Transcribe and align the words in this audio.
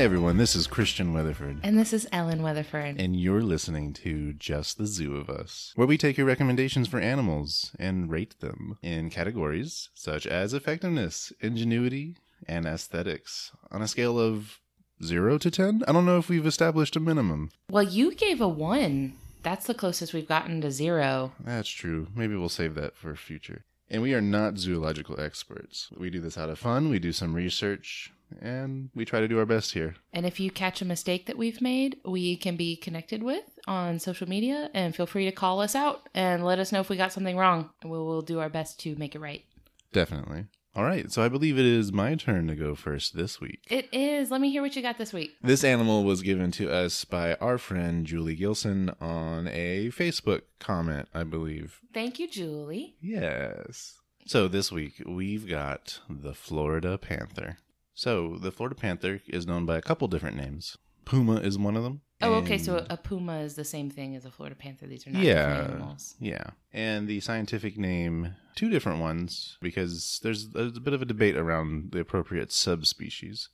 Hi, 0.00 0.04
everyone. 0.04 0.38
This 0.38 0.56
is 0.56 0.66
Christian 0.66 1.12
Weatherford. 1.12 1.60
And 1.62 1.78
this 1.78 1.92
is 1.92 2.08
Ellen 2.10 2.42
Weatherford. 2.42 2.98
And 2.98 3.14
you're 3.14 3.42
listening 3.42 3.92
to 3.92 4.32
Just 4.32 4.78
the 4.78 4.86
Zoo 4.86 5.14
of 5.16 5.28
Us, 5.28 5.74
where 5.76 5.86
we 5.86 5.98
take 5.98 6.16
your 6.16 6.26
recommendations 6.26 6.88
for 6.88 6.98
animals 6.98 7.72
and 7.78 8.10
rate 8.10 8.40
them 8.40 8.78
in 8.82 9.10
categories 9.10 9.90
such 9.92 10.26
as 10.26 10.54
effectiveness, 10.54 11.34
ingenuity, 11.42 12.16
and 12.48 12.64
aesthetics 12.64 13.52
on 13.70 13.82
a 13.82 13.88
scale 13.88 14.18
of 14.18 14.60
0 15.04 15.36
to 15.36 15.50
10. 15.50 15.82
I 15.86 15.92
don't 15.92 16.06
know 16.06 16.16
if 16.16 16.30
we've 16.30 16.46
established 16.46 16.96
a 16.96 17.00
minimum. 17.00 17.50
Well, 17.68 17.82
you 17.82 18.14
gave 18.14 18.40
a 18.40 18.48
one. 18.48 19.18
That's 19.42 19.66
the 19.66 19.74
closest 19.74 20.14
we've 20.14 20.26
gotten 20.26 20.62
to 20.62 20.70
zero. 20.70 21.32
That's 21.38 21.68
true. 21.68 22.06
Maybe 22.14 22.34
we'll 22.36 22.48
save 22.48 22.74
that 22.76 22.96
for 22.96 23.14
future. 23.16 23.66
And 23.90 24.00
we 24.00 24.14
are 24.14 24.22
not 24.22 24.56
zoological 24.56 25.20
experts. 25.20 25.90
We 25.94 26.08
do 26.08 26.20
this 26.20 26.38
out 26.38 26.48
of 26.48 26.58
fun, 26.58 26.88
we 26.88 26.98
do 26.98 27.12
some 27.12 27.34
research, 27.34 28.12
and 28.40 28.90
we 28.94 29.04
try 29.04 29.20
to 29.20 29.28
do 29.28 29.38
our 29.38 29.46
best 29.46 29.72
here. 29.72 29.96
And 30.12 30.26
if 30.26 30.40
you 30.40 30.50
catch 30.50 30.82
a 30.82 30.84
mistake 30.84 31.26
that 31.26 31.38
we've 31.38 31.60
made, 31.60 31.96
we 32.04 32.36
can 32.36 32.56
be 32.56 32.76
connected 32.76 33.22
with 33.22 33.44
on 33.66 33.98
social 33.98 34.28
media 34.28 34.70
and 34.74 34.94
feel 34.94 35.06
free 35.06 35.24
to 35.24 35.32
call 35.32 35.60
us 35.60 35.74
out 35.74 36.08
and 36.14 36.44
let 36.44 36.58
us 36.58 36.72
know 36.72 36.80
if 36.80 36.88
we 36.88 36.96
got 36.96 37.12
something 37.12 37.36
wrong. 37.36 37.70
And 37.82 37.90
we 37.90 37.98
will 37.98 38.22
do 38.22 38.40
our 38.40 38.48
best 38.48 38.80
to 38.80 38.96
make 38.96 39.14
it 39.14 39.20
right. 39.20 39.44
Definitely. 39.92 40.46
All 40.76 40.84
right, 40.84 41.10
so 41.10 41.20
I 41.20 41.28
believe 41.28 41.58
it 41.58 41.66
is 41.66 41.92
my 41.92 42.14
turn 42.14 42.46
to 42.46 42.54
go 42.54 42.76
first 42.76 43.16
this 43.16 43.40
week. 43.40 43.58
It 43.68 43.88
is. 43.90 44.30
Let 44.30 44.40
me 44.40 44.52
hear 44.52 44.62
what 44.62 44.76
you 44.76 44.82
got 44.82 44.98
this 44.98 45.12
week. 45.12 45.32
This 45.42 45.64
animal 45.64 46.04
was 46.04 46.22
given 46.22 46.52
to 46.52 46.70
us 46.70 47.04
by 47.04 47.34
our 47.34 47.58
friend 47.58 48.06
Julie 48.06 48.36
Gilson 48.36 48.90
on 49.00 49.48
a 49.48 49.88
Facebook 49.88 50.42
comment, 50.60 51.08
I 51.12 51.24
believe. 51.24 51.80
Thank 51.92 52.20
you, 52.20 52.28
Julie. 52.28 52.94
Yes. 53.00 53.98
So 54.26 54.46
this 54.46 54.70
week 54.70 55.02
we've 55.04 55.48
got 55.48 55.98
the 56.08 56.34
Florida 56.34 56.96
Panther. 56.98 57.58
So 58.00 58.38
the 58.40 58.50
Florida 58.50 58.74
Panther 58.74 59.20
is 59.26 59.46
known 59.46 59.66
by 59.66 59.76
a 59.76 59.82
couple 59.82 60.08
different 60.08 60.34
names. 60.34 60.78
Puma 61.04 61.34
is 61.34 61.58
one 61.58 61.76
of 61.76 61.82
them. 61.82 62.00
Oh, 62.22 62.32
okay. 62.36 62.56
So 62.56 62.86
a 62.88 62.96
puma 62.96 63.40
is 63.40 63.56
the 63.56 63.64
same 63.64 63.90
thing 63.90 64.16
as 64.16 64.24
a 64.24 64.30
Florida 64.30 64.56
panther. 64.56 64.86
These 64.86 65.06
are 65.06 65.10
not 65.10 65.22
yeah, 65.22 65.48
different 65.48 65.74
animals. 65.74 66.14
yeah. 66.18 66.44
And 66.72 67.06
the 67.06 67.20
scientific 67.20 67.76
name, 67.76 68.36
two 68.54 68.70
different 68.70 69.00
ones, 69.00 69.58
because 69.60 70.18
there's, 70.22 70.48
there's 70.48 70.78
a 70.78 70.80
bit 70.80 70.94
of 70.94 71.02
a 71.02 71.04
debate 71.04 71.36
around 71.36 71.92
the 71.92 72.00
appropriate 72.00 72.52
subspecies. 72.52 73.50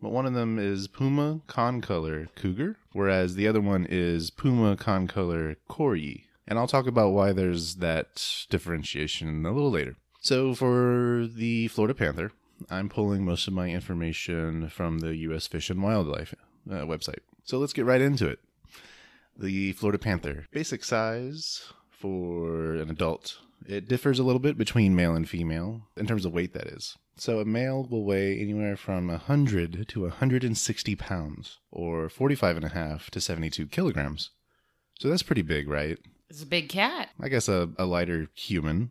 But 0.00 0.12
one 0.12 0.26
of 0.26 0.34
them 0.34 0.60
is 0.60 0.86
Puma 0.86 1.40
concolor 1.48 2.28
cougar, 2.36 2.76
whereas 2.92 3.34
the 3.34 3.48
other 3.48 3.60
one 3.60 3.84
is 3.90 4.30
Puma 4.30 4.76
concolor 4.76 5.56
coryi. 5.68 6.26
And 6.46 6.56
I'll 6.56 6.68
talk 6.68 6.86
about 6.86 7.10
why 7.10 7.32
there's 7.32 7.76
that 7.76 8.46
differentiation 8.48 9.44
a 9.44 9.50
little 9.50 9.72
later. 9.72 9.96
So 10.20 10.54
for 10.54 11.26
the 11.26 11.66
Florida 11.66 11.94
panther, 11.94 12.30
I'm 12.70 12.88
pulling 12.88 13.24
most 13.24 13.46
of 13.46 13.54
my 13.54 13.68
information 13.68 14.68
from 14.68 14.98
the 14.98 15.16
U.S. 15.16 15.46
Fish 15.46 15.70
and 15.70 15.82
Wildlife 15.82 16.34
uh, 16.70 16.84
website. 16.84 17.20
So 17.44 17.58
let's 17.58 17.72
get 17.72 17.84
right 17.84 18.00
into 18.00 18.26
it. 18.26 18.40
The 19.38 19.72
Florida 19.72 19.98
Panther. 19.98 20.46
Basic 20.50 20.82
size 20.82 21.72
for 21.90 22.74
an 22.74 22.90
adult. 22.90 23.38
It 23.66 23.88
differs 23.88 24.18
a 24.18 24.22
little 24.22 24.40
bit 24.40 24.58
between 24.58 24.96
male 24.96 25.14
and 25.14 25.28
female 25.28 25.82
in 25.96 26.06
terms 26.06 26.24
of 26.24 26.32
weight, 26.32 26.52
that 26.54 26.66
is. 26.68 26.96
So 27.16 27.40
a 27.40 27.44
male 27.44 27.86
will 27.90 28.04
weigh 28.04 28.38
anywhere 28.38 28.76
from 28.76 29.08
100 29.08 29.88
to 29.88 30.02
160 30.02 30.96
pounds, 30.96 31.58
or 31.70 32.08
45 32.08 32.56
and 32.56 32.64
a 32.66 32.70
half 32.70 33.10
to 33.10 33.20
72 33.20 33.66
kilograms. 33.68 34.30
So 34.98 35.08
that's 35.08 35.22
pretty 35.22 35.42
big, 35.42 35.68
right? 35.68 35.98
It's 36.28 36.42
a 36.42 36.46
big 36.46 36.68
cat. 36.68 37.08
I 37.20 37.28
guess 37.28 37.48
a, 37.48 37.70
a 37.78 37.86
lighter 37.86 38.28
human, 38.34 38.90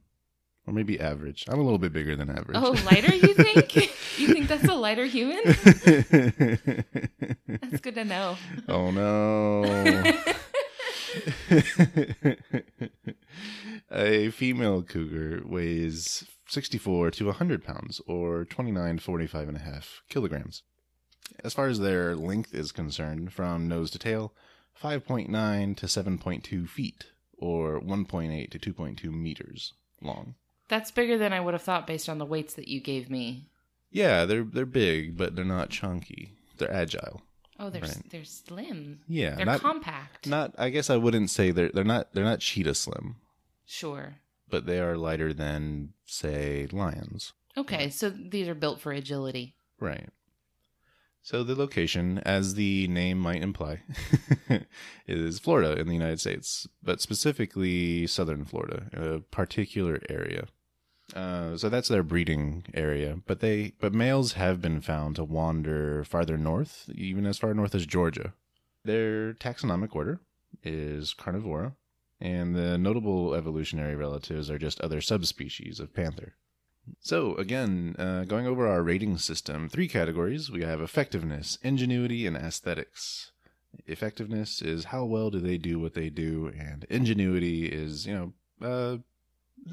or 0.68 0.74
maybe 0.74 1.00
average. 1.00 1.46
I'm 1.48 1.60
a 1.60 1.64
little 1.64 1.78
bit 1.78 1.94
bigger 1.94 2.16
than 2.16 2.30
average. 2.30 2.58
Oh, 2.60 2.72
lighter, 2.86 3.14
you 3.14 3.34
think? 3.34 3.76
you 4.18 4.28
think 4.28 4.48
that's 4.48 4.64
a 4.66 4.76
lighter 4.76 5.06
human? 5.06 5.40
That's 7.48 7.82
good 7.82 7.96
to 7.96 8.06
know. 8.06 8.38
oh 8.68 8.92
no. 8.92 9.64
a 13.92 14.30
female 14.32 14.84
cougar 14.84 15.42
weighs 15.46 16.26
64 16.48 17.12
to 17.12 17.26
100 17.28 17.64
pounds 17.64 18.02
or 18.08 18.46
29 18.46 19.00
45 19.00 19.48
and 19.48 19.58
a 19.58 19.62
half 19.62 20.02
kilograms 20.10 20.64
as 21.44 21.54
far 21.54 21.68
as 21.68 21.80
their 21.80 22.16
length 22.16 22.54
is 22.54 22.72
concerned 22.72 23.34
from 23.34 23.68
nose 23.68 23.92
to 23.92 24.00
tail 24.00 24.34
5.9 24.82 25.78
to 25.78 25.86
7.2 25.86 26.68
feet 26.68 27.06
or 27.38 27.80
1.8 27.80 28.50
to 28.52 28.60
2.2 28.60 29.12
meters 29.12 29.74
long 30.02 30.36
That's 30.68 30.92
bigger 30.92 31.18
than 31.18 31.32
I 31.34 31.40
would 31.40 31.54
have 31.54 31.62
thought 31.62 31.86
based 31.88 32.10
on 32.10 32.18
the 32.18 32.26
weights 32.26 32.54
that 32.56 32.68
you 32.68 32.80
gave 32.82 33.10
me. 33.10 33.50
yeah 33.92 34.26
they're 34.26 34.44
they're 34.44 34.66
big 34.66 35.16
but 35.18 35.36
they're 35.36 35.46
not 35.46 35.70
chunky 35.70 36.32
they're 36.58 36.74
agile 36.74 37.22
Oh, 37.58 37.70
they're 37.70 37.82
Right. 37.84 38.10
they're 38.10 38.26
slim. 38.26 39.00
yeah 39.08 39.36
They're 39.36 39.46
not, 39.46 39.62
compact. 39.62 40.28
not 40.28 40.54
i 40.58 40.70
guess 40.70 40.90
i 40.90 40.98
wouldn't 40.98 41.30
say 41.30 41.52
they're 41.52 41.70
they're 41.74 41.84
not 41.86 42.12
they're 42.14 42.26
not 42.32 42.40
cheetah 42.42 42.76
slim 42.76 43.16
Sure. 43.66 44.16
but 44.50 44.66
they 44.66 44.80
are 44.80 44.98
lighter 44.98 45.34
than, 45.34 45.94
say, 46.06 46.68
lions. 46.72 47.34
Okay, 47.58 47.90
so 47.90 48.10
these 48.10 48.48
are 48.48 48.54
built 48.54 48.80
for 48.82 48.92
agility. 48.92 49.56
Right. 49.80 50.10
So 51.24 51.42
the 51.44 51.56
location, 51.56 52.20
as 52.20 52.54
the 52.54 52.88
name 52.88 53.18
might 53.18 53.42
imply, 53.42 53.82
is 55.08 55.40
Florida 55.40 55.80
in 55.80 55.88
the 55.88 55.94
United 55.94 56.20
States, 56.20 56.68
but 56.84 57.02
specifically 57.02 58.06
southern 58.08 58.46
Florida, 58.46 58.88
a 58.94 59.20
particular 59.22 60.00
area. 60.10 60.46
Uh, 61.16 61.56
so 61.56 61.70
that's 61.70 61.88
their 61.88 62.04
breeding 62.04 62.66
area, 62.74 63.20
but 63.26 63.40
they 63.40 63.72
but 63.80 63.94
males 63.94 64.34
have 64.34 64.62
been 64.62 64.82
found 64.82 65.16
to 65.16 65.24
wander 65.24 66.04
farther 66.04 66.38
north, 66.38 66.90
even 66.94 67.26
as 67.26 67.38
far 67.38 67.54
north 67.54 67.74
as 67.74 67.86
Georgia. 67.86 68.34
Their 68.84 69.34
taxonomic 69.34 69.96
order 69.96 70.20
is 70.62 71.14
Carnivora, 71.14 71.76
and 72.20 72.54
the 72.54 72.78
notable 72.78 73.34
evolutionary 73.34 73.96
relatives 73.96 74.52
are 74.52 74.58
just 74.58 74.82
other 74.82 75.00
subspecies 75.00 75.80
of 75.80 75.94
panther. 75.94 76.36
So, 77.00 77.36
again, 77.36 77.96
uh, 77.98 78.26
going 78.26 78.46
over 78.46 78.68
our 78.68 78.84
rating 78.84 79.18
system, 79.18 79.70
three 79.70 79.88
categories. 79.88 80.52
We 80.52 80.64
have 80.64 80.82
effectiveness, 80.82 81.58
ingenuity, 81.64 82.28
and 82.28 82.36
aesthetics. 82.36 83.32
Effectiveness 83.88 84.62
is 84.62 84.86
how 84.86 85.06
well 85.06 85.30
do 85.32 85.40
they 85.40 85.58
do 85.58 85.80
what 85.80 85.94
they 85.94 86.10
do, 86.10 86.52
and 86.58 86.86
ingenuity 86.90 87.68
is, 87.68 88.06
you 88.06 88.14
know, 88.14 88.68
uh, 88.68 88.98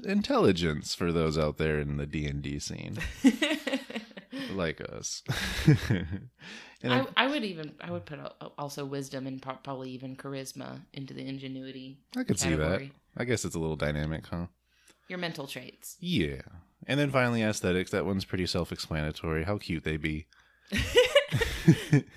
intelligence 0.04 0.94
for 0.94 1.12
those 1.12 1.38
out 1.38 1.58
there 1.58 1.78
in 1.78 1.97
the 1.97 2.06
D&D 2.06 2.58
scene, 2.58 2.98
like 4.53 4.80
us. 4.80 5.22
and 5.66 6.92
I, 6.92 7.00
I, 7.00 7.06
I 7.16 7.26
would 7.28 7.44
even 7.44 7.75
I 7.80 7.91
would 7.91 8.06
put 8.06 8.19
also 8.58 8.84
wisdom 8.84 9.26
and 9.26 9.41
probably 9.41 9.91
even 9.91 10.16
charisma 10.16 10.80
into 10.92 11.14
the 11.14 11.26
ingenuity. 11.26 11.98
I 12.16 12.25
could 12.25 12.38
see 12.38 12.54
that. 12.54 12.91
I 13.16 13.25
guess 13.25 13.44
it's 13.44 13.54
a 13.54 13.58
little 13.58 13.76
dynamic, 13.76 14.26
huh? 14.26 14.47
Your 15.08 15.19
mental 15.19 15.47
traits. 15.47 15.97
Yeah. 16.00 16.42
And 16.86 16.98
then 16.98 17.10
finally, 17.10 17.42
aesthetics. 17.42 17.91
That 17.91 18.06
one's 18.06 18.24
pretty 18.24 18.47
self 18.47 18.72
explanatory. 18.72 19.44
How 19.44 19.59
cute 19.59 19.84
they 19.84 19.97
be. 19.97 20.26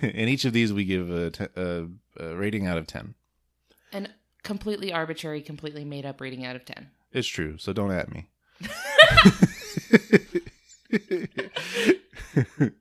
and 0.02 0.30
each 0.30 0.46
of 0.46 0.54
these 0.54 0.72
we 0.72 0.86
give 0.86 1.12
a, 1.12 1.30
te- 1.30 1.48
a, 1.56 1.88
a 2.20 2.36
rating 2.36 2.66
out 2.66 2.78
of 2.78 2.88
10. 2.88 3.16
An 3.92 4.08
completely 4.46 4.94
arbitrary, 4.94 5.42
completely 5.42 5.84
made 5.84 6.06
up 6.06 6.22
rating 6.22 6.46
out 6.46 6.56
of 6.56 6.64
ten. 6.64 6.90
It's 7.16 7.28
true, 7.30 7.58
so 7.58 7.72
don't 7.72 7.92
at 7.92 8.14
me. 8.14 8.28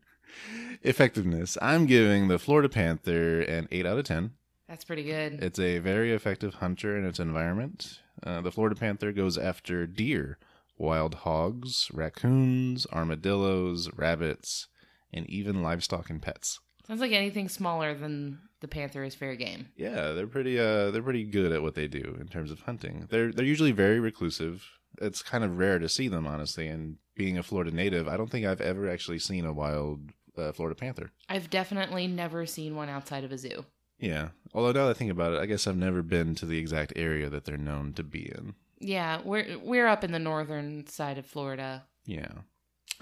Effectiveness. 0.83 1.57
I'm 1.63 1.87
giving 1.87 2.27
the 2.27 2.41
Florida 2.41 2.69
Panther 2.69 3.43
an 3.43 3.69
8 3.71 3.87
out 3.87 3.99
of 3.99 4.07
10. 4.07 4.33
That's 4.69 4.85
pretty 4.85 5.05
good. 5.05 5.41
It's 5.41 5.61
a 5.61 5.79
very 5.79 6.13
effective 6.13 6.55
hunter 6.55 6.99
in 6.99 7.05
its 7.05 7.21
environment. 7.21 8.01
Uh, 8.25 8.41
the 8.41 8.51
Florida 8.51 8.75
Panther 8.75 9.13
goes 9.13 9.39
after 9.39 9.87
deer, 9.87 10.39
wild 10.77 11.15
hogs, 11.15 11.89
raccoons, 11.95 12.89
armadillos, 12.93 13.89
rabbits, 13.95 14.67
and 15.13 15.31
even 15.31 15.63
livestock 15.63 16.11
and 16.11 16.21
pets. 16.21 16.59
Sounds 16.87 17.01
like 17.01 17.13
anything 17.13 17.49
smaller 17.49 17.95
than 17.95 18.39
the 18.61 18.69
panther 18.69 19.05
is 19.05 19.15
fair 19.15 19.37
game. 19.37 19.69
Yeah, 19.77 20.13
they're 20.13 20.27
pretty 20.27 20.59
uh 20.59 20.91
they're 20.91 21.03
pretty 21.03 21.25
good 21.25 21.53
at 21.53 21.63
what 21.63 21.75
they 21.75 21.89
do 21.89 22.17
in 22.21 22.29
terms 22.29 22.51
of 22.51 22.61
hunting. 22.61 23.07
They're 23.11 23.33
they're 23.33 23.45
usually 23.45 23.73
very 23.73 24.01
reclusive. 24.01 24.67
It's 25.01 25.23
kind 25.23 25.45
of 25.45 25.59
rare 25.59 25.79
to 25.79 25.89
see 25.89 26.09
them 26.09 26.27
honestly 26.27 26.69
and 26.69 26.99
being 27.15 27.39
a 27.39 27.43
Florida 27.43 27.71
native, 27.71 28.09
I 28.09 28.17
don't 28.17 28.31
think 28.31 28.47
I've 28.47 28.61
ever 28.61 28.89
actually 28.89 29.19
seen 29.19 29.45
a 29.45 29.53
wild 29.53 30.11
uh, 30.37 30.53
Florida 30.53 30.75
panther. 30.75 31.13
I've 31.29 31.51
definitely 31.51 32.07
never 32.07 32.47
seen 32.47 32.75
one 32.77 32.89
outside 32.89 33.25
of 33.25 33.33
a 33.33 33.39
zoo. 33.39 33.65
Yeah. 33.99 34.31
Although 34.53 34.73
now 34.73 34.87
that 34.87 34.97
I 34.97 34.99
think 34.99 35.11
about 35.11 35.33
it, 35.33 35.41
I 35.41 35.47
guess 35.47 35.67
I've 35.67 35.77
never 35.77 36.03
been 36.03 36.35
to 36.37 36.47
the 36.47 36.59
exact 36.59 36.93
area 36.97 37.31
that 37.31 37.45
they're 37.45 37.57
known 37.57 37.93
to 37.95 38.03
be 38.03 38.27
in. 38.27 38.55
Yeah, 38.79 39.21
we're 39.25 39.59
we're 39.59 39.87
up 39.87 40.05
in 40.05 40.13
the 40.13 40.19
northern 40.19 40.87
side 40.87 41.17
of 41.17 41.27
Florida. 41.27 41.85
Yeah. 42.05 42.33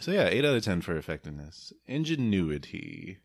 So 0.01 0.11
yeah, 0.13 0.29
eight 0.29 0.45
out 0.45 0.55
of 0.55 0.63
ten 0.63 0.81
for 0.81 0.97
effectiveness. 0.97 1.73
Ingenuity. 1.87 3.19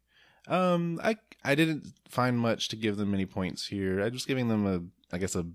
Um, 0.47 0.99
I 1.03 1.17
I 1.43 1.55
didn't 1.55 1.87
find 2.09 2.37
much 2.37 2.69
to 2.69 2.75
give 2.75 2.97
them 2.97 3.11
many 3.11 3.25
points 3.25 3.67
here. 3.67 3.99
I'm 4.01 4.11
just 4.13 4.27
giving 4.27 4.47
them 4.47 4.65
a, 4.65 5.15
I 5.15 5.17
guess 5.19 5.35
a, 5.35 5.45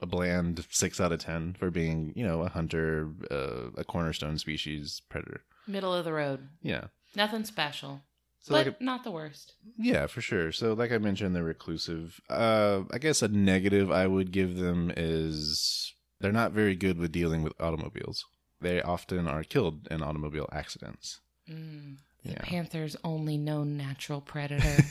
a 0.00 0.06
bland 0.06 0.64
six 0.70 1.00
out 1.00 1.12
of 1.12 1.20
ten 1.20 1.54
for 1.58 1.70
being, 1.70 2.12
you 2.16 2.26
know, 2.26 2.42
a 2.42 2.48
hunter, 2.48 3.10
uh, 3.30 3.70
a 3.76 3.84
cornerstone 3.84 4.38
species 4.38 5.02
predator. 5.08 5.42
Middle 5.66 5.94
of 5.94 6.04
the 6.04 6.12
road. 6.12 6.48
Yeah. 6.62 6.86
Nothing 7.14 7.44
special. 7.44 8.02
So 8.40 8.52
but 8.54 8.66
like 8.66 8.80
a- 8.80 8.84
not 8.84 9.04
the 9.04 9.10
worst. 9.10 9.54
Yeah, 9.76 10.06
for 10.06 10.20
sure. 10.20 10.52
So, 10.52 10.72
like 10.74 10.92
I 10.92 10.98
mentioned, 10.98 11.34
they're 11.34 11.42
reclusive. 11.42 12.20
Uh, 12.30 12.82
I 12.92 12.98
guess 12.98 13.20
a 13.22 13.28
negative 13.28 13.90
I 13.90 14.06
would 14.06 14.30
give 14.32 14.56
them 14.56 14.92
is 14.96 15.92
they're 16.20 16.30
not 16.32 16.52
very 16.52 16.76
good 16.76 16.98
with 16.98 17.10
dealing 17.12 17.42
with 17.42 17.52
automobiles. 17.60 18.24
They 18.60 18.80
often 18.80 19.26
are 19.28 19.42
killed 19.42 19.88
in 19.90 20.02
automobile 20.02 20.48
accidents. 20.52 21.20
Mm, 21.50 21.96
the 22.26 22.32
Yeah. 22.32 22.42
panther's 22.42 22.96
only 23.04 23.36
known 23.38 23.76
natural 23.76 24.20
predator. 24.20 24.84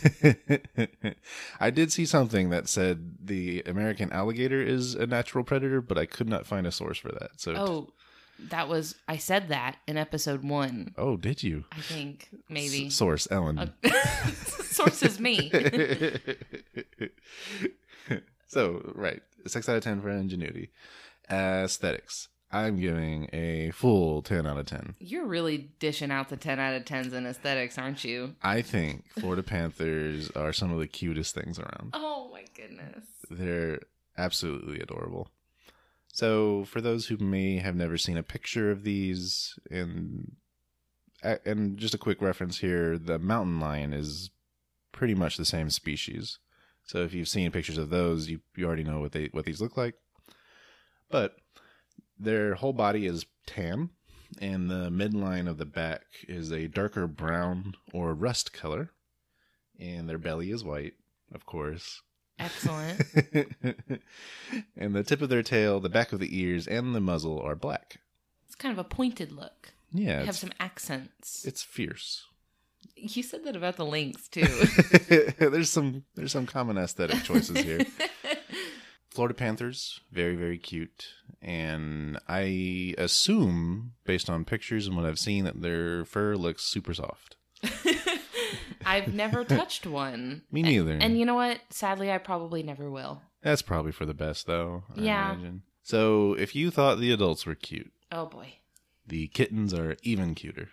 I 1.59 1.69
did 1.69 1.91
see 1.91 2.05
something 2.05 2.49
that 2.49 2.67
said 2.67 3.15
the 3.23 3.63
American 3.65 4.11
alligator 4.11 4.61
is 4.61 4.95
a 4.95 5.05
natural 5.07 5.43
predator, 5.43 5.81
but 5.81 5.97
I 5.97 6.05
could 6.05 6.29
not 6.29 6.45
find 6.47 6.65
a 6.67 6.71
source 6.71 6.97
for 6.97 7.09
that. 7.09 7.31
So, 7.37 7.53
oh, 7.55 7.93
that 8.49 8.67
was 8.67 8.95
I 9.07 9.17
said 9.17 9.49
that 9.49 9.77
in 9.87 9.97
episode 9.97 10.43
one. 10.43 10.93
oh, 10.97 11.15
did 11.17 11.43
you? 11.43 11.65
I 11.71 11.79
think 11.81 12.29
maybe. 12.49 12.87
S- 12.87 12.95
source 12.95 13.27
Ellen. 13.31 13.59
Uh, 13.59 13.67
Source 14.75 15.03
is 15.03 15.21
me. 15.21 15.49
so 18.47 18.91
right, 18.95 19.21
six 19.47 19.69
out 19.69 19.77
of 19.77 19.83
ten 19.83 20.01
for 20.01 20.09
ingenuity. 20.09 20.69
Aesthetics. 21.31 22.27
I'm 22.55 22.79
giving 22.79 23.29
a 23.33 23.71
full 23.71 24.21
ten 24.21 24.47
out 24.47 24.57
of 24.57 24.65
ten. 24.65 24.95
You're 24.99 25.25
really 25.25 25.71
dishing 25.79 26.09
out 26.09 26.29
the 26.29 26.37
10 26.37 26.57
out 26.57 26.73
of 26.73 26.85
10s 26.85 27.11
in 27.11 27.25
aesthetics, 27.25 27.77
aren't 27.77 28.05
you? 28.05 28.35
I 28.41 28.61
think 28.61 29.03
Florida 29.19 29.43
Panthers 29.43 30.31
are 30.31 30.53
some 30.53 30.71
of 30.71 30.79
the 30.79 30.87
cutest 30.87 31.35
things 31.35 31.59
around. 31.59 31.91
Oh 31.93 32.29
my 32.31 32.45
goodness. 32.55 33.03
They're 33.29 33.81
absolutely 34.17 34.79
adorable. 34.79 35.27
So, 36.13 36.63
for 36.63 36.79
those 36.79 37.07
who 37.07 37.17
may 37.17 37.57
have 37.57 37.75
never 37.75 37.97
seen 37.97 38.15
a 38.15 38.23
picture 38.23 38.71
of 38.71 38.83
these, 38.83 39.59
and 39.69 40.37
and 41.21 41.77
just 41.77 41.93
a 41.93 41.97
quick 41.97 42.21
reference 42.21 42.59
here, 42.59 42.97
the 42.97 43.19
mountain 43.19 43.59
lion 43.59 43.91
is 43.91 44.29
pretty 44.93 45.13
much 45.13 45.35
the 45.35 45.43
same 45.43 45.69
species. 45.69 46.39
So, 46.85 46.99
if 46.99 47.13
you've 47.13 47.27
seen 47.27 47.51
pictures 47.51 47.77
of 47.77 47.89
those, 47.89 48.29
you 48.29 48.39
you 48.55 48.65
already 48.65 48.85
know 48.85 49.01
what 49.01 49.11
they 49.11 49.25
what 49.33 49.43
these 49.43 49.59
look 49.59 49.75
like. 49.75 49.95
But 51.11 51.35
their 52.19 52.55
whole 52.55 52.73
body 52.73 53.05
is 53.05 53.25
tan, 53.45 53.89
and 54.39 54.69
the 54.69 54.89
midline 54.89 55.47
of 55.49 55.57
the 55.57 55.65
back 55.65 56.03
is 56.27 56.51
a 56.51 56.67
darker 56.67 57.07
brown 57.07 57.75
or 57.93 58.13
rust 58.13 58.53
color, 58.53 58.91
and 59.79 60.07
their 60.09 60.17
belly 60.17 60.51
is 60.51 60.63
white, 60.63 60.93
of 61.33 61.45
course. 61.45 62.01
Excellent. 62.37 63.01
and 64.75 64.95
the 64.95 65.03
tip 65.03 65.21
of 65.21 65.29
their 65.29 65.43
tail, 65.43 65.79
the 65.79 65.89
back 65.89 66.11
of 66.11 66.19
the 66.19 66.37
ears, 66.37 66.67
and 66.67 66.93
the 66.93 66.99
muzzle 67.01 67.39
are 67.41 67.55
black. 67.55 67.97
It's 68.45 68.55
kind 68.55 68.71
of 68.71 68.79
a 68.79 68.87
pointed 68.87 69.31
look. 69.31 69.73
Yeah, 69.93 70.19
They 70.19 70.25
have 70.25 70.35
some 70.37 70.51
accents. 70.59 71.45
it's 71.45 71.63
fierce. 71.63 72.25
You 72.97 73.23
said 73.23 73.43
that 73.45 73.55
about 73.55 73.77
the 73.77 73.85
lynx 73.85 74.27
too. 74.29 74.45
there's 75.39 75.69
some 75.69 76.03
there's 76.15 76.31
some 76.31 76.45
common 76.45 76.77
aesthetic 76.77 77.23
choices 77.23 77.57
here. 77.57 77.85
Florida 79.15 79.33
Panthers, 79.33 80.01
very 80.11 80.35
very 80.35 80.57
cute, 80.57 81.07
and 81.41 82.19
I 82.27 82.93
assume 82.97 83.93
based 84.03 84.29
on 84.29 84.43
pictures 84.45 84.87
and 84.87 84.95
what 84.97 85.05
I've 85.05 85.17
seen 85.19 85.45
that 85.45 85.61
their 85.61 86.03
fur 86.05 86.35
looks 86.35 86.63
super 86.63 86.93
soft. 86.93 87.37
I've 88.85 89.13
never 89.13 89.43
touched 89.43 89.87
one. 89.87 90.43
Me 90.51 90.61
neither. 90.61 90.97
And 90.99 91.17
you 91.17 91.25
know 91.25 91.33
what? 91.35 91.59
Sadly, 91.69 92.11
I 92.11 92.17
probably 92.19 92.61
never 92.61 92.89
will. 92.91 93.21
That's 93.41 93.61
probably 93.61 93.91
for 93.91 94.05
the 94.05 94.13
best 94.13 94.47
though. 94.47 94.83
I 94.95 95.01
Yeah. 95.01 95.31
imagine. 95.33 95.63
So 95.81 96.33
if 96.33 96.55
you 96.55 96.69
thought 96.71 96.99
the 96.99 97.11
adults 97.11 97.45
were 97.45 97.55
cute, 97.55 97.91
Oh 98.11 98.25
boy. 98.25 98.55
the 99.07 99.27
kittens 99.29 99.73
are 99.73 99.95
even 100.03 100.35
cuter. 100.35 100.69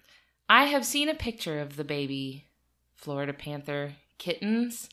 I 0.48 0.64
have 0.66 0.84
seen 0.84 1.08
a 1.08 1.14
picture 1.14 1.60
of 1.60 1.76
the 1.76 1.84
baby 1.84 2.46
Florida 2.94 3.32
Panther 3.32 3.94
kittens 4.18 4.88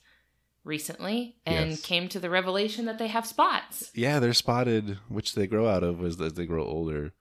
recently 0.63 1.35
and 1.45 1.71
Yes. 1.71 1.81
came 1.81 2.07
to 2.09 2.19
the 2.19 2.29
revelation 2.29 2.85
that 2.85 2.97
they 2.97 3.07
have 3.07 3.25
spots. 3.25 3.91
Yeah, 3.95 4.19
they're 4.19 4.33
spotted, 4.33 4.97
which 5.07 5.33
they 5.35 5.47
grow 5.47 5.67
out 5.67 5.83
of 5.83 6.03
as, 6.03 6.19
as 6.21 6.33
they 6.33 6.45
grow 6.45 6.65
older. 6.65 7.13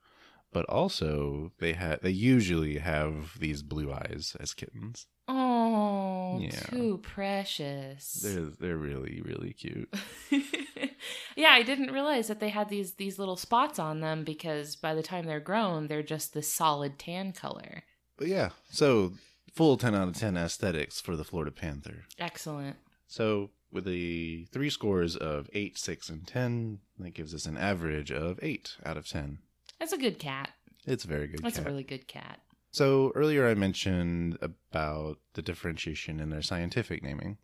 But 0.51 0.65
also, 0.65 1.51
they 1.59 1.73
ha- 1.73 1.97
they 2.01 2.09
usually 2.09 2.79
have 2.79 3.37
these 3.39 3.61
blue 3.61 3.91
eyes 3.93 4.35
as 4.39 4.53
kittens. 4.55 5.05
Oh, 5.27 6.39
Yeah. 6.41 6.49
too 6.61 6.97
precious. 7.03 8.13
They're 8.13 8.49
they're 8.59 8.77
really 8.77 9.21
really 9.23 9.53
cute. 9.53 9.93
yeah, 11.35 11.49
I 11.51 11.61
didn't 11.63 11.91
realize 11.91 12.27
that 12.29 12.39
they 12.39 12.49
had 12.49 12.69
these 12.69 12.93
these 12.93 13.19
little 13.19 13.35
spots 13.35 13.77
on 13.79 13.99
them 14.01 14.23
because 14.23 14.75
by 14.75 14.93
the 14.95 15.03
time 15.03 15.25
they're 15.25 15.39
grown, 15.39 15.87
they're 15.87 16.01
just 16.03 16.33
this 16.33 16.51
solid 16.51 16.97
tan 16.97 17.31
color. 17.31 17.83
But 18.17 18.27
yeah, 18.27 18.49
so 18.71 19.13
full 19.53 19.77
ten 19.77 19.93
out 19.95 20.07
of 20.07 20.15
ten 20.15 20.35
aesthetics 20.35 20.99
for 20.99 21.15
the 21.15 21.23
Florida 21.23 21.51
Panther. 21.51 22.05
Excellent. 22.17 22.77
So 23.09 23.49
with 23.71 23.85
the 23.85 24.45
three 24.51 24.69
scores 24.69 25.15
of 25.15 25.49
eight, 25.53 25.77
six, 25.77 26.09
and 26.09 26.25
ten, 26.25 26.79
that 26.99 27.13
gives 27.15 27.33
us 27.33 27.45
an 27.45 27.57
average 27.57 28.11
of 28.11 28.39
eight 28.41 28.75
out 28.85 28.97
of 28.97 29.07
ten. 29.07 29.39
That's 29.79 29.91
a 29.91 29.97
good 29.97 30.19
cat. 30.19 30.51
It's 30.85 31.03
a 31.03 31.07
very 31.07 31.27
good. 31.27 31.37
Cat. 31.37 31.43
That's 31.43 31.57
cat. 31.57 31.65
a 31.65 31.69
really 31.69 31.83
good 31.83 32.07
cat. 32.07 32.39
So 32.71 33.11
earlier 33.15 33.47
I 33.47 33.55
mentioned 33.55 34.37
about 34.41 35.17
the 35.33 35.41
differentiation 35.41 36.19
in 36.19 36.29
their 36.29 36.43
scientific 36.43 37.03
naming. 37.03 37.37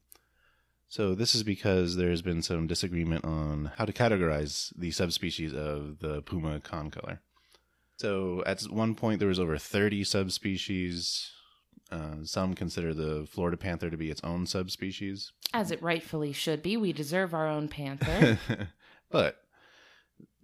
So 0.87 1.15
this 1.15 1.33
is 1.33 1.41
because 1.41 1.95
there's 1.95 2.21
been 2.21 2.43
some 2.43 2.67
disagreement 2.67 3.25
on 3.25 3.71
how 3.77 3.85
to 3.85 3.91
categorize 3.91 4.71
the 4.77 4.91
subspecies 4.91 5.51
of 5.51 5.97
the 5.99 6.21
puma 6.21 6.59
concolor. 6.59 7.19
So 7.97 8.43
at 8.45 8.61
one 8.63 8.93
point 8.93 9.17
there 9.17 9.27
was 9.27 9.39
over 9.39 9.57
30 9.57 10.03
subspecies. 10.03 11.31
Uh, 11.91 12.23
some 12.23 12.55
consider 12.55 12.93
the 12.93 13.27
Florida 13.29 13.57
panther 13.57 13.89
to 13.89 13.97
be 13.97 14.09
its 14.09 14.21
own 14.23 14.47
subspecies. 14.47 15.31
As 15.53 15.71
it 15.71 15.81
rightfully 15.81 16.33
should 16.33 16.63
be. 16.63 16.77
We 16.77 16.93
deserve 16.93 17.33
our 17.33 17.47
own 17.47 17.67
panther. 17.67 18.39
but 19.11 19.43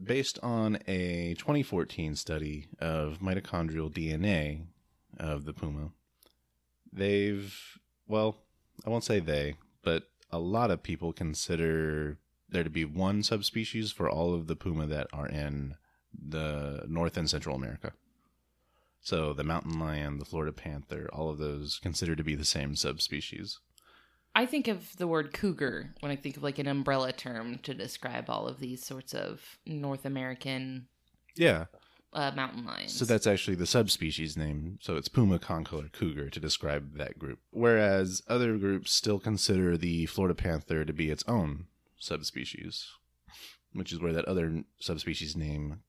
based 0.01 0.39
on 0.43 0.77
a 0.88 1.35
2014 1.38 2.15
study 2.15 2.67
of 2.79 3.19
mitochondrial 3.19 3.91
DNA 3.91 4.65
of 5.17 5.45
the 5.45 5.53
puma, 5.53 5.91
they've, 6.93 7.79
well, 8.07 8.38
I 8.86 8.89
won't 8.89 9.03
say 9.03 9.19
they, 9.19 9.55
but 9.83 10.10
a 10.31 10.39
lot 10.39 10.71
of 10.71 10.83
people 10.83 11.12
consider 11.12 12.19
there 12.50 12.63
to 12.63 12.69
be 12.69 12.86
one 12.86 13.24
subspecies 13.24 13.91
for 13.91 14.10
all 14.10 14.33
of 14.33 14.48
the 14.48 14.55
puma 14.55 14.86
that 14.88 15.07
are 15.12 15.27
in 15.27 15.75
the 16.13 16.83
North 16.88 17.17
and 17.17 17.29
Central 17.29 17.55
America. 17.55 17.93
So 19.01 19.34
the 19.34 19.43
mountain 19.43 19.79
lion, 19.79 20.20
the 20.20 20.25
Florida 20.25 20.53
panther, 20.53 21.10
all 21.12 21.29
of 21.29 21.39
those 21.39 21.79
considered 21.81 22.20
to 22.20 22.24
be 22.24 22.36
the 22.36 22.46
same 22.46 22.75
subspecies. 22.75 23.60
I 24.34 24.46
think 24.46 24.67
of 24.67 24.96
the 24.98 25.08
word 25.08 25.34
cougar 25.34 25.93
when 26.00 26.12
I 26.12 26.15
think 26.15 26.38
of 26.38 26.43
like 26.43 26.60
an 26.60 26.67
umbrella 26.67 27.12
term 27.12 27.58
to 27.63 27.74
describe 27.74 28.29
all 28.29 28.48
of 28.48 28.60
these 28.60 28.86
sorts 28.86 29.13
of 29.13 29.58
North 29.65 30.05
American 30.05 30.88
Yeah, 31.36 31.65
uh, 32.13 32.31
mountain 32.36 32.65
lions. 32.65 32.93
So 32.93 33.05
that's 33.05 33.27
actually 33.27 33.55
the 33.55 33.65
subspecies 33.65 34.38
name. 34.38 34.77
So 34.81 34.96
it's 34.96 35.08
Puma 35.08 35.39
concolor 35.39 35.91
cougar 35.91 36.29
to 36.29 36.39
describe 36.39 36.98
that 36.98 37.20
group. 37.20 37.39
Whereas 37.50 38.22
other 38.27 38.58
groups 38.58 38.91
still 38.91 39.20
consider 39.20 39.77
the 39.77 40.05
Florida 40.05 40.36
panther 40.36 40.86
to 40.86 40.93
be 40.93 41.10
its 41.10 41.24
own 41.27 41.65
subspecies, 41.98 42.88
which 43.74 43.91
is 43.91 44.00
where 44.00 44.13
that 44.13 44.25
other 44.25 44.63
subspecies 44.79 45.36
name 45.36 45.81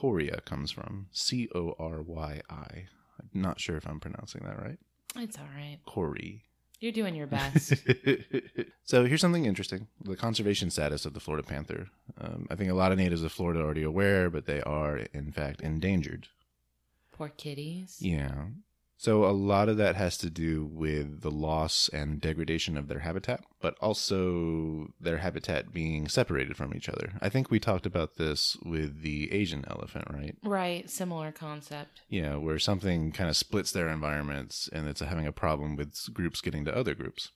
Coria 0.00 0.40
comes 0.46 0.70
from. 0.70 1.08
C 1.12 1.46
O 1.54 1.74
R 1.78 2.00
Y 2.00 2.40
I. 2.48 2.86
I'm 3.20 3.42
not 3.42 3.60
sure 3.60 3.76
if 3.76 3.86
I'm 3.86 4.00
pronouncing 4.00 4.40
that 4.46 4.58
right. 4.58 4.78
it's 5.16 5.36
all 5.36 5.48
right. 5.54 5.76
Cori. 5.84 6.44
You're 6.80 6.92
doing 6.92 7.14
your 7.14 7.26
best. 7.26 7.74
so 8.84 9.04
here's 9.04 9.20
something 9.20 9.44
interesting: 9.44 9.88
the 10.02 10.16
conservation 10.16 10.70
status 10.70 11.04
of 11.04 11.12
the 11.12 11.20
Florida 11.20 11.46
panther. 11.46 11.88
Um, 12.18 12.46
I 12.50 12.54
think 12.54 12.70
a 12.70 12.74
lot 12.74 12.92
of 12.92 12.98
natives 12.98 13.22
of 13.22 13.30
Florida 13.30 13.60
are 13.60 13.64
already 13.64 13.82
aware, 13.82 14.30
but 14.30 14.46
they 14.46 14.62
are 14.62 14.96
in 15.12 15.32
fact 15.32 15.60
endangered. 15.60 16.28
Poor 17.12 17.28
kitties. 17.28 17.98
Yeah. 18.00 18.46
So 19.00 19.24
a 19.24 19.32
lot 19.32 19.70
of 19.70 19.78
that 19.78 19.96
has 19.96 20.18
to 20.18 20.28
do 20.28 20.66
with 20.70 21.22
the 21.22 21.30
loss 21.30 21.88
and 21.90 22.20
degradation 22.20 22.76
of 22.76 22.86
their 22.86 22.98
habitat, 22.98 23.42
but 23.58 23.74
also 23.80 24.88
their 25.00 25.16
habitat 25.16 25.72
being 25.72 26.06
separated 26.06 26.54
from 26.54 26.74
each 26.74 26.86
other. 26.86 27.14
I 27.22 27.30
think 27.30 27.50
we 27.50 27.58
talked 27.58 27.86
about 27.86 28.16
this 28.18 28.58
with 28.62 29.00
the 29.00 29.32
Asian 29.32 29.64
elephant, 29.70 30.04
right? 30.10 30.36
Right, 30.44 30.90
similar 30.90 31.32
concept. 31.32 32.02
Yeah, 32.10 32.36
where 32.36 32.58
something 32.58 33.10
kind 33.10 33.30
of 33.30 33.38
splits 33.38 33.72
their 33.72 33.88
environments 33.88 34.68
and 34.70 34.86
it's 34.86 35.00
having 35.00 35.26
a 35.26 35.32
problem 35.32 35.76
with 35.76 35.96
groups 36.12 36.42
getting 36.42 36.66
to 36.66 36.76
other 36.76 36.94
groups. 36.94 37.30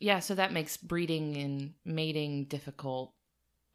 Yeah, 0.00 0.18
so 0.18 0.34
that 0.34 0.52
makes 0.52 0.76
breeding 0.76 1.36
and 1.36 1.74
mating 1.84 2.46
difficult. 2.46 3.14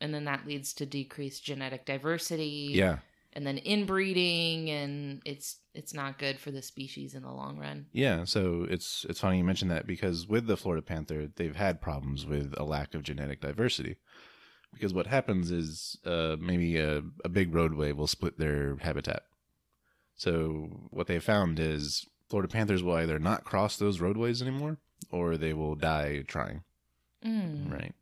And 0.01 0.13
then 0.13 0.25
that 0.25 0.45
leads 0.45 0.73
to 0.73 0.85
decreased 0.85 1.45
genetic 1.45 1.85
diversity. 1.85 2.71
Yeah. 2.73 2.97
And 3.37 3.45
then 3.45 3.59
inbreeding 3.59 4.71
and 4.71 5.21
it's 5.23 5.59
it's 5.75 5.93
not 5.93 6.17
good 6.17 6.39
for 6.39 6.49
the 6.49 6.63
species 6.63 7.13
in 7.13 7.21
the 7.21 7.31
long 7.31 7.59
run. 7.59 7.85
Yeah, 7.93 8.23
so 8.23 8.65
it's 8.67 9.05
it's 9.07 9.19
funny 9.19 9.37
you 9.37 9.43
mentioned 9.43 9.69
that 9.69 9.85
because 9.85 10.27
with 10.27 10.47
the 10.47 10.57
Florida 10.57 10.81
panther, 10.81 11.29
they've 11.35 11.55
had 11.55 11.79
problems 11.79 12.25
with 12.25 12.55
a 12.57 12.63
lack 12.63 12.95
of 12.95 13.03
genetic 13.03 13.41
diversity. 13.41 13.97
Because 14.73 14.91
what 14.91 15.05
happens 15.05 15.51
is 15.51 15.97
uh, 16.03 16.35
maybe 16.39 16.77
a, 16.77 17.03
a 17.23 17.29
big 17.29 17.53
roadway 17.53 17.91
will 17.91 18.07
split 18.07 18.39
their 18.39 18.75
habitat. 18.77 19.23
So 20.15 20.87
what 20.89 21.05
they 21.05 21.19
found 21.19 21.59
is 21.59 22.07
Florida 22.27 22.51
panthers 22.51 22.81
will 22.81 22.95
either 22.95 23.19
not 23.19 23.45
cross 23.45 23.77
those 23.77 24.01
roadways 24.01 24.41
anymore 24.41 24.77
or 25.11 25.37
they 25.37 25.53
will 25.53 25.75
die 25.75 26.23
trying. 26.27 26.63
Mm. 27.23 27.71
Right. 27.71 27.93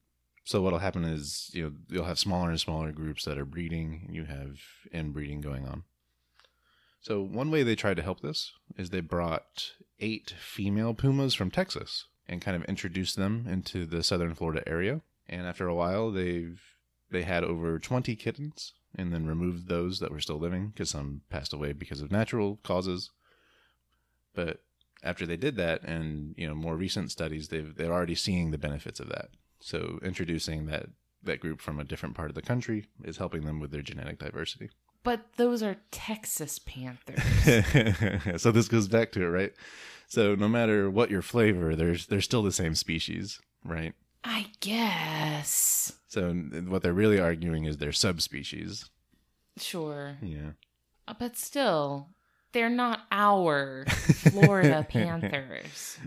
So 0.45 0.61
what'll 0.61 0.79
happen 0.79 1.03
is 1.03 1.49
you 1.53 1.63
know 1.63 1.71
you'll 1.89 2.05
have 2.05 2.19
smaller 2.19 2.49
and 2.49 2.59
smaller 2.59 2.91
groups 2.91 3.25
that 3.25 3.37
are 3.37 3.45
breeding. 3.45 4.03
And 4.05 4.15
you 4.15 4.25
have 4.25 4.59
inbreeding 4.93 5.41
going 5.41 5.67
on. 5.67 5.83
So 7.01 7.21
one 7.21 7.51
way 7.51 7.63
they 7.63 7.75
tried 7.75 7.97
to 7.97 8.03
help 8.03 8.21
this 8.21 8.53
is 8.77 8.89
they 8.89 9.01
brought 9.01 9.73
eight 9.99 10.33
female 10.39 10.93
pumas 10.93 11.33
from 11.33 11.51
Texas 11.51 12.07
and 12.27 12.41
kind 12.41 12.55
of 12.55 12.63
introduced 12.65 13.15
them 13.15 13.45
into 13.49 13.85
the 13.85 14.01
southern 14.03 14.33
Florida 14.33 14.67
area. 14.67 15.01
And 15.27 15.45
after 15.45 15.67
a 15.67 15.75
while, 15.75 16.11
they've 16.11 16.61
they 17.11 17.23
had 17.23 17.43
over 17.43 17.79
twenty 17.79 18.15
kittens, 18.15 18.73
and 18.95 19.11
then 19.11 19.25
removed 19.25 19.67
those 19.67 19.99
that 19.99 20.11
were 20.11 20.21
still 20.21 20.39
living 20.39 20.69
because 20.69 20.91
some 20.91 21.21
passed 21.29 21.53
away 21.53 21.73
because 21.73 22.01
of 22.01 22.11
natural 22.11 22.59
causes. 22.63 23.11
But 24.35 24.61
after 25.03 25.25
they 25.25 25.37
did 25.37 25.55
that, 25.57 25.83
and 25.83 26.35
you 26.37 26.47
know 26.47 26.55
more 26.55 26.75
recent 26.75 27.11
studies, 27.11 27.47
they've 27.47 27.75
they're 27.75 27.93
already 27.93 28.15
seeing 28.15 28.51
the 28.51 28.57
benefits 28.57 28.99
of 28.99 29.09
that. 29.09 29.29
So 29.59 29.99
introducing 30.03 30.65
that 30.67 30.87
that 31.23 31.39
group 31.39 31.59
from 31.59 31.79
a 31.79 31.83
different 31.83 32.15
part 32.15 32.29
of 32.29 32.35
the 32.35 32.41
country 32.41 32.85
is 33.03 33.17
helping 33.17 33.45
them 33.45 33.59
with 33.59 33.71
their 33.71 33.81
genetic 33.81 34.19
diversity. 34.19 34.69
But 35.03 35.21
those 35.37 35.61
are 35.63 35.77
Texas 35.91 36.59
panthers. 36.59 37.21
so 38.41 38.51
this 38.51 38.67
goes 38.67 38.87
back 38.87 39.11
to 39.13 39.23
it, 39.23 39.27
right? 39.27 39.53
So 40.07 40.35
no 40.35 40.47
matter 40.47 40.89
what 40.89 41.11
your 41.11 41.21
flavor, 41.21 41.75
there's 41.75 42.07
they're 42.07 42.21
still 42.21 42.43
the 42.43 42.51
same 42.51 42.75
species, 42.75 43.39
right? 43.63 43.93
I 44.23 44.47
guess. 44.59 45.93
So 46.07 46.33
what 46.33 46.81
they're 46.81 46.93
really 46.93 47.19
arguing 47.19 47.65
is 47.65 47.77
they're 47.77 47.91
subspecies. 47.91 48.89
Sure. 49.57 50.17
Yeah. 50.21 50.51
Uh, 51.07 51.13
But 51.17 51.37
still, 51.37 52.09
they're 52.51 52.69
not 52.69 53.01
our 53.11 53.85
Florida 53.87 54.83
panthers. 54.89 55.99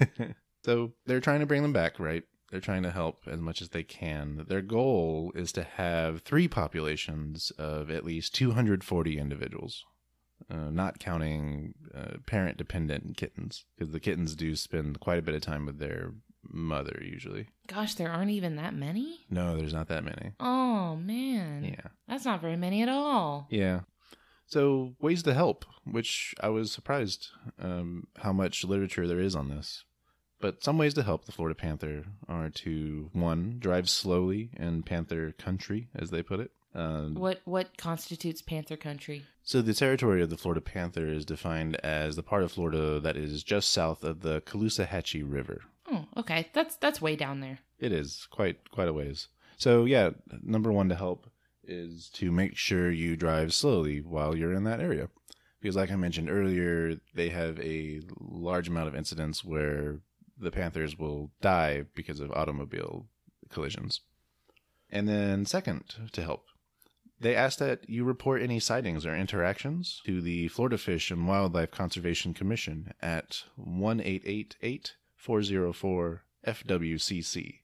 so 0.64 0.92
they're 1.06 1.20
trying 1.20 1.40
to 1.40 1.46
bring 1.46 1.62
them 1.62 1.72
back, 1.72 1.98
right? 1.98 2.24
They're 2.50 2.60
trying 2.60 2.82
to 2.84 2.90
help 2.90 3.24
as 3.26 3.40
much 3.40 3.60
as 3.62 3.70
they 3.70 3.82
can. 3.82 4.44
Their 4.48 4.62
goal 4.62 5.32
is 5.34 5.50
to 5.52 5.62
have 5.62 6.22
three 6.22 6.46
populations 6.46 7.50
of 7.58 7.90
at 7.90 8.04
least 8.04 8.34
240 8.34 9.18
individuals, 9.18 9.84
uh, 10.50 10.70
not 10.70 10.98
counting 10.98 11.74
uh, 11.94 12.18
parent 12.26 12.56
dependent 12.56 13.16
kittens, 13.16 13.64
because 13.76 13.92
the 13.92 14.00
kittens 14.00 14.36
do 14.36 14.54
spend 14.54 15.00
quite 15.00 15.18
a 15.18 15.22
bit 15.22 15.34
of 15.34 15.42
time 15.42 15.66
with 15.66 15.78
their 15.78 16.12
mother 16.48 17.00
usually. 17.02 17.48
Gosh, 17.66 17.94
there 17.94 18.10
aren't 18.10 18.30
even 18.30 18.56
that 18.56 18.74
many? 18.74 19.26
No, 19.30 19.56
there's 19.56 19.72
not 19.72 19.88
that 19.88 20.04
many. 20.04 20.32
Oh, 20.38 20.96
man. 20.96 21.64
Yeah. 21.64 21.88
That's 22.06 22.24
not 22.24 22.40
very 22.40 22.56
many 22.56 22.82
at 22.82 22.88
all. 22.88 23.46
Yeah. 23.50 23.80
So 24.46 24.94
ways 25.00 25.22
to 25.22 25.34
help, 25.34 25.64
which 25.84 26.34
I 26.40 26.48
was 26.50 26.70
surprised 26.70 27.28
um, 27.58 28.08
how 28.18 28.32
much 28.32 28.64
literature 28.64 29.06
there 29.06 29.20
is 29.20 29.34
on 29.34 29.48
this. 29.48 29.84
But 30.44 30.62
some 30.62 30.76
ways 30.76 30.92
to 30.92 31.02
help 31.02 31.24
the 31.24 31.32
Florida 31.32 31.54
panther 31.54 32.04
are 32.28 32.50
to 32.50 33.08
one 33.14 33.56
drive 33.60 33.88
slowly 33.88 34.50
in 34.58 34.82
panther 34.82 35.32
country, 35.32 35.88
as 35.94 36.10
they 36.10 36.22
put 36.22 36.38
it. 36.38 36.50
Um, 36.74 37.14
What 37.14 37.40
what 37.46 37.78
constitutes 37.78 38.42
panther 38.42 38.76
country? 38.76 39.24
so 39.42 39.62
the 39.62 39.72
territory 39.72 40.20
of 40.20 40.28
the 40.28 40.36
Florida 40.36 40.60
panther 40.60 41.06
is 41.06 41.24
defined 41.24 41.76
as 41.76 42.14
the 42.14 42.22
part 42.22 42.42
of 42.42 42.52
Florida 42.52 43.00
that 43.00 43.16
is 43.16 43.42
just 43.42 43.70
south 43.70 44.04
of 44.04 44.20
the 44.20 44.42
Caloosahatchee 44.42 45.24
River. 45.26 45.62
Oh, 45.90 46.04
okay. 46.18 46.50
That's 46.52 46.76
that's 46.76 47.00
way 47.00 47.16
down 47.16 47.40
there. 47.40 47.60
It 47.78 47.92
is 47.92 48.28
quite 48.30 48.70
quite 48.70 48.88
a 48.88 48.92
ways. 48.92 49.28
So 49.56 49.86
yeah, 49.86 50.10
number 50.42 50.70
one 50.70 50.90
to 50.90 50.94
help 50.94 51.26
is 51.66 52.10
to 52.16 52.30
make 52.30 52.54
sure 52.54 52.90
you 52.90 53.16
drive 53.16 53.54
slowly 53.54 54.02
while 54.02 54.36
you're 54.36 54.52
in 54.52 54.64
that 54.64 54.80
area, 54.80 55.08
because 55.62 55.74
like 55.74 55.90
I 55.90 55.96
mentioned 55.96 56.28
earlier, 56.28 57.00
they 57.14 57.30
have 57.30 57.58
a 57.60 58.02
large 58.20 58.68
amount 58.68 58.88
of 58.88 58.94
incidents 58.94 59.42
where 59.42 60.00
the 60.38 60.50
panthers 60.50 60.98
will 60.98 61.30
die 61.40 61.84
because 61.94 62.20
of 62.20 62.30
automobile 62.32 63.06
collisions. 63.50 64.00
And 64.90 65.08
then 65.08 65.46
second 65.46 66.10
to 66.12 66.22
help, 66.22 66.44
they 67.20 67.34
ask 67.34 67.58
that 67.58 67.88
you 67.88 68.04
report 68.04 68.42
any 68.42 68.60
sightings 68.60 69.06
or 69.06 69.16
interactions 69.16 70.00
to 70.04 70.20
the 70.20 70.48
Florida 70.48 70.78
Fish 70.78 71.10
and 71.10 71.26
Wildlife 71.26 71.70
Conservation 71.70 72.34
Commission 72.34 72.92
at 73.00 73.44
1888 73.56 74.94
404 75.16 76.24
FWCC. 76.46 77.60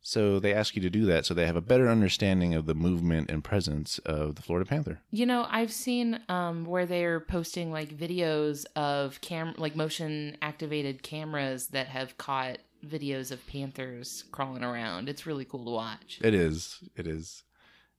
So 0.00 0.38
they 0.38 0.54
ask 0.54 0.74
you 0.76 0.82
to 0.82 0.90
do 0.90 1.04
that 1.06 1.26
so 1.26 1.34
they 1.34 1.46
have 1.46 1.56
a 1.56 1.60
better 1.60 1.88
understanding 1.88 2.54
of 2.54 2.66
the 2.66 2.74
movement 2.74 3.30
and 3.30 3.44
presence 3.44 3.98
of 4.00 4.36
the 4.36 4.42
Florida 4.42 4.68
panther. 4.68 5.00
You 5.10 5.26
know, 5.26 5.46
I've 5.50 5.72
seen 5.72 6.20
um, 6.28 6.64
where 6.64 6.86
they're 6.86 7.20
posting 7.20 7.70
like 7.70 7.90
videos 7.90 8.64
of 8.76 9.20
cam 9.20 9.54
like 9.58 9.76
motion 9.76 10.36
activated 10.40 11.02
cameras 11.02 11.68
that 11.68 11.88
have 11.88 12.16
caught 12.16 12.58
videos 12.86 13.32
of 13.32 13.44
panthers 13.48 14.24
crawling 14.30 14.64
around. 14.64 15.08
It's 15.08 15.26
really 15.26 15.44
cool 15.44 15.64
to 15.64 15.70
watch. 15.70 16.20
It 16.22 16.32
is. 16.32 16.78
It 16.96 17.06
is. 17.06 17.42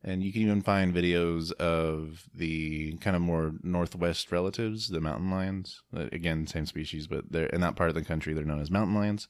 And 0.01 0.24
you 0.24 0.32
can 0.32 0.44
even 0.44 0.62
find 0.62 0.96
videos 0.96 1.51
of 1.53 2.24
the 2.34 2.94
kind 3.01 3.18
of 3.18 3.22
more 3.22 3.51
northwest 3.62 4.32
relatives, 4.32 4.88
the 4.88 5.01
mountain 5.01 5.29
lions. 5.29 5.82
Uh, 5.96 6.06
Again, 6.13 6.48
same 6.48 6.65
species, 6.65 7.06
but 7.08 7.29
they're 7.29 7.48
in 7.48 7.60
that 7.62 7.75
part 7.75 7.89
of 7.89 7.96
the 7.96 8.01
country. 8.06 8.34
They're 8.34 8.46
known 8.46 8.62
as 8.62 8.72
mountain 8.72 8.96
lions. 8.96 9.27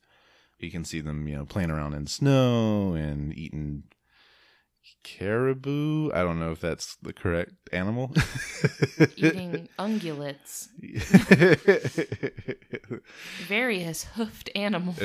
You 0.60 0.72
can 0.72 0.84
see 0.84 1.00
them, 1.00 1.28
you 1.28 1.36
know, 1.36 1.46
playing 1.46 1.72
around 1.72 1.94
in 1.94 2.08
snow 2.08 2.94
and 2.94 3.34
eating 3.34 3.84
caribou. 5.04 6.12
I 6.13 6.24
don't 6.24 6.39
know 6.39 6.51
if 6.51 6.60
that's 6.60 6.96
the 6.98 7.13
correct 7.13 7.54
animal. 7.72 8.13
Eating 9.16 9.70
ungulates, 9.80 10.68
various 13.48 14.04
hoofed 14.04 14.50
animals. 14.56 15.00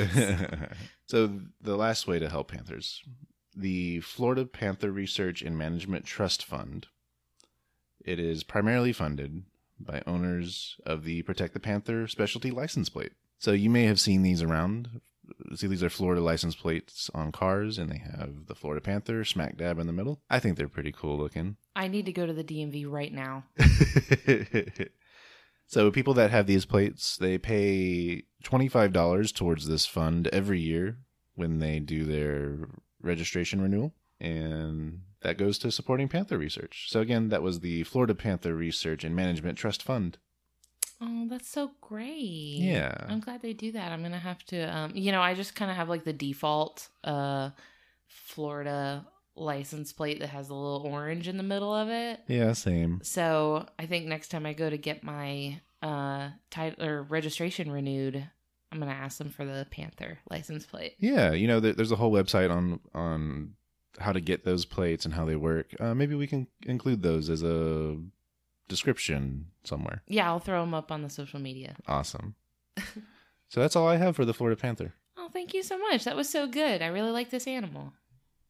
so 1.07 1.39
the 1.61 1.77
last 1.77 2.07
way 2.07 2.19
to 2.19 2.29
help 2.29 2.51
panthers, 2.51 3.01
the 3.55 4.01
Florida 4.01 4.45
Panther 4.45 4.91
Research 4.91 5.41
and 5.41 5.57
Management 5.57 6.05
Trust 6.05 6.43
Fund. 6.43 6.87
It 8.03 8.19
is 8.19 8.43
primarily 8.43 8.93
funded 8.93 9.43
by 9.79 10.03
owners 10.05 10.77
of 10.85 11.03
the 11.03 11.23
Protect 11.23 11.53
the 11.53 11.59
Panther 11.59 12.07
specialty 12.07 12.51
license 12.51 12.89
plate. 12.89 13.13
So 13.39 13.51
you 13.51 13.69
may 13.69 13.85
have 13.85 13.99
seen 13.99 14.21
these 14.21 14.41
around. 14.41 15.01
See, 15.55 15.67
these 15.67 15.83
are 15.83 15.89
Florida 15.89 16.21
license 16.21 16.55
plates 16.55 17.09
on 17.13 17.31
cars, 17.31 17.77
and 17.77 17.89
they 17.89 17.97
have 17.97 18.47
the 18.47 18.55
Florida 18.55 18.81
Panther 18.81 19.23
smack 19.23 19.57
dab 19.57 19.79
in 19.79 19.87
the 19.87 19.93
middle. 19.93 20.21
I 20.29 20.39
think 20.39 20.57
they're 20.57 20.67
pretty 20.67 20.91
cool 20.91 21.17
looking. 21.17 21.57
I 21.75 21.87
need 21.87 22.05
to 22.05 22.13
go 22.13 22.25
to 22.25 22.33
the 22.33 22.43
DMV 22.43 22.85
right 22.89 23.13
now. 23.13 23.45
so 25.67 25.91
people 25.91 26.13
that 26.15 26.31
have 26.31 26.47
these 26.47 26.65
plates, 26.65 27.17
they 27.17 27.37
pay 27.37 28.23
$25 28.43 29.33
towards 29.33 29.67
this 29.67 29.85
fund 29.85 30.27
every 30.27 30.59
year 30.59 30.97
when 31.35 31.59
they 31.59 31.79
do 31.79 32.03
their 32.03 32.69
registration 33.01 33.61
renewal. 33.61 33.93
And 34.19 35.01
that 35.21 35.37
goes 35.37 35.57
to 35.59 35.71
supporting 35.71 36.07
panther 36.07 36.37
research. 36.37 36.87
So 36.89 37.01
again, 37.01 37.29
that 37.29 37.41
was 37.41 37.59
the 37.59 37.83
Florida 37.83 38.15
Panther 38.15 38.55
Research 38.55 39.03
and 39.03 39.15
Management 39.15 39.57
Trust 39.57 39.83
Fund. 39.83 40.17
Oh, 41.01 41.27
that's 41.29 41.49
so 41.49 41.71
great. 41.81 42.57
Yeah. 42.59 42.95
I'm 43.07 43.19
glad 43.19 43.41
they 43.41 43.53
do 43.53 43.71
that. 43.73 43.91
I'm 43.91 43.99
going 43.99 44.11
to 44.13 44.17
have 44.17 44.43
to 44.45 44.61
um 44.75 44.91
you 44.95 45.11
know, 45.11 45.21
I 45.21 45.33
just 45.33 45.55
kind 45.55 45.69
of 45.69 45.77
have 45.77 45.89
like 45.89 46.03
the 46.03 46.13
default 46.13 46.87
uh 47.03 47.49
Florida 48.07 49.05
license 49.35 49.91
plate 49.91 50.19
that 50.21 50.29
has 50.29 50.49
a 50.49 50.53
little 50.53 50.87
orange 50.87 51.27
in 51.27 51.37
the 51.37 51.43
middle 51.43 51.73
of 51.73 51.89
it. 51.89 52.21
Yeah, 52.27 52.53
same. 52.53 53.01
So, 53.03 53.65
I 53.77 53.85
think 53.85 54.05
next 54.05 54.29
time 54.29 54.45
I 54.45 54.53
go 54.53 54.69
to 54.69 54.77
get 54.77 55.03
my 55.03 55.59
uh 55.81 56.29
title 56.49 56.85
or 56.85 57.03
registration 57.03 57.71
renewed, 57.71 58.25
I'm 58.71 58.79
going 58.79 58.91
to 58.91 58.97
ask 58.97 59.17
them 59.17 59.29
for 59.29 59.45
the 59.45 59.67
Panther 59.71 60.19
license 60.29 60.65
plate. 60.65 60.95
Yeah, 60.99 61.31
you 61.33 61.47
know, 61.47 61.59
there, 61.59 61.73
there's 61.73 61.91
a 61.91 61.97
whole 61.97 62.11
website 62.11 62.49
on 62.49 62.79
on 62.93 63.55
how 63.99 64.11
to 64.11 64.21
get 64.21 64.43
those 64.43 64.65
plates 64.65 65.05
and 65.05 65.13
how 65.13 65.25
they 65.25 65.35
work. 65.35 65.73
Uh, 65.79 65.93
maybe 65.93 66.15
we 66.15 66.27
can 66.27 66.47
include 66.65 67.01
those 67.01 67.29
as 67.29 67.43
a 67.43 67.97
description 68.67 69.47
somewhere. 69.63 70.01
Yeah, 70.07 70.27
I'll 70.27 70.39
throw 70.39 70.61
them 70.61 70.73
up 70.73 70.91
on 70.91 71.01
the 71.01 71.09
social 71.09 71.39
media. 71.39 71.75
Awesome. 71.87 72.35
so 72.77 73.59
that's 73.59 73.75
all 73.75 73.87
I 73.87 73.97
have 73.97 74.15
for 74.15 74.25
the 74.25 74.33
Florida 74.33 74.59
Panther. 74.59 74.93
Oh, 75.17 75.29
thank 75.31 75.53
you 75.53 75.63
so 75.63 75.77
much. 75.77 76.03
That 76.03 76.15
was 76.15 76.29
so 76.29 76.47
good. 76.47 76.81
I 76.81 76.87
really 76.87 77.11
like 77.11 77.29
this 77.29 77.47
animal. 77.47 77.93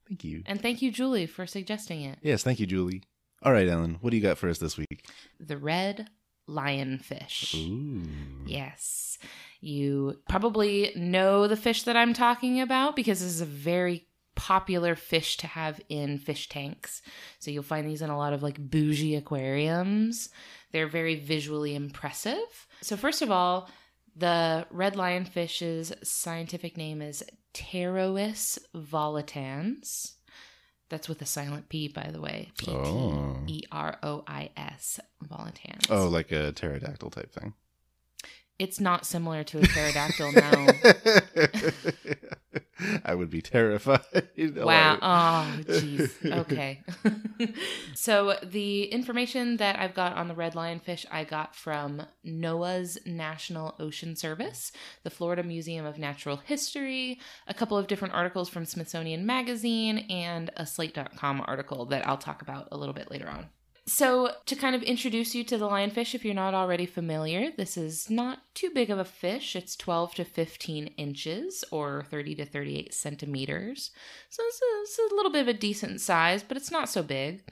Thank 0.07 0.24
you. 0.24 0.43
And 0.45 0.62
thank 0.62 0.81
you, 0.81 0.91
Julie, 0.91 1.25
for 1.25 1.48
suggesting 1.48 2.01
it. 2.01 2.19
Yes, 2.22 2.43
thank 2.43 2.60
you, 2.60 2.65
Julie. 2.65 3.03
All 3.41 3.51
right, 3.51 3.67
Ellen, 3.67 3.98
what 4.01 4.12
do 4.12 4.17
you 4.17 4.24
got 4.24 4.38
for 4.38 4.50
us 4.50 4.60
this 4.60 4.77
week? 4.77 5.05
The 5.39 5.57
red 5.57 6.10
lionfish. 6.50 7.55
Ooh. 7.55 8.03
Yes. 8.45 9.17
You 9.62 10.19
probably 10.29 10.91
know 10.95 11.48
the 11.48 11.57
fish 11.57 11.84
that 11.84 11.98
I'm 11.98 12.13
talking 12.13 12.62
about 12.62 12.95
because 12.95 13.19
this 13.19 13.29
is 13.29 13.41
a 13.41 13.45
very 13.45 14.07
popular 14.35 14.95
fish 14.95 15.37
to 15.37 15.47
have 15.47 15.81
in 15.89 16.17
fish 16.19 16.49
tanks. 16.49 17.01
So 17.39 17.51
you'll 17.51 17.63
find 17.63 17.87
these 17.87 18.01
in 18.01 18.09
a 18.09 18.17
lot 18.17 18.33
of 18.33 18.43
like 18.43 18.57
bougie 18.59 19.15
aquariums. 19.15 20.29
They're 20.71 20.87
very 20.87 21.15
visually 21.15 21.75
impressive. 21.75 22.67
So, 22.81 22.97
first 22.97 23.21
of 23.21 23.31
all, 23.31 23.69
the 24.15 24.65
red 24.71 24.95
lionfish's 24.95 25.93
scientific 26.03 26.77
name 26.77 27.01
is 27.01 27.23
Pterois 27.53 28.57
volitans. 28.75 30.13
That's 30.89 31.09
with 31.09 31.21
a 31.21 31.25
silent 31.25 31.69
P, 31.69 31.87
by 31.87 32.11
the 32.11 32.21
way. 32.21 32.51
P 32.57 32.65
T 32.67 32.71
Oh. 32.71 33.39
E 33.47 33.63
R 33.71 33.97
O 34.03 34.23
I 34.27 34.51
S, 34.55 34.99
oh. 35.23 35.25
volitans. 35.27 35.89
Oh, 35.89 36.07
like 36.07 36.31
a 36.31 36.51
pterodactyl 36.51 37.09
type 37.09 37.31
thing. 37.31 37.53
It's 38.57 38.79
not 38.79 39.05
similar 39.05 39.43
to 39.43 39.59
a 39.59 39.63
pterodactyl, 39.63 40.31
no. 40.31 40.67
I 43.05 43.13
would 43.13 43.29
be 43.29 43.41
terrified. 43.41 44.01
Wow. 44.38 44.97
Oh, 45.01 45.62
jeez. 45.63 46.25
Okay. 46.39 46.81
so 47.93 48.38
the 48.43 48.85
information 48.85 49.57
that 49.57 49.79
I've 49.79 49.93
got 49.93 50.17
on 50.17 50.27
the 50.27 50.33
red 50.33 50.53
lionfish, 50.53 51.05
I 51.12 51.24
got 51.24 51.55
from 51.55 52.03
NOAA's 52.25 52.97
National 53.05 53.75
Ocean 53.79 54.15
Service, 54.15 54.71
the 55.03 55.09
Florida 55.09 55.43
Museum 55.43 55.85
of 55.85 55.97
Natural 55.97 56.38
History, 56.38 57.19
a 57.47 57.53
couple 57.53 57.77
of 57.77 57.88
different 57.88 58.13
articles 58.13 58.50
from 58.50 58.65
Smithsonian 58.65 59.25
Magazine, 59.25 60.00
and 60.09 60.51
a 60.57 60.65
Slate.com 60.65 61.43
article 61.45 61.85
that 61.85 62.07
I'll 62.07 62.17
talk 62.17 62.41
about 62.41 62.67
a 62.71 62.77
little 62.77 62.93
bit 62.93 63.12
later 63.12 63.29
on. 63.29 63.50
So, 63.87 64.31
to 64.47 64.55
kind 64.55 64.75
of 64.75 64.81
introduce 64.81 65.35
you 65.35 65.43
to 65.43 65.59
the 65.59 65.69
lionfish, 65.69 66.15
if 66.15 66.25
you're 66.25 66.33
not 66.33 66.55
already 66.55 66.87
familiar, 66.87 67.51
this 67.55 67.77
is 67.77 68.09
not 68.09 68.39
too 68.55 68.71
big 68.71 68.89
of 68.89 68.97
a 68.97 69.05
fish. 69.05 69.55
It's 69.55 69.75
12 69.75 70.15
to 70.15 70.25
15 70.25 70.87
inches 70.97 71.63
or 71.71 72.03
30 72.09 72.33
to 72.35 72.45
38 72.45 72.95
centimeters. 72.95 73.91
So, 74.29 74.41
it's 74.43 74.59
a, 74.59 74.81
it's 74.81 75.11
a 75.11 75.15
little 75.15 75.31
bit 75.31 75.41
of 75.41 75.47
a 75.49 75.53
decent 75.53 76.01
size, 76.01 76.41
but 76.41 76.57
it's 76.57 76.71
not 76.71 76.89
so 76.89 77.03
big. 77.03 77.43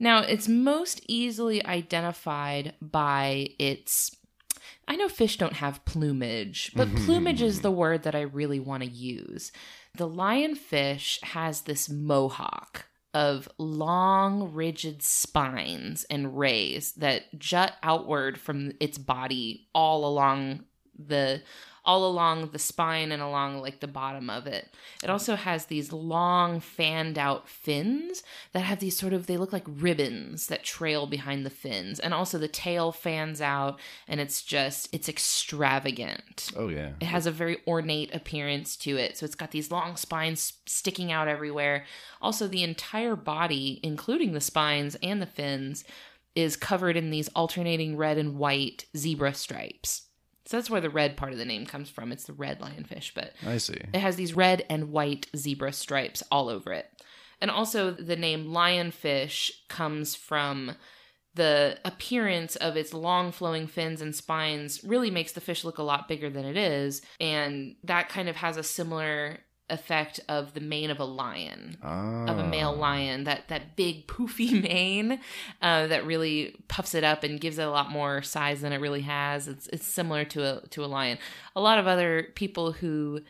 Now, 0.00 0.20
it's 0.20 0.48
most 0.48 1.02
easily 1.08 1.64
identified 1.64 2.74
by 2.80 3.48
its. 3.58 4.16
I 4.88 4.96
know 4.96 5.08
fish 5.08 5.36
don't 5.36 5.54
have 5.54 5.84
plumage, 5.84 6.72
but 6.74 6.88
mm-hmm. 6.88 7.04
plumage 7.04 7.42
is 7.42 7.60
the 7.60 7.70
word 7.70 8.04
that 8.04 8.14
I 8.14 8.22
really 8.22 8.60
want 8.60 8.82
to 8.82 8.88
use. 8.88 9.52
The 9.94 10.08
lionfish 10.08 11.22
has 11.22 11.62
this 11.62 11.90
mohawk 11.90 12.86
of 13.16 13.48
long, 13.56 14.52
rigid 14.52 15.02
spines 15.02 16.04
and 16.10 16.36
rays 16.36 16.92
that 16.92 17.22
jut 17.38 17.72
outward 17.82 18.38
from 18.38 18.72
its 18.78 18.98
body 18.98 19.68
all 19.74 20.04
along 20.04 20.64
the 20.98 21.40
all 21.86 22.06
along 22.06 22.50
the 22.50 22.58
spine 22.58 23.12
and 23.12 23.22
along 23.22 23.62
like 23.62 23.80
the 23.80 23.86
bottom 23.86 24.28
of 24.28 24.46
it. 24.46 24.74
It 25.02 25.08
also 25.08 25.36
has 25.36 25.66
these 25.66 25.92
long 25.92 26.60
fanned 26.60 27.16
out 27.16 27.48
fins 27.48 28.22
that 28.52 28.64
have 28.64 28.80
these 28.80 28.98
sort 28.98 29.12
of 29.12 29.26
they 29.26 29.36
look 29.36 29.52
like 29.52 29.64
ribbons 29.66 30.48
that 30.48 30.64
trail 30.64 31.06
behind 31.06 31.46
the 31.46 31.50
fins 31.50 32.00
and 32.00 32.12
also 32.12 32.38
the 32.38 32.48
tail 32.48 32.92
fans 32.92 33.40
out 33.40 33.78
and 34.08 34.20
it's 34.20 34.42
just 34.42 34.92
it's 34.92 35.08
extravagant. 35.08 36.50
Oh 36.56 36.68
yeah. 36.68 36.92
It 37.00 37.06
has 37.06 37.26
a 37.26 37.30
very 37.30 37.58
ornate 37.66 38.14
appearance 38.14 38.76
to 38.78 38.96
it. 38.96 39.16
So 39.16 39.24
it's 39.24 39.34
got 39.36 39.52
these 39.52 39.70
long 39.70 39.96
spines 39.96 40.54
sticking 40.66 41.12
out 41.12 41.28
everywhere. 41.28 41.84
Also, 42.20 42.48
the 42.48 42.62
entire 42.64 43.14
body, 43.14 43.78
including 43.82 44.32
the 44.32 44.40
spines 44.40 44.96
and 45.02 45.22
the 45.22 45.26
fins, 45.26 45.84
is 46.34 46.56
covered 46.56 46.96
in 46.96 47.10
these 47.10 47.28
alternating 47.28 47.96
red 47.96 48.18
and 48.18 48.36
white 48.36 48.86
zebra 48.96 49.34
stripes. 49.34 50.05
So 50.46 50.56
that's 50.56 50.70
where 50.70 50.80
the 50.80 50.90
red 50.90 51.16
part 51.16 51.32
of 51.32 51.38
the 51.38 51.44
name 51.44 51.66
comes 51.66 51.90
from. 51.90 52.12
It's 52.12 52.24
the 52.24 52.32
red 52.32 52.60
lionfish, 52.60 53.12
but 53.14 53.32
I 53.44 53.58
see. 53.58 53.74
it 53.74 53.98
has 53.98 54.16
these 54.16 54.34
red 54.34 54.64
and 54.70 54.92
white 54.92 55.26
zebra 55.36 55.72
stripes 55.72 56.22
all 56.30 56.48
over 56.48 56.72
it. 56.72 56.86
And 57.40 57.50
also, 57.50 57.90
the 57.90 58.16
name 58.16 58.46
lionfish 58.46 59.50
comes 59.68 60.14
from 60.14 60.76
the 61.34 61.78
appearance 61.84 62.56
of 62.56 62.76
its 62.76 62.94
long 62.94 63.30
flowing 63.30 63.66
fins 63.66 64.00
and 64.00 64.14
spines 64.14 64.82
really 64.82 65.10
makes 65.10 65.32
the 65.32 65.40
fish 65.40 65.64
look 65.64 65.76
a 65.76 65.82
lot 65.82 66.08
bigger 66.08 66.30
than 66.30 66.46
it 66.46 66.56
is 66.56 67.02
and 67.20 67.76
that 67.84 68.08
kind 68.08 68.30
of 68.30 68.36
has 68.36 68.56
a 68.56 68.62
similar 68.62 69.38
effect 69.68 70.20
of 70.28 70.54
the 70.54 70.60
mane 70.60 70.90
of 70.90 71.00
a 71.00 71.04
lion 71.04 71.76
of 71.82 72.38
a 72.38 72.46
male 72.46 72.72
Ah. 72.76 72.80
lion 72.80 73.24
that 73.24 73.48
that 73.48 73.74
big 73.74 74.06
poofy 74.06 74.62
mane 74.68 75.18
uh, 75.60 75.86
that 75.88 76.06
really 76.06 76.54
puffs 76.68 76.94
it 76.94 77.02
up 77.02 77.24
and 77.24 77.40
gives 77.40 77.58
it 77.58 77.66
a 77.66 77.70
lot 77.70 77.90
more 77.90 78.22
size 78.22 78.60
than 78.60 78.72
it 78.72 78.80
really 78.80 79.00
has. 79.02 79.48
It's 79.48 79.66
it's 79.68 79.86
similar 79.86 80.24
to 80.26 80.44
a 80.44 80.66
to 80.68 80.84
a 80.84 80.86
lion. 80.86 81.18
A 81.56 81.60
lot 81.60 81.78
of 81.78 81.86
other 81.86 82.28
people 82.36 82.72
who 82.72 83.20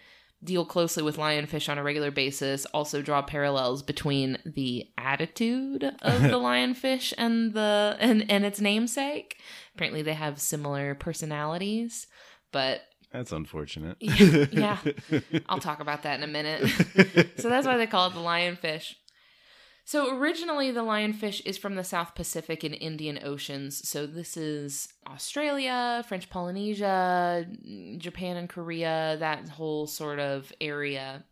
deal 0.44 0.66
closely 0.66 1.02
with 1.02 1.16
lionfish 1.16 1.68
on 1.70 1.78
a 1.78 1.82
regular 1.82 2.10
basis 2.10 2.66
also 2.66 3.00
draw 3.00 3.22
parallels 3.22 3.82
between 3.82 4.36
the 4.44 4.86
attitude 4.98 5.82
of 6.02 6.22
the 6.22 6.28
lionfish 6.48 7.14
and 7.16 7.54
the 7.54 7.96
and 7.98 8.30
and 8.30 8.44
its 8.44 8.60
namesake. 8.60 9.40
Apparently 9.74 10.02
they 10.02 10.12
have 10.14 10.38
similar 10.38 10.94
personalities 10.94 12.06
but 12.52 12.82
That's 13.12 13.32
unfortunate. 13.32 13.96
Yeah, 14.00 14.46
yeah. 14.52 14.78
I'll 15.48 15.58
talk 15.58 15.80
about 15.80 16.02
that 16.02 16.18
in 16.18 16.24
a 16.24 16.26
minute. 16.26 16.68
so 17.38 17.48
that's 17.48 17.66
why 17.66 17.76
they 17.76 17.86
call 17.86 18.08
it 18.08 18.14
the 18.14 18.20
lionfish. 18.20 18.94
So 19.84 20.18
originally, 20.18 20.72
the 20.72 20.82
lionfish 20.82 21.40
is 21.46 21.56
from 21.56 21.76
the 21.76 21.84
South 21.84 22.16
Pacific 22.16 22.64
and 22.64 22.74
Indian 22.74 23.20
Oceans. 23.22 23.88
So 23.88 24.04
this 24.04 24.36
is 24.36 24.88
Australia, 25.08 26.04
French 26.08 26.28
Polynesia, 26.28 27.46
Japan 27.96 28.36
and 28.36 28.48
Korea, 28.48 29.16
that 29.20 29.48
whole 29.48 29.86
sort 29.86 30.18
of 30.18 30.52
area. 30.60 31.24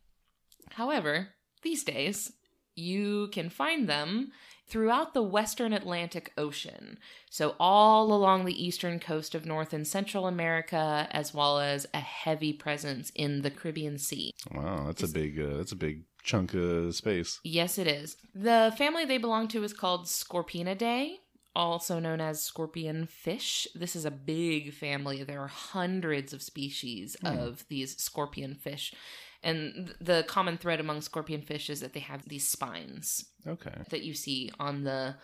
However, 0.70 1.30
these 1.62 1.82
days, 1.82 2.30
you 2.76 3.28
can 3.32 3.50
find 3.50 3.88
them 3.88 4.32
throughout 4.66 5.12
the 5.12 5.22
western 5.22 5.72
Atlantic 5.72 6.32
Ocean. 6.38 6.98
So, 7.30 7.54
all 7.60 8.12
along 8.12 8.44
the 8.44 8.64
eastern 8.64 8.98
coast 8.98 9.34
of 9.34 9.44
North 9.44 9.72
and 9.72 9.86
Central 9.86 10.26
America, 10.26 11.06
as 11.10 11.34
well 11.34 11.58
as 11.58 11.86
a 11.92 12.00
heavy 12.00 12.52
presence 12.52 13.10
in 13.14 13.42
the 13.42 13.50
Caribbean 13.50 13.98
Sea. 13.98 14.32
Wow, 14.52 14.84
that's 14.86 15.02
a 15.02 15.08
big 15.08 15.38
uh, 15.38 15.56
that's 15.58 15.72
a 15.72 15.76
big 15.76 16.04
chunk 16.22 16.54
of 16.54 16.94
space. 16.94 17.40
Yes, 17.44 17.76
it 17.78 17.86
is. 17.86 18.16
The 18.34 18.72
family 18.78 19.04
they 19.04 19.18
belong 19.18 19.48
to 19.48 19.62
is 19.64 19.74
called 19.74 20.06
Scorpaenidae, 20.06 21.16
also 21.54 21.98
known 21.98 22.20
as 22.20 22.42
scorpion 22.42 23.06
fish. 23.06 23.68
This 23.74 23.94
is 23.94 24.04
a 24.04 24.10
big 24.10 24.72
family. 24.72 25.22
There 25.22 25.40
are 25.40 25.48
hundreds 25.48 26.32
of 26.32 26.42
species 26.42 27.16
Hmm. 27.20 27.26
of 27.26 27.64
these 27.68 27.96
scorpion 28.02 28.54
fish. 28.54 28.94
And 29.44 29.94
the 30.00 30.24
common 30.26 30.56
thread 30.56 30.80
among 30.80 31.02
scorpion 31.02 31.42
fish 31.42 31.68
is 31.70 31.80
that 31.80 31.92
they 31.92 32.00
have 32.00 32.28
these 32.28 32.48
spines 32.48 33.26
Okay. 33.46 33.82
that 33.90 34.02
you 34.02 34.14
see 34.14 34.50
on 34.58 34.84
the 34.84 35.16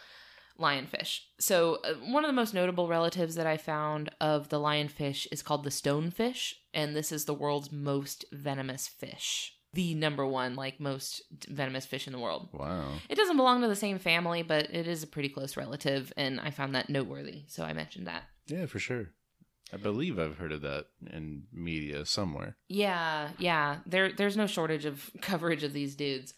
lionfish. 0.58 1.20
So, 1.38 1.78
uh, 1.84 1.94
one 1.94 2.24
of 2.24 2.28
the 2.28 2.34
most 2.34 2.52
notable 2.52 2.86
relatives 2.86 3.34
that 3.36 3.46
I 3.46 3.56
found 3.56 4.10
of 4.20 4.50
the 4.50 4.58
lionfish 4.60 5.26
is 5.32 5.42
called 5.42 5.64
the 5.64 5.70
stonefish, 5.70 6.52
and 6.74 6.94
this 6.94 7.10
is 7.12 7.24
the 7.24 7.34
world's 7.34 7.72
most 7.72 8.24
venomous 8.32 8.86
fish. 8.86 9.54
The 9.72 9.94
number 9.94 10.26
one, 10.26 10.56
like, 10.56 10.78
most 10.80 11.22
venomous 11.48 11.86
fish 11.86 12.06
in 12.06 12.12
the 12.12 12.18
world. 12.18 12.50
Wow. 12.52 12.92
It 13.08 13.14
doesn't 13.14 13.36
belong 13.36 13.62
to 13.62 13.68
the 13.68 13.76
same 13.76 13.98
family, 13.98 14.42
but 14.42 14.68
it 14.74 14.86
is 14.86 15.02
a 15.02 15.06
pretty 15.06 15.28
close 15.30 15.56
relative, 15.56 16.12
and 16.16 16.40
I 16.40 16.50
found 16.50 16.74
that 16.74 16.90
noteworthy, 16.90 17.44
so 17.46 17.64
I 17.64 17.72
mentioned 17.72 18.06
that. 18.06 18.24
Yeah, 18.48 18.66
for 18.66 18.80
sure. 18.80 19.10
I 19.72 19.76
believe 19.76 20.18
I've 20.18 20.38
heard 20.38 20.52
of 20.52 20.62
that 20.62 20.86
in 21.12 21.44
media 21.52 22.04
somewhere. 22.06 22.56
Yeah, 22.68 23.30
yeah. 23.38 23.78
There 23.86 24.12
there's 24.12 24.36
no 24.36 24.46
shortage 24.46 24.84
of 24.84 25.10
coverage 25.20 25.62
of 25.62 25.72
these 25.72 25.94
dudes. 25.94 26.34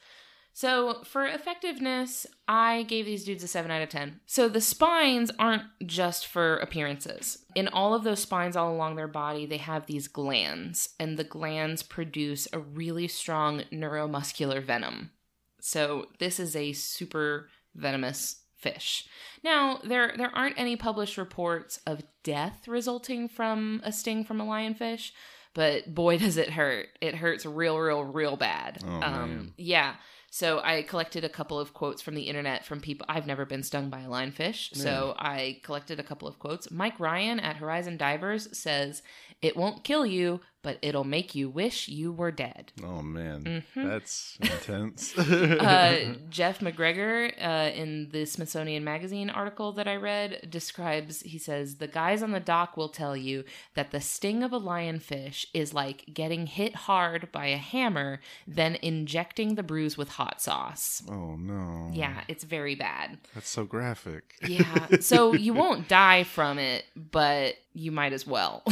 So, 0.55 1.03
for 1.05 1.25
effectiveness, 1.25 2.27
I 2.47 2.83
gave 2.83 3.07
these 3.07 3.25
dudes 3.25 3.43
a 3.43 3.49
7 3.49 3.71
out 3.71 3.81
of 3.81 3.89
10. 3.89 4.21
So, 4.27 4.51
the 4.51 4.61
spines 4.61 5.31
aren't 5.39 5.63
just 5.87 6.27
for 6.27 6.59
appearances. 6.59 7.47
In 7.55 7.69
all 7.69 7.95
of 7.95 8.05
those 8.05 8.21
spines 8.21 8.55
all 8.55 8.71
along 8.71 8.97
their 8.97 9.09
body, 9.09 9.47
they 9.47 9.57
have 9.57 9.87
these 9.87 10.09
glands, 10.09 10.91
and 11.01 11.17
the 11.17 11.25
glands 11.25 11.83
produce 11.83 12.49
a 12.53 12.59
really 12.59 13.09
strong 13.09 13.63
neuromuscular 13.73 14.63
venom. 14.63 15.13
So, 15.59 16.09
this 16.19 16.39
is 16.39 16.55
a 16.55 16.75
super 16.75 17.49
venomous 17.75 18.43
fish. 18.63 19.09
Now, 19.43 19.81
there 19.83 20.15
there 20.17 20.35
aren't 20.35 20.59
any 20.59 20.77
published 20.77 21.17
reports 21.17 21.81
of 21.87 22.03
death 22.23 22.67
resulting 22.69 23.29
from 23.29 23.81
a 23.85 23.93
sting 23.93 24.25
from 24.25 24.41
a 24.41 24.45
lionfish, 24.45 25.13
but 25.55 25.95
boy 25.95 26.19
does 26.25 26.37
it 26.37 26.51
hurt. 26.51 26.89
It 27.01 27.15
hurts 27.15 27.47
real 27.47 27.79
real 27.79 28.05
real 28.05 28.37
bad. 28.37 28.83
Oh, 28.85 28.89
um, 28.89 29.03
man. 29.03 29.53
yeah. 29.57 29.95
So 30.31 30.61
I 30.65 30.81
collected 30.81 31.25
a 31.25 31.29
couple 31.29 31.61
of 31.61 31.75
quotes 31.75 32.01
from 32.01 32.15
the 32.15 32.23
internet 32.23 32.65
from 32.65 32.81
people 32.81 33.05
I've 33.07 33.27
never 33.27 33.45
been 33.45 33.63
stung 33.63 33.91
by 33.91 34.01
a 34.01 34.09
lionfish. 34.09 34.75
So 34.75 35.15
I 35.19 35.61
collected 35.63 36.01
a 36.01 36.03
couple 36.03 36.27
of 36.27 36.39
quotes. 36.39 36.71
Mike 36.71 36.99
Ryan 36.99 37.39
at 37.39 37.57
Horizon 37.57 37.99
Divers 37.99 38.57
says, 38.59 39.03
"It 39.43 39.59
won't 39.59 39.85
kill 39.85 40.07
you, 40.07 40.41
but 40.63 40.79
it'll 40.83 41.05
make 41.05 41.35
you 41.35 41.49
wish 41.51 41.89
you 41.89 42.13
were 42.13 42.31
dead." 42.31 42.73
Oh 42.83 43.03
man, 43.03 43.63
Mhm. 43.77 43.89
that's 43.89 44.39
intense. 44.41 45.17
uh, 45.19 46.15
Jeff 46.31 46.63
MacGregor, 46.63 47.31
uh, 47.41 47.71
in 47.75 48.09
the 48.11 48.25
Smithsonian 48.25 48.85
Magazine 48.85 49.31
article 49.31 49.73
that 49.73 49.89
I 49.89 49.97
read, 49.97 50.47
describes, 50.51 51.21
he 51.23 51.39
says, 51.39 51.77
the 51.77 51.87
guys 51.89 52.23
on 52.23 52.31
the 52.31 52.41
dock 52.41 52.77
will 52.77 52.89
tell 52.89 53.17
you 53.17 53.45
that 53.75 53.91
the 53.91 54.01
sting 54.01 54.43
of 54.43 54.53
a 54.53 54.61
lionfish 54.61 55.47
is 55.55 55.75
like 55.75 56.05
getting 56.13 56.47
hit 56.47 56.75
hard 56.75 57.31
by 57.33 57.47
a 57.47 57.57
hammer, 57.57 58.21
then 58.47 58.77
injecting 58.83 59.55
the 59.55 59.63
bruise 59.63 59.97
with 59.99 60.11
hot 60.11 60.41
sauce. 60.41 61.03
oh 61.11 61.37
no. 61.37 61.91
Yeah, 61.93 62.23
it's 62.29 62.45
very 62.45 62.75
bad. 62.75 63.19
That's 63.35 63.49
so 63.49 63.65
graphic. 63.65 64.35
Yeah. 64.47 64.87
So 65.01 65.35
you 65.35 65.53
won't 65.63 65.89
die 65.89 66.25
from 66.25 66.59
it, 66.59 66.85
but 66.97 67.57
you 67.75 67.91
might 67.93 68.13
as 68.13 68.27
well. 68.27 68.63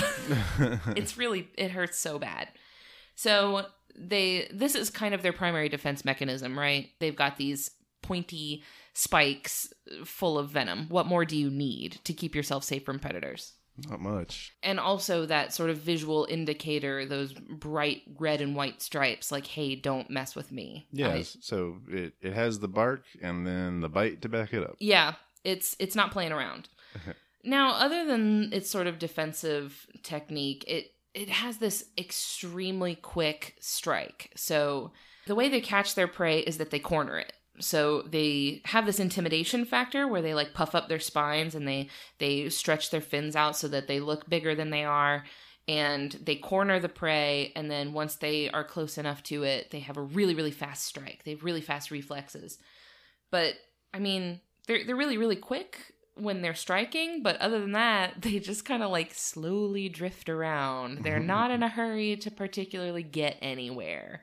it's 0.97 1.17
really 1.17 1.49
it 1.57 1.71
hurts 1.71 1.99
so 1.99 2.19
bad. 2.19 2.49
So 3.15 3.67
they 3.97 4.49
this 4.53 4.75
is 4.75 4.91
kind 4.91 5.15
of 5.15 5.23
their 5.23 5.33
primary 5.33 5.69
defense 5.69 6.05
mechanism, 6.05 6.59
right? 6.59 6.91
They've 6.99 7.17
got 7.17 7.37
these 7.37 7.71
pointy 8.03 8.63
spikes 8.95 9.73
full 10.05 10.39
of 10.39 10.51
venom. 10.51 10.87
What 10.89 11.07
more 11.07 11.25
do 11.25 11.37
you 11.37 11.51
need 11.51 12.01
to 12.05 12.13
keep 12.13 12.35
yourself 12.35 12.65
safe 12.65 12.85
from 12.85 12.99
predators? 12.99 13.53
Not 13.89 14.01
much. 14.01 14.53
And 14.63 14.79
also 14.79 15.25
that 15.27 15.55
sort 15.55 15.71
of 15.71 15.79
visual 15.79 16.27
indicator, 16.29 17.07
those 17.07 17.33
bright 17.33 18.03
red 18.19 18.43
and 18.43 18.55
white 18.55 18.83
stripes, 18.83 19.33
like, 19.33 19.47
hey, 19.47 19.75
don't 19.75 20.11
mess 20.11 20.37
with 20.37 20.53
me. 20.53 20.87
Yeah. 20.93 21.15
I- 21.15 21.23
so 21.23 21.79
it, 21.89 22.13
it 22.21 22.35
has 22.35 22.59
the 22.59 22.69
bark 22.69 23.05
and 23.23 23.47
then 23.47 23.81
the 23.81 23.89
bite 23.89 24.21
to 24.23 24.29
back 24.29 24.53
it 24.53 24.63
up. 24.63 24.77
yeah, 24.81 25.15
it's 25.45 25.77
it's 25.79 25.95
not 25.97 26.11
playing 26.11 26.33
around. 26.33 26.69
now, 27.43 27.73
other 27.73 28.05
than 28.05 28.53
its 28.53 28.71
sort 28.71 28.87
of 28.87 28.99
defensive 28.99 29.87
technique, 30.03 30.65
it 30.67 30.93
it 31.13 31.29
has 31.29 31.59
this 31.59 31.87
extremely 31.99 32.95
quick 32.95 33.57
strike. 33.61 34.31
So 34.37 34.93
the 35.27 35.35
way 35.35 35.49
they 35.49 35.61
catch 35.61 35.95
their 35.95 36.07
prey 36.07 36.41
is 36.41 36.59
that 36.59 36.71
they 36.71 36.79
corner 36.79 37.19
it. 37.19 37.33
So 37.59 38.03
they 38.03 38.63
have 38.67 38.87
this 38.87 39.01
intimidation 39.01 39.65
factor 39.65 40.07
where 40.07 40.23
they 40.23 40.35
like 40.35 40.55
puff 40.55 40.75
up 40.75 40.89
their 40.89 41.01
spines 41.01 41.55
and 41.55 41.67
they 41.67 41.89
they 42.19 42.49
stretch 42.49 42.91
their 42.91 43.01
fins 43.01 43.37
out 43.37 43.57
so 43.57 43.69
that 43.69 43.87
they 43.87 44.01
look 44.01 44.29
bigger 44.29 44.55
than 44.55 44.71
they 44.71 44.85
are 44.85 45.25
and 45.69 46.13
they 46.13 46.37
corner 46.37 46.81
the 46.81 46.89
prey 46.89 47.53
and 47.55 47.71
then 47.71 47.93
once 47.93 48.17
they 48.17 48.51
are 48.51 48.65
close 48.65 48.97
enough 48.97 49.23
to 49.25 49.43
it, 49.43 49.71
they 49.71 49.81
have 49.81 49.97
a 49.97 50.03
really 50.03 50.35
really 50.35 50.51
fast 50.51 50.85
strike. 50.85 51.23
They 51.25 51.33
have 51.33 51.45
really 51.45 51.61
fast 51.61 51.91
reflexes. 51.91 52.59
But 53.31 53.55
I 53.93 53.99
mean, 53.99 54.41
they're 54.67 54.85
they're 54.85 54.97
really 54.97 55.19
really 55.19 55.37
quick 55.37 55.93
when 56.15 56.43
they're 56.43 56.55
striking, 56.55 57.23
but 57.23 57.37
other 57.37 57.61
than 57.61 57.73
that, 57.73 58.15
they 58.23 58.39
just 58.39 58.65
kind 58.65 58.83
of 58.83 58.91
like 58.91 59.15
slowly 59.15 59.89
drift 59.89 60.29
around. 60.29 61.05
They're 61.05 61.21
not 61.21 61.51
in 61.51 61.63
a 61.63 61.69
hurry 61.81 62.17
to 62.17 62.31
particularly 62.31 63.03
get 63.03 63.39
anywhere. 63.41 64.23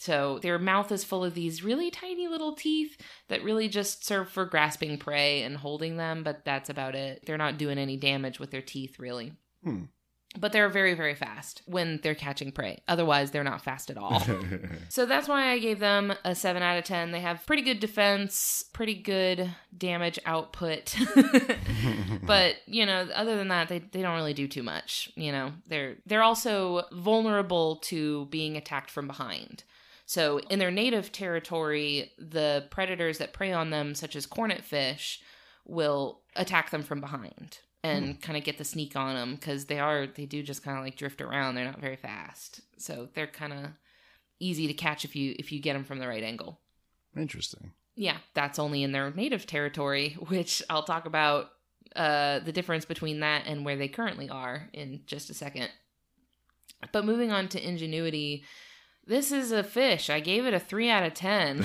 So 0.00 0.38
their 0.38 0.60
mouth 0.60 0.92
is 0.92 1.02
full 1.02 1.24
of 1.24 1.34
these 1.34 1.64
really 1.64 1.90
tiny 1.90 2.28
little 2.28 2.54
teeth 2.54 2.96
that 3.28 3.42
really 3.42 3.68
just 3.68 4.06
serve 4.06 4.30
for 4.30 4.44
grasping 4.44 4.96
prey 4.96 5.42
and 5.42 5.56
holding 5.56 5.96
them, 5.96 6.22
but 6.22 6.44
that's 6.44 6.70
about 6.70 6.94
it. 6.94 7.24
They're 7.26 7.36
not 7.36 7.58
doing 7.58 7.78
any 7.78 7.96
damage 7.96 8.38
with 8.38 8.52
their 8.52 8.62
teeth, 8.62 9.00
really. 9.00 9.32
Hmm. 9.64 9.84
But 10.40 10.52
they're 10.52 10.68
very, 10.68 10.94
very 10.94 11.14
fast 11.14 11.62
when 11.66 11.98
they're 12.02 12.14
catching 12.14 12.52
prey. 12.52 12.82
Otherwise, 12.86 13.30
they're 13.30 13.44
not 13.44 13.62
fast 13.62 13.90
at 13.90 13.98
all. 13.98 14.22
So 14.90 15.06
that's 15.06 15.28
why 15.28 15.50
I 15.50 15.58
gave 15.58 15.80
them 15.80 16.12
a 16.24 16.34
7 16.34 16.62
out 16.62 16.78
of 16.78 16.84
10. 16.84 17.10
They 17.12 17.20
have 17.20 17.44
pretty 17.46 17.62
good 17.62 17.80
defense, 17.80 18.64
pretty 18.72 18.94
good 18.94 19.54
damage 19.76 20.18
output. 20.24 20.96
but, 22.22 22.56
you 22.66 22.86
know, 22.86 23.08
other 23.14 23.36
than 23.36 23.48
that, 23.48 23.68
they, 23.68 23.80
they 23.80 24.02
don't 24.02 24.16
really 24.16 24.34
do 24.34 24.48
too 24.48 24.62
much. 24.62 25.10
You 25.14 25.32
know, 25.32 25.52
they're 25.66 25.96
they're 26.06 26.22
also 26.22 26.84
vulnerable 26.92 27.76
to 27.76 28.26
being 28.26 28.56
attacked 28.56 28.90
from 28.90 29.06
behind. 29.06 29.64
So 30.06 30.38
in 30.38 30.58
their 30.58 30.70
native 30.70 31.12
territory, 31.12 32.12
the 32.18 32.66
predators 32.70 33.18
that 33.18 33.32
prey 33.32 33.52
on 33.52 33.70
them, 33.70 33.94
such 33.94 34.16
as 34.16 34.24
cornet 34.26 34.64
fish, 34.64 35.20
will 35.66 36.20
attack 36.34 36.70
them 36.70 36.82
from 36.82 37.00
behind 37.00 37.58
and 37.84 38.20
kind 38.20 38.36
of 38.36 38.44
get 38.44 38.58
the 38.58 38.64
sneak 38.64 38.96
on 38.96 39.14
them 39.14 39.34
because 39.34 39.66
they 39.66 39.78
are 39.78 40.06
they 40.06 40.26
do 40.26 40.42
just 40.42 40.62
kind 40.62 40.78
of 40.78 40.84
like 40.84 40.96
drift 40.96 41.20
around. 41.20 41.54
They're 41.54 41.64
not 41.64 41.80
very 41.80 41.96
fast, 41.96 42.60
so 42.76 43.08
they're 43.14 43.26
kind 43.26 43.52
of 43.52 43.70
easy 44.40 44.66
to 44.66 44.74
catch 44.74 45.04
if 45.04 45.14
you 45.14 45.34
if 45.38 45.52
you 45.52 45.60
get 45.60 45.74
them 45.74 45.84
from 45.84 45.98
the 45.98 46.08
right 46.08 46.22
angle. 46.22 46.60
Interesting. 47.16 47.72
Yeah, 47.94 48.18
that's 48.34 48.58
only 48.58 48.82
in 48.82 48.92
their 48.92 49.12
native 49.12 49.46
territory, 49.46 50.16
which 50.28 50.62
I'll 50.68 50.84
talk 50.84 51.06
about 51.06 51.50
uh, 51.96 52.40
the 52.40 52.52
difference 52.52 52.84
between 52.84 53.20
that 53.20 53.44
and 53.46 53.64
where 53.64 53.76
they 53.76 53.88
currently 53.88 54.28
are 54.28 54.68
in 54.72 55.00
just 55.06 55.30
a 55.30 55.34
second. 55.34 55.70
But 56.92 57.04
moving 57.04 57.32
on 57.32 57.48
to 57.48 57.66
ingenuity, 57.66 58.44
this 59.04 59.32
is 59.32 59.50
a 59.50 59.64
fish. 59.64 60.10
I 60.10 60.20
gave 60.20 60.46
it 60.46 60.54
a 60.54 60.60
three 60.60 60.90
out 60.90 61.04
of 61.04 61.14
ten. 61.14 61.64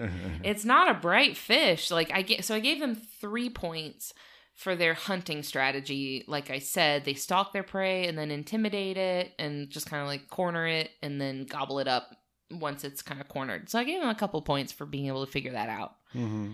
it's 0.44 0.64
not 0.64 0.90
a 0.90 0.98
bright 0.98 1.36
fish. 1.36 1.90
Like 1.90 2.10
I 2.12 2.22
get, 2.22 2.44
so 2.44 2.54
I 2.54 2.60
gave 2.60 2.80
them 2.80 2.94
three 2.94 3.50
points 3.50 4.14
for 4.54 4.76
their 4.76 4.94
hunting 4.94 5.42
strategy. 5.42 6.24
Like 6.28 6.50
I 6.50 6.58
said, 6.60 7.04
they 7.04 7.14
stalk 7.14 7.52
their 7.52 7.62
prey 7.62 8.06
and 8.06 8.16
then 8.16 8.30
intimidate 8.30 8.96
it 8.96 9.32
and 9.38 9.68
just 9.68 9.90
kind 9.90 10.00
of 10.00 10.08
like 10.08 10.28
corner 10.30 10.66
it 10.66 10.90
and 11.02 11.20
then 11.20 11.44
gobble 11.44 11.80
it 11.80 11.88
up 11.88 12.10
once 12.50 12.84
it's 12.84 13.02
kind 13.02 13.20
of 13.20 13.28
cornered. 13.28 13.68
So 13.68 13.78
I 13.78 13.84
gave 13.84 14.00
them 14.00 14.08
a 14.08 14.14
couple 14.14 14.40
points 14.42 14.72
for 14.72 14.86
being 14.86 15.06
able 15.06 15.24
to 15.26 15.30
figure 15.30 15.52
that 15.52 15.68
out. 15.68 15.96
hmm 16.12 16.52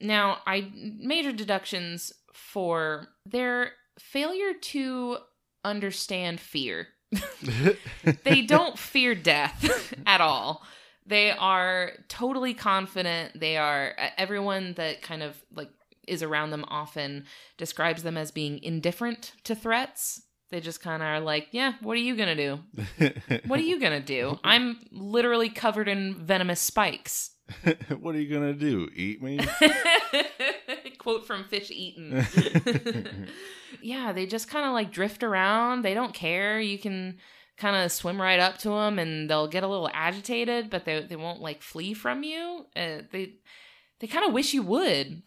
Now, 0.00 0.38
I 0.46 0.70
major 0.74 1.32
deductions 1.32 2.12
for 2.32 3.08
their 3.24 3.72
failure 3.98 4.54
to 4.54 5.18
understand 5.64 6.40
fear. 6.40 6.88
they 8.24 8.42
don't 8.42 8.78
fear 8.78 9.14
death 9.14 9.94
at 10.06 10.20
all. 10.20 10.62
They 11.06 11.30
are 11.30 11.92
totally 12.08 12.52
confident. 12.52 13.38
They 13.38 13.56
are 13.56 13.94
everyone 14.18 14.74
that 14.74 15.00
kind 15.02 15.22
of 15.22 15.42
like 15.54 15.70
is 16.08 16.22
around 16.22 16.50
them 16.50 16.64
often 16.68 17.24
describes 17.56 18.02
them 18.02 18.16
as 18.16 18.30
being 18.30 18.62
indifferent 18.62 19.32
to 19.44 19.54
threats. 19.54 20.22
They 20.50 20.60
just 20.60 20.80
kind 20.80 21.02
of 21.02 21.08
are 21.08 21.20
like, 21.20 21.48
"Yeah, 21.52 21.74
what 21.80 21.92
are 21.92 22.00
you 22.00 22.16
going 22.16 22.36
to 22.36 22.56
do? 22.56 23.40
What 23.46 23.60
are 23.60 23.64
you 23.64 23.78
going 23.78 23.92
to 23.92 24.04
do? 24.04 24.38
I'm 24.42 24.78
literally 24.90 25.50
covered 25.50 25.88
in 25.88 26.14
venomous 26.14 26.60
spikes." 26.60 27.32
what 28.00 28.14
are 28.14 28.20
you 28.20 28.32
gonna 28.32 28.52
do? 28.52 28.88
Eat 28.94 29.22
me? 29.22 29.38
Quote 30.98 31.26
from 31.26 31.44
Fish 31.44 31.70
Eaten. 31.70 32.24
yeah, 33.82 34.12
they 34.12 34.26
just 34.26 34.50
kind 34.50 34.66
of 34.66 34.72
like 34.72 34.92
drift 34.92 35.22
around. 35.22 35.82
They 35.82 35.94
don't 35.94 36.12
care. 36.14 36.60
You 36.60 36.78
can 36.78 37.18
kind 37.56 37.76
of 37.76 37.90
swim 37.90 38.20
right 38.20 38.38
up 38.38 38.58
to 38.58 38.68
them 38.68 38.98
and 38.98 39.28
they'll 39.28 39.48
get 39.48 39.64
a 39.64 39.68
little 39.68 39.90
agitated, 39.92 40.70
but 40.70 40.84
they 40.84 41.00
they 41.00 41.16
won't 41.16 41.40
like 41.40 41.62
flee 41.62 41.94
from 41.94 42.22
you. 42.22 42.66
Uh, 42.76 42.98
they 43.10 43.34
they 44.00 44.06
kind 44.06 44.26
of 44.26 44.32
wish 44.32 44.54
you 44.54 44.62
would. 44.62 45.22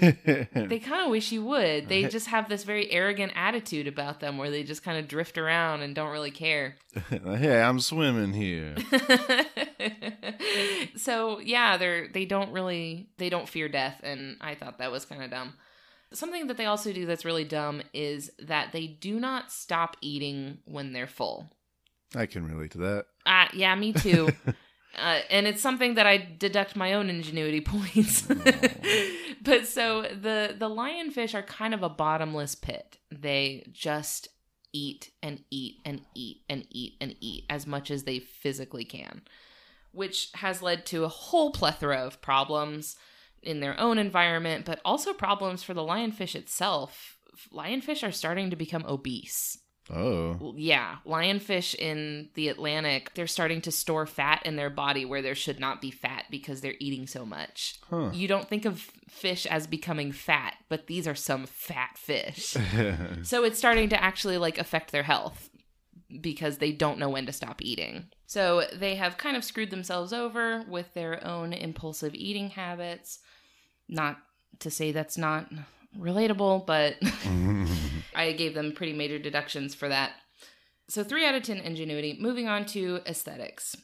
They 0.00 0.80
kind 0.80 1.04
of 1.04 1.10
wish 1.10 1.32
you 1.32 1.44
would. 1.44 1.88
They 1.88 2.04
just 2.04 2.28
have 2.28 2.48
this 2.48 2.64
very 2.64 2.90
arrogant 2.90 3.32
attitude 3.34 3.86
about 3.86 4.20
them 4.20 4.38
where 4.38 4.50
they 4.50 4.62
just 4.62 4.82
kind 4.82 4.98
of 4.98 5.08
drift 5.08 5.38
around 5.38 5.82
and 5.82 5.94
don't 5.94 6.10
really 6.10 6.30
care. 6.30 6.76
hey, 7.10 7.62
I'm 7.62 7.80
swimming 7.80 8.32
here. 8.32 8.76
so 10.96 11.40
yeah, 11.40 11.76
they're 11.76 12.08
they 12.08 12.24
don't 12.24 12.52
really 12.52 13.08
they 13.18 13.28
don't 13.28 13.48
fear 13.48 13.68
death, 13.68 14.00
and 14.02 14.36
I 14.40 14.54
thought 14.54 14.78
that 14.78 14.90
was 14.90 15.04
kind 15.04 15.22
of 15.22 15.30
dumb. 15.30 15.54
Something 16.12 16.46
that 16.46 16.56
they 16.56 16.66
also 16.66 16.92
do 16.92 17.04
that's 17.04 17.24
really 17.24 17.44
dumb 17.44 17.82
is 17.92 18.30
that 18.38 18.72
they 18.72 18.86
do 18.86 19.18
not 19.18 19.50
stop 19.50 19.96
eating 20.00 20.58
when 20.64 20.92
they're 20.92 21.08
full. 21.08 21.50
I 22.14 22.26
can 22.26 22.46
relate 22.46 22.70
to 22.72 22.78
that. 22.78 23.06
Uh, 23.26 23.48
yeah, 23.52 23.74
me 23.74 23.92
too. 23.92 24.30
Uh, 24.96 25.20
and 25.30 25.46
it's 25.46 25.60
something 25.60 25.94
that 25.94 26.06
I 26.06 26.26
deduct 26.38 26.74
my 26.74 26.94
own 26.94 27.10
ingenuity 27.10 27.60
points. 27.66 28.22
but 29.42 29.66
so 29.66 30.02
the 30.02 30.54
the 30.58 30.68
lionfish 30.68 31.34
are 31.34 31.42
kind 31.42 31.74
of 31.74 31.82
a 31.82 31.88
bottomless 31.88 32.54
pit. 32.54 32.98
They 33.10 33.66
just 33.72 34.28
eat 34.72 35.10
and 35.22 35.42
eat 35.50 35.76
and 35.84 36.02
eat 36.14 36.42
and 36.48 36.66
eat 36.70 36.94
and 37.00 37.14
eat 37.20 37.44
as 37.48 37.66
much 37.66 37.90
as 37.90 38.04
they 38.04 38.18
physically 38.18 38.84
can, 38.84 39.22
which 39.92 40.30
has 40.34 40.62
led 40.62 40.86
to 40.86 41.04
a 41.04 41.08
whole 41.08 41.50
plethora 41.50 41.98
of 41.98 42.20
problems 42.20 42.96
in 43.42 43.60
their 43.60 43.78
own 43.78 43.98
environment, 43.98 44.64
but 44.64 44.80
also 44.84 45.12
problems 45.12 45.62
for 45.62 45.74
the 45.74 45.82
lionfish 45.82 46.34
itself. 46.34 47.18
Lionfish 47.52 48.06
are 48.06 48.12
starting 48.12 48.50
to 48.50 48.56
become 48.56 48.84
obese. 48.86 49.58
Oh. 49.90 50.54
Yeah, 50.56 50.96
lionfish 51.06 51.74
in 51.74 52.28
the 52.34 52.48
Atlantic, 52.48 53.14
they're 53.14 53.26
starting 53.26 53.60
to 53.62 53.70
store 53.70 54.06
fat 54.06 54.42
in 54.44 54.56
their 54.56 54.70
body 54.70 55.04
where 55.04 55.22
there 55.22 55.34
should 55.34 55.60
not 55.60 55.80
be 55.80 55.90
fat 55.90 56.24
because 56.30 56.60
they're 56.60 56.74
eating 56.80 57.06
so 57.06 57.24
much. 57.24 57.78
Huh. 57.88 58.10
You 58.12 58.26
don't 58.26 58.48
think 58.48 58.64
of 58.64 58.90
fish 59.08 59.46
as 59.46 59.66
becoming 59.66 60.12
fat, 60.12 60.54
but 60.68 60.86
these 60.86 61.06
are 61.06 61.14
some 61.14 61.46
fat 61.46 61.96
fish. 61.96 62.56
so 63.22 63.44
it's 63.44 63.58
starting 63.58 63.88
to 63.90 64.02
actually 64.02 64.38
like 64.38 64.58
affect 64.58 64.90
their 64.92 65.04
health 65.04 65.50
because 66.20 66.58
they 66.58 66.72
don't 66.72 66.98
know 66.98 67.08
when 67.08 67.26
to 67.26 67.32
stop 67.32 67.62
eating. 67.62 68.06
So 68.26 68.64
they 68.72 68.96
have 68.96 69.18
kind 69.18 69.36
of 69.36 69.44
screwed 69.44 69.70
themselves 69.70 70.12
over 70.12 70.64
with 70.68 70.92
their 70.94 71.24
own 71.24 71.52
impulsive 71.52 72.14
eating 72.14 72.50
habits. 72.50 73.20
Not 73.88 74.18
to 74.60 74.70
say 74.70 74.90
that's 74.90 75.18
not 75.18 75.48
relatable, 75.96 76.66
but 76.66 76.96
I 78.16 78.32
gave 78.32 78.54
them 78.54 78.72
pretty 78.72 78.92
major 78.92 79.18
deductions 79.18 79.74
for 79.74 79.88
that. 79.88 80.12
So 80.88 81.04
3 81.04 81.26
out 81.26 81.34
of 81.34 81.42
10 81.42 81.58
ingenuity. 81.58 82.16
Moving 82.20 82.48
on 82.48 82.64
to 82.66 83.00
aesthetics. 83.06 83.76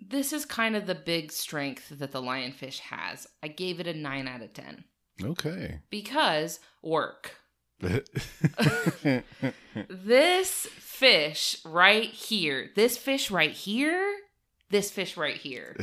This 0.00 0.32
is 0.32 0.44
kind 0.44 0.76
of 0.76 0.86
the 0.86 0.94
big 0.94 1.32
strength 1.32 1.88
that 1.90 2.12
the 2.12 2.22
lionfish 2.22 2.78
has. 2.78 3.26
I 3.42 3.48
gave 3.48 3.80
it 3.80 3.86
a 3.86 3.94
9 3.94 4.28
out 4.28 4.42
of 4.42 4.52
10 4.52 4.84
okay. 5.22 5.80
because 5.90 6.60
work. 6.82 7.36
This 9.88 10.66
fish 10.66 11.56
right 11.64 12.10
here, 12.10 12.70
this 12.74 12.96
fish 12.96 13.30
right 13.30 13.52
here, 13.52 14.16
this 14.70 14.90
fish 14.90 15.16
right 15.16 15.36
here. 15.36 15.76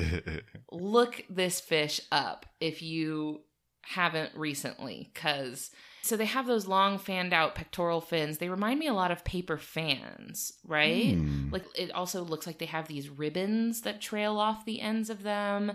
Look 0.71 1.23
this 1.29 1.59
fish 1.59 2.01
up 2.11 2.45
if 2.59 2.81
you 2.81 3.41
haven't 3.81 4.35
recently 4.35 5.11
cuz 5.15 5.71
so 6.01 6.15
they 6.15 6.25
have 6.25 6.47
those 6.47 6.67
long 6.67 6.97
fanned 6.97 7.33
out 7.33 7.55
pectoral 7.55 8.01
fins. 8.01 8.37
They 8.37 8.49
remind 8.49 8.79
me 8.79 8.87
a 8.87 8.93
lot 8.93 9.11
of 9.11 9.25
paper 9.25 9.57
fans, 9.57 10.53
right? 10.65 11.15
Hmm. 11.15 11.49
Like 11.51 11.65
it 11.75 11.91
also 11.91 12.23
looks 12.23 12.47
like 12.47 12.59
they 12.59 12.65
have 12.65 12.87
these 12.87 13.09
ribbons 13.09 13.81
that 13.81 14.01
trail 14.01 14.37
off 14.37 14.65
the 14.65 14.81
ends 14.81 15.09
of 15.09 15.23
them 15.23 15.73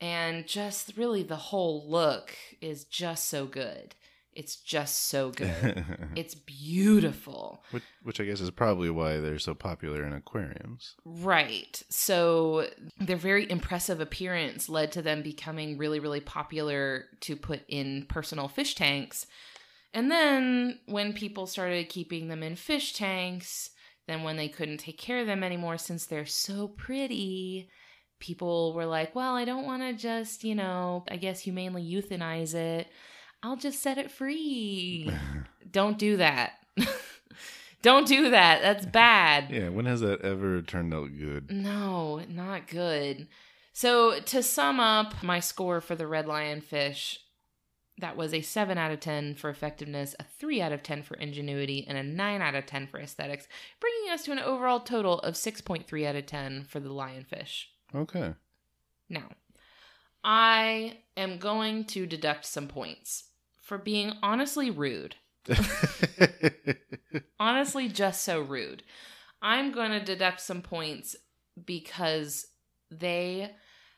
and 0.00 0.46
just 0.46 0.96
really 0.96 1.22
the 1.22 1.36
whole 1.36 1.88
look 1.88 2.34
is 2.60 2.84
just 2.84 3.28
so 3.28 3.46
good. 3.46 3.94
It's 4.34 4.56
just 4.56 5.08
so 5.08 5.30
good. 5.30 5.84
it's 6.16 6.34
beautiful. 6.34 7.64
which, 7.70 7.82
which 8.02 8.20
I 8.20 8.24
guess 8.24 8.40
is 8.40 8.50
probably 8.50 8.90
why 8.90 9.18
they're 9.20 9.38
so 9.38 9.54
popular 9.54 10.04
in 10.04 10.12
aquariums. 10.12 10.96
Right. 11.04 11.82
So 11.88 12.68
their 12.98 13.16
very 13.16 13.50
impressive 13.50 14.00
appearance 14.00 14.68
led 14.68 14.92
to 14.92 15.02
them 15.02 15.22
becoming 15.22 15.78
really, 15.78 16.00
really 16.00 16.20
popular 16.20 17.04
to 17.20 17.36
put 17.36 17.62
in 17.68 18.06
personal 18.08 18.48
fish 18.48 18.74
tanks. 18.74 19.26
And 19.92 20.10
then 20.10 20.80
when 20.86 21.12
people 21.12 21.46
started 21.46 21.88
keeping 21.88 22.28
them 22.28 22.42
in 22.42 22.56
fish 22.56 22.94
tanks, 22.94 23.70
then 24.08 24.22
when 24.22 24.36
they 24.36 24.48
couldn't 24.48 24.78
take 24.78 24.98
care 24.98 25.20
of 25.20 25.26
them 25.26 25.44
anymore 25.44 25.78
since 25.78 26.06
they're 26.06 26.26
so 26.26 26.68
pretty, 26.68 27.68
people 28.18 28.74
were 28.74 28.86
like, 28.86 29.14
well, 29.14 29.34
I 29.34 29.44
don't 29.44 29.66
want 29.66 29.82
to 29.82 29.92
just, 29.92 30.44
you 30.44 30.54
know, 30.54 31.04
I 31.08 31.16
guess 31.16 31.40
humanely 31.40 31.84
euthanize 31.84 32.54
it. 32.54 32.88
I'll 33.44 33.56
just 33.56 33.80
set 33.80 33.98
it 33.98 34.10
free. 34.10 35.12
don't 35.70 35.98
do 35.98 36.16
that. 36.16 36.54
don't 37.82 38.08
do 38.08 38.30
that. 38.30 38.62
That's 38.62 38.86
bad. 38.86 39.50
Yeah, 39.50 39.68
when 39.68 39.84
has 39.84 40.00
that 40.00 40.22
ever 40.22 40.62
turned 40.62 40.94
out 40.94 41.10
good? 41.18 41.50
No, 41.50 42.22
not 42.26 42.66
good. 42.66 43.28
So 43.74 44.18
to 44.18 44.42
sum 44.42 44.80
up 44.80 45.22
my 45.22 45.40
score 45.40 45.82
for 45.82 45.94
the 45.94 46.06
red 46.06 46.24
lionfish, 46.24 47.18
that 47.98 48.16
was 48.16 48.32
a 48.32 48.40
7 48.40 48.78
out 48.78 48.90
of 48.90 49.00
10 49.00 49.34
for 49.34 49.50
effectiveness, 49.50 50.16
a 50.18 50.24
3 50.24 50.62
out 50.62 50.72
of 50.72 50.82
10 50.82 51.02
for 51.02 51.14
ingenuity, 51.18 51.84
and 51.86 51.98
a 51.98 52.02
9 52.02 52.40
out 52.40 52.54
of 52.54 52.64
10 52.64 52.86
for 52.86 52.98
aesthetics, 52.98 53.46
bringing 53.78 54.10
us 54.10 54.24
to 54.24 54.32
an 54.32 54.38
overall 54.38 54.80
total 54.80 55.18
of 55.18 55.34
6.3 55.34 56.06
out 56.06 56.16
of 56.16 56.24
10 56.24 56.64
for 56.64 56.80
the 56.80 56.88
lionfish. 56.88 57.64
Okay. 57.94 58.32
Now, 59.10 59.28
I 60.24 61.00
am 61.14 61.36
going 61.36 61.84
to 61.88 62.06
deduct 62.06 62.46
some 62.46 62.68
points 62.68 63.24
for 63.64 63.78
being 63.78 64.12
honestly 64.22 64.70
rude. 64.70 65.16
honestly, 67.40 67.88
just 67.88 68.22
so 68.22 68.40
rude. 68.40 68.84
I'm 69.42 69.72
going 69.72 69.90
to 69.90 70.00
deduct 70.00 70.40
some 70.40 70.62
points 70.62 71.16
because 71.66 72.46
they 72.90 73.50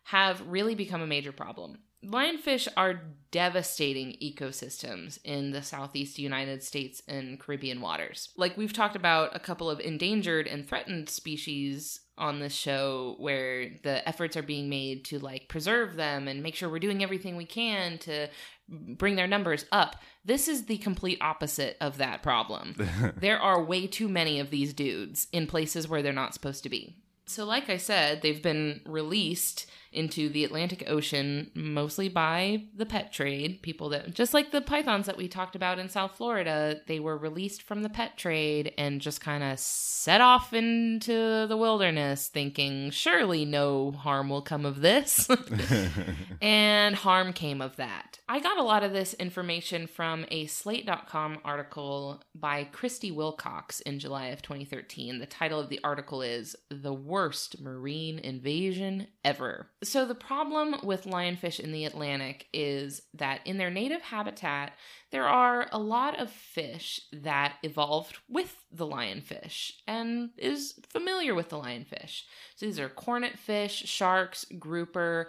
have 0.04 0.46
really 0.46 0.74
become 0.74 1.02
a 1.02 1.06
major 1.06 1.32
problem. 1.32 1.78
Lionfish 2.04 2.68
are 2.76 3.02
devastating 3.32 4.16
ecosystems 4.22 5.18
in 5.24 5.50
the 5.50 5.62
southeast 5.62 6.18
United 6.18 6.62
States 6.62 7.02
and 7.08 7.40
Caribbean 7.40 7.80
waters. 7.80 8.28
Like 8.36 8.56
we've 8.56 8.72
talked 8.72 8.94
about 8.94 9.34
a 9.34 9.40
couple 9.40 9.68
of 9.68 9.80
endangered 9.80 10.46
and 10.46 10.68
threatened 10.68 11.08
species 11.08 12.00
on 12.18 12.38
this 12.38 12.54
show 12.54 13.16
where 13.18 13.70
the 13.82 14.06
efforts 14.08 14.36
are 14.36 14.42
being 14.42 14.68
made 14.68 15.04
to 15.06 15.18
like 15.18 15.48
preserve 15.48 15.96
them 15.96 16.28
and 16.28 16.42
make 16.42 16.54
sure 16.54 16.68
we're 16.68 16.78
doing 16.78 17.02
everything 17.02 17.34
we 17.36 17.44
can 17.44 17.98
to 17.98 18.28
bring 18.68 19.16
their 19.16 19.26
numbers 19.26 19.64
up. 19.72 19.96
This 20.24 20.48
is 20.48 20.66
the 20.66 20.78
complete 20.78 21.18
opposite 21.20 21.76
of 21.80 21.98
that 21.98 22.22
problem. 22.22 22.74
there 23.16 23.38
are 23.38 23.62
way 23.62 23.86
too 23.86 24.08
many 24.08 24.40
of 24.40 24.50
these 24.50 24.72
dudes 24.72 25.28
in 25.32 25.46
places 25.46 25.88
where 25.88 26.02
they're 26.02 26.12
not 26.12 26.34
supposed 26.34 26.62
to 26.64 26.68
be. 26.68 26.96
So, 27.26 27.44
like 27.44 27.68
I 27.68 27.76
said, 27.76 28.22
they've 28.22 28.42
been 28.42 28.80
released 28.86 29.66
into 29.96 30.28
the 30.28 30.44
Atlantic 30.44 30.84
Ocean 30.86 31.50
mostly 31.54 32.08
by 32.08 32.64
the 32.74 32.86
pet 32.86 33.12
trade. 33.12 33.62
People 33.62 33.88
that, 33.90 34.14
just 34.14 34.34
like 34.34 34.50
the 34.50 34.60
pythons 34.60 35.06
that 35.06 35.16
we 35.16 35.28
talked 35.28 35.56
about 35.56 35.78
in 35.78 35.88
South 35.88 36.16
Florida, 36.16 36.80
they 36.86 37.00
were 37.00 37.16
released 37.16 37.62
from 37.62 37.82
the 37.82 37.88
pet 37.88 38.16
trade 38.16 38.72
and 38.76 39.00
just 39.00 39.20
kind 39.20 39.42
of 39.42 39.58
set 39.58 40.20
off 40.20 40.52
into 40.52 41.46
the 41.46 41.56
wilderness 41.56 42.28
thinking, 42.28 42.90
surely 42.90 43.44
no 43.44 43.92
harm 43.92 44.28
will 44.28 44.42
come 44.42 44.64
of 44.64 44.80
this. 44.80 45.28
and 46.42 46.94
harm 46.94 47.32
came 47.32 47.60
of 47.60 47.76
that. 47.76 48.18
I 48.28 48.40
got 48.40 48.58
a 48.58 48.62
lot 48.62 48.82
of 48.82 48.92
this 48.92 49.14
information 49.14 49.86
from 49.86 50.26
a 50.30 50.46
Slate.com 50.46 51.38
article 51.44 52.22
by 52.34 52.64
Christie 52.64 53.12
Wilcox 53.12 53.80
in 53.80 53.98
July 54.00 54.26
of 54.26 54.42
2013. 54.42 55.18
The 55.18 55.26
title 55.26 55.60
of 55.60 55.68
the 55.68 55.80
article 55.84 56.22
is 56.22 56.56
The 56.70 56.92
Worst 56.92 57.60
Marine 57.60 58.18
Invasion 58.18 59.06
Ever. 59.24 59.70
So, 59.86 60.04
the 60.04 60.14
problem 60.14 60.76
with 60.82 61.04
lionfish 61.04 61.60
in 61.60 61.70
the 61.70 61.84
Atlantic 61.84 62.48
is 62.52 63.02
that 63.14 63.40
in 63.44 63.56
their 63.56 63.70
native 63.70 64.02
habitat, 64.02 64.72
there 65.12 65.28
are 65.28 65.68
a 65.70 65.78
lot 65.78 66.18
of 66.18 66.30
fish 66.30 67.00
that 67.12 67.54
evolved 67.62 68.18
with 68.28 68.64
the 68.72 68.86
lionfish 68.86 69.72
and 69.86 70.30
is 70.36 70.74
familiar 70.88 71.34
with 71.34 71.50
the 71.50 71.56
lionfish. 71.56 72.22
So, 72.56 72.66
these 72.66 72.80
are 72.80 72.88
cornet 72.88 73.38
fish, 73.38 73.84
sharks, 73.86 74.44
grouper. 74.58 75.28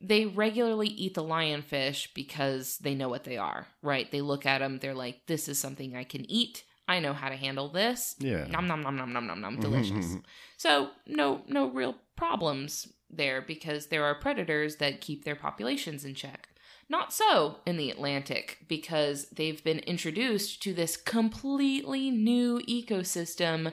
They 0.00 0.26
regularly 0.26 0.88
eat 0.88 1.14
the 1.14 1.24
lionfish 1.24 2.14
because 2.14 2.78
they 2.78 2.94
know 2.94 3.08
what 3.08 3.24
they 3.24 3.38
are, 3.38 3.66
right? 3.82 4.10
They 4.12 4.20
look 4.20 4.46
at 4.46 4.58
them, 4.58 4.78
they're 4.78 4.94
like, 4.94 5.26
this 5.26 5.48
is 5.48 5.58
something 5.58 5.96
I 5.96 6.04
can 6.04 6.30
eat. 6.30 6.62
I 6.88 7.00
know 7.00 7.12
how 7.12 7.28
to 7.28 7.36
handle 7.36 7.68
this. 7.68 8.14
Yeah. 8.20 8.46
Nom 8.46 8.68
nom 8.68 8.82
nom 8.82 8.96
nom 8.96 9.12
nom 9.12 9.26
nom 9.26 9.40
nom. 9.40 9.56
Delicious. 9.60 10.16
so 10.56 10.90
no 11.06 11.42
no 11.48 11.68
real 11.70 11.96
problems 12.14 12.86
there 13.10 13.40
because 13.40 13.86
there 13.86 14.04
are 14.04 14.14
predators 14.14 14.76
that 14.76 15.00
keep 15.00 15.24
their 15.24 15.36
populations 15.36 16.04
in 16.04 16.14
check. 16.14 16.48
Not 16.88 17.12
so 17.12 17.56
in 17.66 17.76
the 17.76 17.90
Atlantic 17.90 18.58
because 18.68 19.26
they've 19.30 19.62
been 19.62 19.80
introduced 19.80 20.62
to 20.62 20.72
this 20.72 20.96
completely 20.96 22.10
new 22.10 22.60
ecosystem 22.60 23.72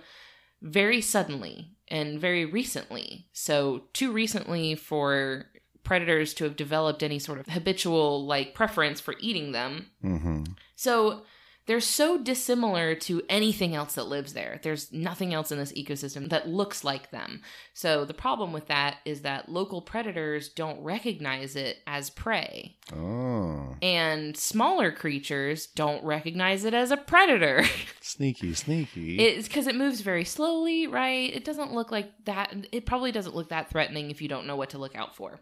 very 0.61 1.01
suddenly 1.01 1.75
and 1.89 2.19
very 2.19 2.45
recently. 2.45 3.27
So, 3.31 3.83
too 3.93 4.11
recently 4.11 4.75
for 4.75 5.45
predators 5.83 6.33
to 6.35 6.45
have 6.45 6.55
developed 6.55 7.03
any 7.03 7.19
sort 7.19 7.39
of 7.39 7.47
habitual 7.47 8.25
like 8.25 8.55
preference 8.55 8.99
for 8.99 9.15
eating 9.19 9.51
them. 9.51 9.87
hmm 10.01 10.43
So, 10.75 11.23
they're 11.65 11.79
so 11.79 12.17
dissimilar 12.17 12.93
to 12.95 13.21
anything 13.29 13.73
else 13.73 13.95
that 13.95 14.07
lives 14.07 14.33
there. 14.33 14.59
There's 14.61 14.91
nothing 14.91 15.33
else 15.33 15.51
in 15.51 15.57
this 15.57 15.71
ecosystem 15.73 16.29
that 16.29 16.47
looks 16.47 16.83
like 16.83 17.11
them. 17.11 17.41
So 17.73 18.03
the 18.03 18.13
problem 18.13 18.51
with 18.51 18.67
that 18.67 18.97
is 19.05 19.21
that 19.21 19.47
local 19.47 19.81
predators 19.81 20.49
don't 20.49 20.81
recognize 20.83 21.55
it 21.55 21.77
as 21.87 22.09
prey. 22.09 22.75
Oh. 22.93 23.75
And 23.81 24.35
smaller 24.35 24.91
creatures 24.91 25.67
don't 25.67 26.03
recognize 26.03 26.65
it 26.65 26.73
as 26.73 26.91
a 26.91 26.97
predator. 26.97 27.63
Sneaky, 28.01 28.53
sneaky. 28.53 29.19
it's 29.19 29.47
because 29.47 29.67
it 29.67 29.75
moves 29.75 30.01
very 30.01 30.25
slowly, 30.25 30.87
right? 30.87 31.33
It 31.33 31.45
doesn't 31.45 31.73
look 31.73 31.91
like 31.91 32.11
that. 32.25 32.53
It 32.71 32.85
probably 32.85 33.11
doesn't 33.13 33.35
look 33.35 33.49
that 33.49 33.69
threatening 33.69 34.11
if 34.11 34.21
you 34.21 34.27
don't 34.27 34.45
know 34.45 34.57
what 34.57 34.71
to 34.71 34.77
look 34.77 34.95
out 34.95 35.15
for. 35.15 35.39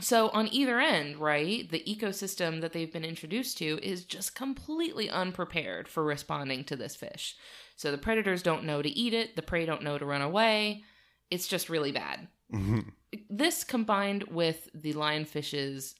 So, 0.00 0.28
on 0.30 0.48
either 0.52 0.80
end, 0.80 1.16
right, 1.18 1.68
the 1.70 1.82
ecosystem 1.86 2.60
that 2.60 2.72
they've 2.72 2.92
been 2.92 3.04
introduced 3.04 3.58
to 3.58 3.78
is 3.82 4.04
just 4.04 4.34
completely 4.34 5.10
unprepared 5.10 5.88
for 5.88 6.02
responding 6.02 6.64
to 6.64 6.76
this 6.76 6.96
fish. 6.96 7.36
So, 7.76 7.90
the 7.90 7.98
predators 7.98 8.42
don't 8.42 8.64
know 8.64 8.80
to 8.80 8.88
eat 8.88 9.12
it, 9.12 9.36
the 9.36 9.42
prey 9.42 9.66
don't 9.66 9.82
know 9.82 9.98
to 9.98 10.06
run 10.06 10.22
away. 10.22 10.84
It's 11.30 11.48
just 11.48 11.68
really 11.68 11.92
bad. 11.92 12.28
Mm-hmm. 12.52 12.80
This 13.28 13.62
combined 13.64 14.24
with 14.24 14.68
the 14.74 14.94
lionfish's 14.94 15.94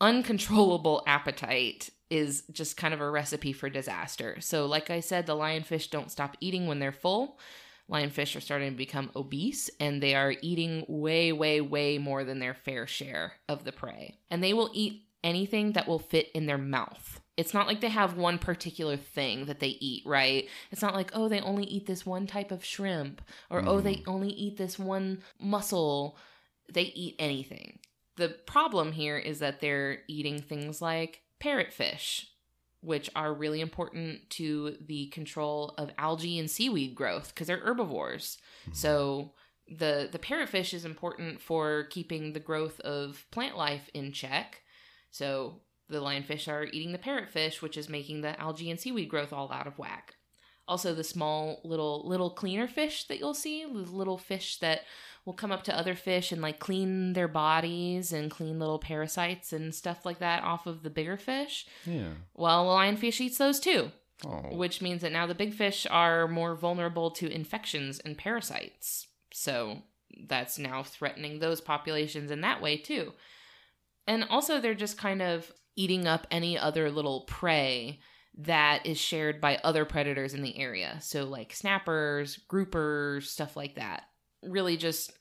uncontrollable 0.00 1.02
appetite 1.06 1.90
is 2.08 2.42
just 2.50 2.76
kind 2.76 2.92
of 2.92 3.00
a 3.00 3.10
recipe 3.10 3.52
for 3.52 3.70
disaster. 3.70 4.40
So, 4.40 4.66
like 4.66 4.90
I 4.90 5.00
said, 5.00 5.26
the 5.26 5.36
lionfish 5.36 5.90
don't 5.90 6.10
stop 6.10 6.36
eating 6.40 6.66
when 6.66 6.80
they're 6.80 6.92
full. 6.92 7.38
Lionfish 7.90 8.36
are 8.36 8.40
starting 8.40 8.70
to 8.70 8.76
become 8.76 9.10
obese 9.16 9.68
and 9.80 10.02
they 10.02 10.14
are 10.14 10.34
eating 10.42 10.84
way, 10.88 11.32
way, 11.32 11.60
way 11.60 11.98
more 11.98 12.24
than 12.24 12.38
their 12.38 12.54
fair 12.54 12.86
share 12.86 13.32
of 13.48 13.64
the 13.64 13.72
prey. 13.72 14.18
And 14.30 14.42
they 14.42 14.54
will 14.54 14.70
eat 14.72 15.06
anything 15.24 15.72
that 15.72 15.88
will 15.88 15.98
fit 15.98 16.30
in 16.34 16.46
their 16.46 16.58
mouth. 16.58 17.20
It's 17.36 17.54
not 17.54 17.66
like 17.66 17.80
they 17.80 17.88
have 17.88 18.16
one 18.16 18.38
particular 18.38 18.96
thing 18.96 19.46
that 19.46 19.60
they 19.60 19.76
eat, 19.80 20.02
right? 20.06 20.48
It's 20.70 20.82
not 20.82 20.94
like, 20.94 21.10
oh, 21.14 21.28
they 21.28 21.40
only 21.40 21.64
eat 21.64 21.86
this 21.86 22.04
one 22.06 22.26
type 22.26 22.50
of 22.50 22.64
shrimp 22.64 23.22
or, 23.48 23.66
oh, 23.66 23.80
they 23.80 23.96
mm. 23.96 24.02
only 24.06 24.28
eat 24.28 24.56
this 24.56 24.78
one 24.78 25.22
mussel. 25.40 26.16
They 26.72 26.82
eat 26.82 27.16
anything. 27.18 27.78
The 28.16 28.28
problem 28.28 28.92
here 28.92 29.16
is 29.16 29.38
that 29.38 29.60
they're 29.60 30.00
eating 30.06 30.42
things 30.42 30.82
like 30.82 31.22
parrotfish, 31.42 32.26
which 32.80 33.10
are 33.14 33.32
really 33.32 33.60
important 33.60 34.28
to 34.30 34.76
the 34.86 35.06
control 35.08 35.74
of 35.76 35.90
algae 35.98 36.38
and 36.38 36.50
seaweed 36.50 36.94
growth 36.94 37.28
because 37.34 37.46
they're 37.46 37.58
herbivores. 37.58 38.38
Mm-hmm. 38.62 38.74
So 38.74 39.32
the 39.68 40.08
the 40.10 40.18
parrotfish 40.18 40.74
is 40.74 40.84
important 40.84 41.40
for 41.40 41.84
keeping 41.90 42.32
the 42.32 42.40
growth 42.40 42.80
of 42.80 43.24
plant 43.30 43.56
life 43.56 43.88
in 43.94 44.12
check. 44.12 44.62
So 45.10 45.60
the 45.88 45.98
lionfish 45.98 46.50
are 46.50 46.64
eating 46.64 46.92
the 46.92 46.98
parrotfish, 46.98 47.60
which 47.60 47.76
is 47.76 47.88
making 47.88 48.20
the 48.20 48.38
algae 48.40 48.70
and 48.70 48.80
seaweed 48.80 49.08
growth 49.08 49.32
all 49.32 49.52
out 49.52 49.66
of 49.66 49.78
whack. 49.78 50.14
Also, 50.68 50.94
the 50.94 51.04
small 51.04 51.60
little 51.64 52.06
little 52.06 52.30
cleaner 52.30 52.68
fish 52.68 53.04
that 53.08 53.18
you'll 53.18 53.34
see, 53.34 53.64
the 53.64 53.72
little 53.72 54.18
fish 54.18 54.58
that 54.58 54.82
will 55.24 55.34
come 55.34 55.52
up 55.52 55.62
to 55.64 55.76
other 55.78 55.94
fish 55.94 56.32
and 56.32 56.40
like 56.42 56.58
clean 56.58 57.12
their 57.12 57.28
bodies 57.28 58.12
and 58.12 58.30
clean 58.30 58.58
little 58.58 58.78
parasites 58.78 59.52
and 59.52 59.74
stuff 59.74 60.04
like 60.06 60.18
that 60.18 60.42
off 60.42 60.66
of 60.66 60.82
the 60.82 60.90
bigger 60.90 61.16
fish. 61.16 61.66
yeah. 61.84 62.10
Well, 62.34 62.64
the 62.66 62.74
lionfish 62.74 63.20
eats 63.20 63.38
those 63.38 63.60
too, 63.60 63.90
Oh. 64.24 64.54
which 64.56 64.82
means 64.82 65.02
that 65.02 65.12
now 65.12 65.26
the 65.26 65.34
big 65.34 65.54
fish 65.54 65.86
are 65.90 66.26
more 66.28 66.54
vulnerable 66.54 67.10
to 67.12 67.30
infections 67.30 68.00
and 68.00 68.16
parasites. 68.18 69.06
So 69.32 69.82
that's 70.26 70.58
now 70.58 70.82
threatening 70.82 71.38
those 71.38 71.60
populations 71.60 72.30
in 72.30 72.40
that 72.42 72.60
way 72.60 72.76
too. 72.76 73.12
And 74.06 74.24
also, 74.28 74.60
they're 74.60 74.74
just 74.74 74.98
kind 74.98 75.22
of 75.22 75.52
eating 75.76 76.06
up 76.06 76.26
any 76.30 76.58
other 76.58 76.90
little 76.90 77.22
prey 77.28 78.00
that 78.38 78.84
is 78.86 78.98
shared 78.98 79.40
by 79.40 79.56
other 79.62 79.84
predators 79.84 80.34
in 80.34 80.42
the 80.42 80.58
area. 80.58 80.98
So, 81.00 81.24
like 81.24 81.52
snappers, 81.54 82.38
groupers, 82.50 83.24
stuff 83.24 83.56
like 83.56 83.76
that. 83.76 84.04
Really 84.42 84.76
just 84.76 85.12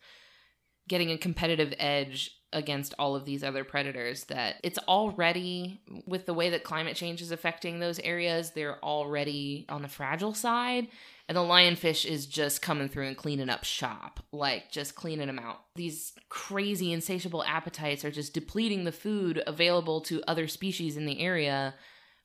getting 0.88 1.12
a 1.12 1.18
competitive 1.18 1.74
edge 1.78 2.32
against 2.52 2.96
all 2.98 3.16
of 3.16 3.26
these 3.26 3.44
other 3.44 3.64
predators 3.64 4.24
that 4.24 4.56
it's 4.64 4.80
already 4.88 5.80
with 6.08 6.26
the 6.26 6.34
way 6.34 6.50
that 6.50 6.64
climate 6.64 6.96
change 6.96 7.22
is 7.22 7.32
affecting 7.32 7.80
those 7.80 8.00
areas 8.00 8.52
they're 8.52 8.84
already 8.84 9.68
on 9.70 9.84
the 9.84 9.88
fragile 9.88 10.34
side. 10.34 10.88
And 11.28 11.38
the 11.38 11.42
lionfish 11.42 12.10
is 12.10 12.26
just 12.26 12.64
coming 12.64 12.90
through 12.90 13.06
and 13.06 13.16
cleaning 13.16 13.50
up 13.50 13.64
shop 13.64 14.20
like 14.32 14.72
just 14.72 14.96
cleaning 14.96 15.28
them 15.28 15.38
out. 15.38 15.60
These 15.76 16.14
crazy 16.30 16.92
insatiable 16.92 17.44
appetites 17.44 18.04
are 18.04 18.10
just 18.10 18.34
depleting 18.34 18.84
the 18.84 18.92
food 18.92 19.44
available 19.46 20.02
to 20.02 20.24
other 20.28 20.48
species 20.48 20.98
in 20.98 21.06
the 21.06 21.20
area 21.20 21.76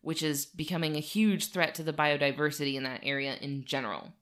which 0.05 0.23
is 0.23 0.45
becoming 0.45 0.97
a 0.97 1.01
huge 1.01 1.51
threat 1.51 1.75
to 1.75 1.83
the 1.83 1.93
biodiversity 1.93 2.75
in 2.75 2.83
that 2.83 3.01
area 3.03 3.37
in 3.41 3.65
general. 3.65 4.13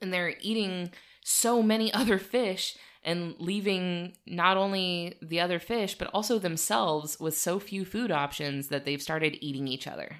And 0.00 0.12
they're 0.12 0.34
eating 0.40 0.90
so 1.24 1.60
many 1.62 1.92
other 1.94 2.18
fish 2.18 2.76
and 3.02 3.34
leaving 3.38 4.16
not 4.26 4.56
only 4.56 5.18
the 5.20 5.40
other 5.40 5.58
fish 5.58 5.96
but 5.96 6.08
also 6.14 6.38
themselves 6.38 7.18
with 7.18 7.36
so 7.36 7.58
few 7.58 7.84
food 7.84 8.12
options 8.12 8.68
that 8.68 8.84
they've 8.84 9.02
started 9.02 9.36
eating 9.40 9.66
each 9.66 9.88
other. 9.88 10.18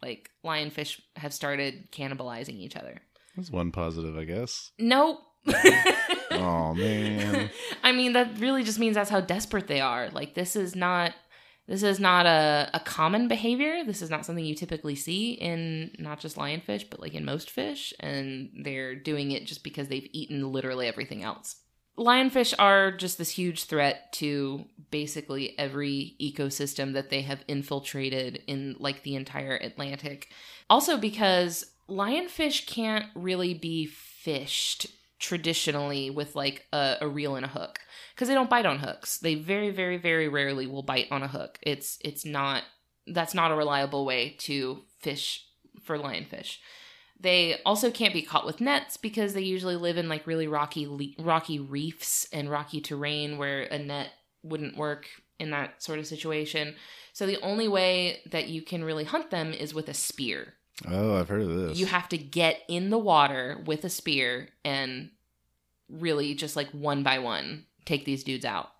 Like 0.00 0.30
lionfish 0.44 1.00
have 1.16 1.34
started 1.34 1.90
cannibalizing 1.90 2.58
each 2.58 2.76
other. 2.76 3.00
That's 3.36 3.50
one 3.50 3.72
positive, 3.72 4.16
I 4.16 4.24
guess. 4.24 4.70
Nope. 4.78 5.18
oh 6.30 6.74
man. 6.74 7.50
I 7.82 7.92
mean 7.92 8.12
that 8.12 8.38
really 8.38 8.62
just 8.62 8.78
means 8.78 8.94
that's 8.94 9.10
how 9.10 9.20
desperate 9.20 9.66
they 9.66 9.80
are. 9.80 10.10
Like 10.10 10.34
this 10.34 10.54
is 10.54 10.76
not 10.76 11.12
this 11.66 11.82
is 11.82 12.00
not 12.00 12.26
a, 12.26 12.70
a 12.74 12.80
common 12.80 13.28
behavior. 13.28 13.84
This 13.84 14.02
is 14.02 14.10
not 14.10 14.26
something 14.26 14.44
you 14.44 14.54
typically 14.54 14.96
see 14.96 15.32
in 15.32 15.92
not 15.98 16.20
just 16.20 16.36
lionfish, 16.36 16.90
but 16.90 17.00
like 17.00 17.14
in 17.14 17.24
most 17.24 17.50
fish. 17.50 17.94
And 18.00 18.50
they're 18.62 18.94
doing 18.94 19.30
it 19.30 19.46
just 19.46 19.62
because 19.62 19.88
they've 19.88 20.08
eaten 20.12 20.52
literally 20.52 20.86
everything 20.88 21.22
else 21.22 21.56
lionfish 21.98 22.54
are 22.58 22.90
just 22.90 23.18
this 23.18 23.30
huge 23.30 23.64
threat 23.64 24.12
to 24.14 24.64
basically 24.90 25.58
every 25.58 26.16
ecosystem 26.20 26.94
that 26.94 27.10
they 27.10 27.22
have 27.22 27.44
infiltrated 27.48 28.42
in 28.46 28.76
like 28.78 29.02
the 29.02 29.14
entire 29.14 29.56
Atlantic. 29.56 30.28
Also 30.70 30.96
because 30.96 31.64
lionfish 31.88 32.66
can't 32.66 33.06
really 33.14 33.54
be 33.54 33.86
fished 33.86 34.86
traditionally 35.22 36.10
with 36.10 36.34
like 36.34 36.66
a, 36.72 36.96
a 37.00 37.08
reel 37.08 37.36
and 37.36 37.46
a 37.46 37.48
hook 37.48 37.78
because 38.14 38.26
they 38.26 38.34
don't 38.34 38.50
bite 38.50 38.66
on 38.66 38.80
hooks. 38.80 39.18
They 39.18 39.36
very 39.36 39.70
very 39.70 39.96
very 39.96 40.28
rarely 40.28 40.66
will 40.66 40.82
bite 40.82 41.06
on 41.10 41.22
a 41.22 41.28
hook. 41.28 41.58
It's 41.62 41.96
it's 42.04 42.26
not 42.26 42.64
that's 43.06 43.32
not 43.32 43.52
a 43.52 43.56
reliable 43.56 44.04
way 44.04 44.36
to 44.40 44.82
fish 44.98 45.46
for 45.82 45.96
lionfish. 45.96 46.58
They 47.18 47.60
also 47.64 47.92
can't 47.92 48.12
be 48.12 48.22
caught 48.22 48.44
with 48.44 48.60
nets 48.60 48.96
because 48.96 49.32
they 49.32 49.42
usually 49.42 49.76
live 49.76 49.96
in 49.96 50.08
like 50.08 50.26
really 50.26 50.48
rocky 50.48 51.14
rocky 51.18 51.60
reefs 51.60 52.28
and 52.32 52.50
rocky 52.50 52.80
terrain 52.80 53.38
where 53.38 53.62
a 53.62 53.78
net 53.78 54.10
wouldn't 54.42 54.76
work 54.76 55.06
in 55.38 55.50
that 55.50 55.80
sort 55.82 56.00
of 56.00 56.06
situation. 56.06 56.74
So 57.12 57.26
the 57.26 57.40
only 57.42 57.68
way 57.68 58.22
that 58.30 58.48
you 58.48 58.60
can 58.60 58.82
really 58.82 59.04
hunt 59.04 59.30
them 59.30 59.52
is 59.52 59.72
with 59.72 59.88
a 59.88 59.94
spear. 59.94 60.54
Oh, 60.88 61.16
I've 61.16 61.28
heard 61.28 61.42
of 61.42 61.54
this. 61.54 61.78
You 61.78 61.86
have 61.86 62.08
to 62.10 62.18
get 62.18 62.60
in 62.68 62.90
the 62.90 62.98
water 62.98 63.62
with 63.66 63.84
a 63.84 63.90
spear 63.90 64.48
and 64.64 65.10
really 65.88 66.34
just 66.34 66.56
like 66.56 66.70
one 66.70 67.02
by 67.02 67.18
one 67.18 67.66
take 67.84 68.04
these 68.04 68.24
dudes 68.24 68.44
out 68.44 68.70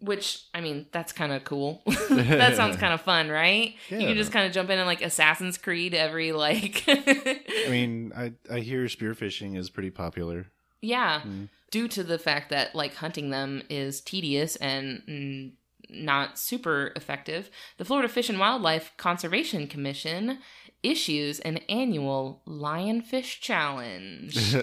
which 0.00 0.44
I 0.54 0.60
mean, 0.60 0.86
that's 0.92 1.12
kind 1.12 1.32
of 1.32 1.44
cool. 1.44 1.82
that 2.10 2.56
sounds 2.56 2.76
kind 2.76 2.92
of 2.92 3.00
fun, 3.02 3.28
right? 3.28 3.74
Yeah. 3.90 3.98
You 3.98 4.06
can 4.08 4.16
just 4.16 4.32
kind 4.32 4.46
of 4.46 4.52
jump 4.52 4.70
in 4.70 4.78
and 4.78 4.86
like 4.86 5.02
Assassin's 5.02 5.58
Creed 5.58 5.94
every 5.94 6.32
like. 6.32 6.84
I 6.88 7.66
mean, 7.68 8.12
I 8.16 8.32
I 8.50 8.60
hear 8.60 8.84
spearfishing 8.84 9.56
is 9.56 9.70
pretty 9.70 9.90
popular. 9.90 10.46
Yeah, 10.80 11.20
mm. 11.20 11.48
due 11.70 11.88
to 11.88 12.02
the 12.02 12.18
fact 12.18 12.50
that 12.50 12.74
like 12.74 12.94
hunting 12.94 13.30
them 13.30 13.62
is 13.68 14.00
tedious 14.00 14.56
and 14.56 15.02
mm, 15.06 15.52
not 15.90 16.38
super 16.38 16.92
effective, 16.96 17.50
the 17.76 17.84
Florida 17.84 18.08
Fish 18.08 18.30
and 18.30 18.40
Wildlife 18.40 18.92
Conservation 18.96 19.66
Commission 19.66 20.38
issues 20.82 21.40
an 21.40 21.58
annual 21.68 22.42
lionfish 22.46 23.40
challenge. 23.40 24.56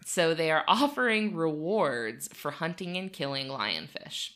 so 0.06 0.34
they 0.34 0.50
are 0.50 0.64
offering 0.68 1.34
rewards 1.34 2.28
for 2.32 2.50
hunting 2.50 2.96
and 2.96 3.12
killing 3.12 3.48
lionfish. 3.48 4.30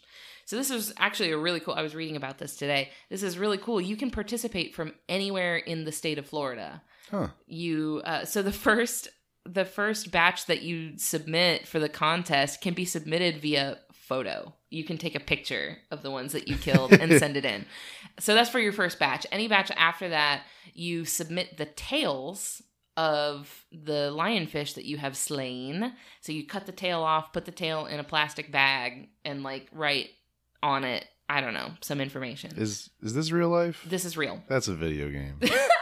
So 0.44 0.56
this 0.56 0.70
is 0.70 0.94
actually 0.96 1.32
a 1.32 1.38
really 1.38 1.60
cool. 1.60 1.74
I 1.74 1.82
was 1.82 1.94
reading 1.94 2.16
about 2.16 2.38
this 2.38 2.56
today. 2.56 2.90
This 3.10 3.22
is 3.22 3.38
really 3.38 3.58
cool. 3.58 3.80
You 3.80 3.96
can 3.96 4.10
participate 4.10 4.74
from 4.74 4.94
anywhere 5.08 5.56
in 5.56 5.84
the 5.84 5.92
state 5.92 6.18
of 6.18 6.26
Florida. 6.26 6.82
Huh. 7.10 7.28
You 7.46 8.00
uh, 8.04 8.24
so 8.24 8.42
the 8.42 8.52
first 8.52 9.08
the 9.44 9.64
first 9.64 10.10
batch 10.10 10.46
that 10.46 10.62
you 10.62 10.98
submit 10.98 11.66
for 11.66 11.78
the 11.78 11.88
contest 11.88 12.60
can 12.60 12.74
be 12.74 12.84
submitted 12.84 13.40
via 13.42 13.78
photo. 13.92 14.54
You 14.70 14.84
can 14.84 14.98
take 14.98 15.14
a 15.14 15.20
picture 15.20 15.78
of 15.90 16.02
the 16.02 16.10
ones 16.10 16.32
that 16.32 16.48
you 16.48 16.56
killed 16.56 16.92
and 16.92 17.18
send 17.18 17.36
it 17.36 17.44
in. 17.44 17.66
So 18.20 18.34
that's 18.34 18.50
for 18.50 18.58
your 18.58 18.72
first 18.72 18.98
batch. 18.98 19.26
Any 19.30 19.46
batch 19.46 19.70
after 19.76 20.08
that, 20.08 20.42
you 20.74 21.04
submit 21.04 21.56
the 21.56 21.66
tails 21.66 22.60
of 22.96 23.64
the 23.70 24.10
lionfish 24.12 24.74
that 24.74 24.84
you 24.84 24.96
have 24.96 25.16
slain. 25.16 25.92
So 26.20 26.32
you 26.32 26.44
cut 26.44 26.66
the 26.66 26.72
tail 26.72 27.00
off, 27.02 27.32
put 27.32 27.44
the 27.44 27.52
tail 27.52 27.86
in 27.86 28.00
a 28.00 28.04
plastic 28.04 28.50
bag, 28.50 29.10
and 29.24 29.44
like 29.44 29.68
write 29.72 30.10
on 30.64 30.82
it. 30.82 31.06
I 31.28 31.40
don't 31.40 31.54
know 31.54 31.70
some 31.80 32.00
information. 32.00 32.50
Is 32.56 32.90
is 33.00 33.14
this 33.14 33.30
real 33.30 33.50
life? 33.50 33.84
This 33.86 34.04
is 34.04 34.16
real. 34.16 34.42
That's 34.48 34.66
a 34.66 34.74
video 34.74 35.10
game. 35.10 35.38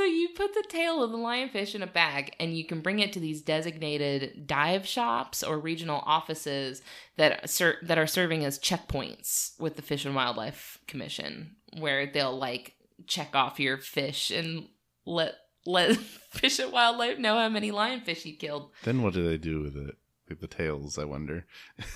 so 0.00 0.06
you 0.06 0.30
put 0.30 0.54
the 0.54 0.64
tail 0.66 1.02
of 1.02 1.10
the 1.10 1.18
lionfish 1.18 1.74
in 1.74 1.82
a 1.82 1.86
bag 1.86 2.34
and 2.40 2.56
you 2.56 2.64
can 2.64 2.80
bring 2.80 3.00
it 3.00 3.12
to 3.12 3.20
these 3.20 3.42
designated 3.42 4.46
dive 4.46 4.86
shops 4.86 5.42
or 5.42 5.58
regional 5.58 6.02
offices 6.06 6.80
that 7.18 7.50
ser- 7.50 7.76
that 7.82 7.98
are 7.98 8.06
serving 8.06 8.42
as 8.42 8.58
checkpoints 8.58 9.60
with 9.60 9.76
the 9.76 9.82
Fish 9.82 10.06
and 10.06 10.14
Wildlife 10.14 10.78
Commission 10.86 11.56
where 11.78 12.06
they'll 12.06 12.36
like 12.36 12.76
check 13.06 13.36
off 13.36 13.60
your 13.60 13.76
fish 13.76 14.30
and 14.30 14.68
let 15.04 15.34
let 15.66 15.96
Fish 16.30 16.58
and 16.58 16.72
Wildlife 16.72 17.18
know 17.18 17.36
how 17.36 17.50
many 17.50 17.70
lionfish 17.70 18.24
you 18.24 18.36
killed. 18.36 18.70
Then 18.84 19.02
what 19.02 19.12
do 19.12 19.28
they 19.28 19.36
do 19.36 19.60
with 19.60 19.76
it? 19.76 19.96
The 20.34 20.46
tails, 20.46 20.98
I 20.98 21.04
wonder. 21.04 21.46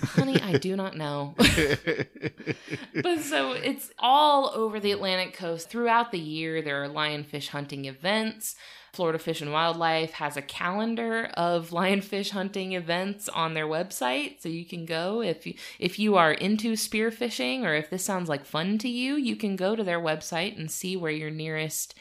Honey, 0.02 0.40
I 0.40 0.58
do 0.58 0.76
not 0.76 0.96
know. 0.96 1.34
but 1.38 3.20
so 3.20 3.52
it's 3.52 3.90
all 3.98 4.50
over 4.54 4.80
the 4.80 4.92
Atlantic 4.92 5.34
coast. 5.34 5.70
Throughout 5.70 6.10
the 6.10 6.18
year, 6.18 6.62
there 6.62 6.82
are 6.82 6.88
lionfish 6.88 7.48
hunting 7.48 7.84
events. 7.84 8.56
Florida 8.92 9.18
Fish 9.18 9.40
and 9.40 9.52
Wildlife 9.52 10.12
has 10.12 10.36
a 10.36 10.42
calendar 10.42 11.30
of 11.34 11.70
lionfish 11.70 12.30
hunting 12.30 12.72
events 12.72 13.28
on 13.28 13.54
their 13.54 13.66
website, 13.66 14.40
so 14.40 14.48
you 14.48 14.64
can 14.64 14.86
go 14.86 15.20
if 15.20 15.46
you, 15.46 15.54
if 15.78 15.98
you 15.98 16.16
are 16.16 16.32
into 16.32 16.72
spearfishing 16.72 17.62
or 17.64 17.74
if 17.74 17.90
this 17.90 18.04
sounds 18.04 18.28
like 18.28 18.44
fun 18.44 18.78
to 18.78 18.88
you, 18.88 19.16
you 19.16 19.36
can 19.36 19.56
go 19.56 19.76
to 19.76 19.84
their 19.84 20.00
website 20.00 20.56
and 20.56 20.70
see 20.70 20.96
where 20.96 21.12
your 21.12 21.30
nearest 21.30 21.94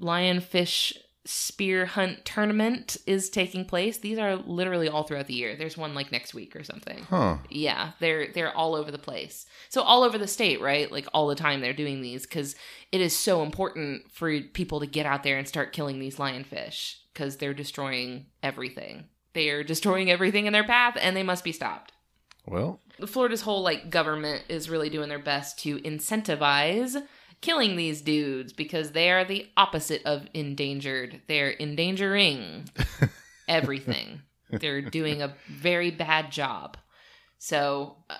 lionfish 0.00 0.96
spear 1.26 1.84
hunt 1.84 2.24
tournament 2.24 2.96
is 3.06 3.28
taking 3.28 3.64
place. 3.64 3.98
These 3.98 4.18
are 4.18 4.36
literally 4.36 4.88
all 4.88 5.02
throughout 5.02 5.26
the 5.26 5.34
year. 5.34 5.54
There's 5.54 5.76
one 5.76 5.94
like 5.94 6.10
next 6.10 6.32
week 6.32 6.56
or 6.56 6.64
something. 6.64 7.02
Huh. 7.04 7.38
Yeah, 7.50 7.92
they're 8.00 8.32
they're 8.32 8.56
all 8.56 8.74
over 8.74 8.90
the 8.90 8.98
place. 8.98 9.44
So 9.68 9.82
all 9.82 10.02
over 10.02 10.16
the 10.16 10.26
state, 10.26 10.60
right? 10.60 10.90
Like 10.90 11.06
all 11.12 11.26
the 11.28 11.34
time 11.34 11.60
they're 11.60 11.72
doing 11.74 12.00
these 12.00 12.24
cuz 12.24 12.54
it 12.90 13.00
is 13.00 13.16
so 13.16 13.42
important 13.42 14.10
for 14.10 14.40
people 14.40 14.80
to 14.80 14.86
get 14.86 15.06
out 15.06 15.22
there 15.22 15.36
and 15.36 15.46
start 15.46 15.72
killing 15.74 15.98
these 15.98 16.16
lionfish 16.16 16.96
cuz 17.14 17.36
they're 17.36 17.54
destroying 17.54 18.26
everything. 18.42 19.04
They 19.34 19.50
are 19.50 19.62
destroying 19.62 20.10
everything 20.10 20.46
in 20.46 20.52
their 20.54 20.64
path 20.64 20.96
and 21.00 21.14
they 21.16 21.22
must 21.22 21.44
be 21.44 21.52
stopped. 21.52 21.92
Well, 22.46 22.80
Florida's 23.06 23.42
whole 23.42 23.62
like 23.62 23.90
government 23.90 24.44
is 24.48 24.70
really 24.70 24.88
doing 24.88 25.10
their 25.10 25.18
best 25.18 25.58
to 25.60 25.78
incentivize 25.80 26.96
killing 27.40 27.76
these 27.76 28.02
dudes 28.02 28.52
because 28.52 28.92
they 28.92 29.10
are 29.10 29.24
the 29.24 29.48
opposite 29.56 30.02
of 30.04 30.26
endangered. 30.34 31.22
They're 31.26 31.54
endangering 31.58 32.68
everything. 33.48 34.22
They're 34.50 34.82
doing 34.82 35.22
a 35.22 35.34
very 35.48 35.90
bad 35.90 36.30
job. 36.32 36.76
So, 37.38 37.96
uh, 38.10 38.16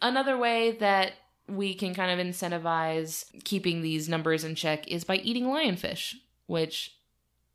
another 0.00 0.36
way 0.36 0.72
that 0.78 1.12
we 1.48 1.74
can 1.74 1.94
kind 1.94 2.20
of 2.20 2.24
incentivize 2.24 3.24
keeping 3.44 3.82
these 3.82 4.08
numbers 4.08 4.44
in 4.44 4.54
check 4.54 4.86
is 4.88 5.04
by 5.04 5.16
eating 5.16 5.46
lionfish, 5.46 6.14
which 6.46 6.96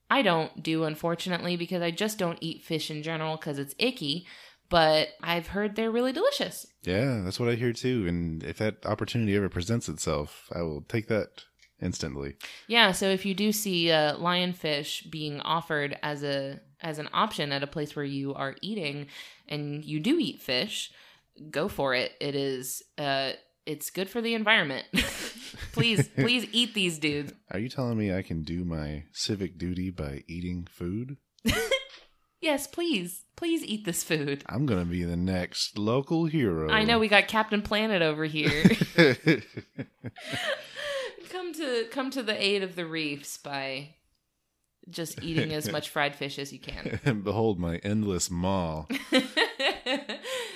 I 0.09 0.21
don't 0.21 0.61
do, 0.61 0.83
unfortunately, 0.83 1.55
because 1.55 1.81
I 1.81 1.91
just 1.91 2.17
don't 2.17 2.37
eat 2.41 2.63
fish 2.63 2.91
in 2.91 3.03
general 3.03 3.37
because 3.37 3.59
it's 3.59 3.75
icky 3.77 4.25
but 4.69 5.09
I've 5.21 5.47
heard 5.47 5.75
they're 5.75 5.91
really 5.91 6.13
delicious. 6.13 6.65
Yeah, 6.83 7.21
that's 7.23 7.39
what 7.39 7.49
I 7.49 7.55
hear 7.55 7.73
too. 7.73 8.05
And 8.07 8.43
if 8.43 8.57
that 8.57 8.85
opportunity 8.85 9.35
ever 9.35 9.49
presents 9.49 9.89
itself, 9.89 10.49
I 10.53 10.61
will 10.61 10.81
take 10.81 11.07
that 11.07 11.43
instantly. 11.81 12.35
Yeah, 12.67 12.91
so 12.91 13.07
if 13.07 13.25
you 13.25 13.33
do 13.33 13.51
see 13.51 13.91
uh, 13.91 14.15
lionfish 14.17 15.09
being 15.09 15.41
offered 15.41 15.97
as 16.03 16.23
a 16.23 16.59
as 16.81 16.99
an 16.99 17.09
option 17.11 17.51
at 17.51 17.63
a 17.63 17.67
place 17.67 17.95
where 17.95 18.05
you 18.05 18.35
are 18.35 18.55
eating 18.61 19.07
and 19.47 19.83
you 19.83 19.99
do 19.99 20.19
eat 20.19 20.41
fish, 20.41 20.91
go 21.49 21.67
for 21.67 21.93
it. 21.93 22.13
It 22.19 22.35
is 22.35 22.83
uh 22.97 23.33
it's 23.65 23.89
good 23.89 24.09
for 24.09 24.21
the 24.21 24.33
environment. 24.33 24.85
please, 25.73 26.07
please 26.15 26.47
eat 26.51 26.73
these 26.73 26.97
dudes. 26.97 27.33
Are 27.51 27.59
you 27.59 27.69
telling 27.69 27.97
me 27.97 28.13
I 28.13 28.21
can 28.21 28.43
do 28.43 28.63
my 28.63 29.03
civic 29.11 29.57
duty 29.57 29.89
by 29.89 30.23
eating 30.27 30.67
food? 30.71 31.17
Yes, 32.39 32.67
please. 32.67 33.23
Please 33.35 33.63
eat 33.63 33.85
this 33.85 34.03
food. 34.03 34.43
I'm 34.47 34.65
gonna 34.65 34.85
be 34.85 35.03
the 35.03 35.15
next 35.15 35.77
local 35.77 36.25
hero. 36.25 36.71
I 36.71 36.83
know 36.83 36.99
we 36.99 37.07
got 37.07 37.27
Captain 37.27 37.61
Planet 37.61 38.01
over 38.01 38.25
here. 38.25 38.63
come 41.29 41.53
to 41.53 41.85
come 41.91 42.09
to 42.11 42.23
the 42.23 42.43
aid 42.43 42.63
of 42.63 42.75
the 42.75 42.85
reefs 42.85 43.37
by 43.37 43.89
just 44.89 45.21
eating 45.23 45.53
as 45.53 45.71
much 45.71 45.89
fried 45.89 46.15
fish 46.15 46.39
as 46.39 46.51
you 46.53 46.59
can. 46.59 46.99
and 47.05 47.23
behold 47.23 47.59
my 47.59 47.77
endless 47.77 48.31
maw. 48.31 48.85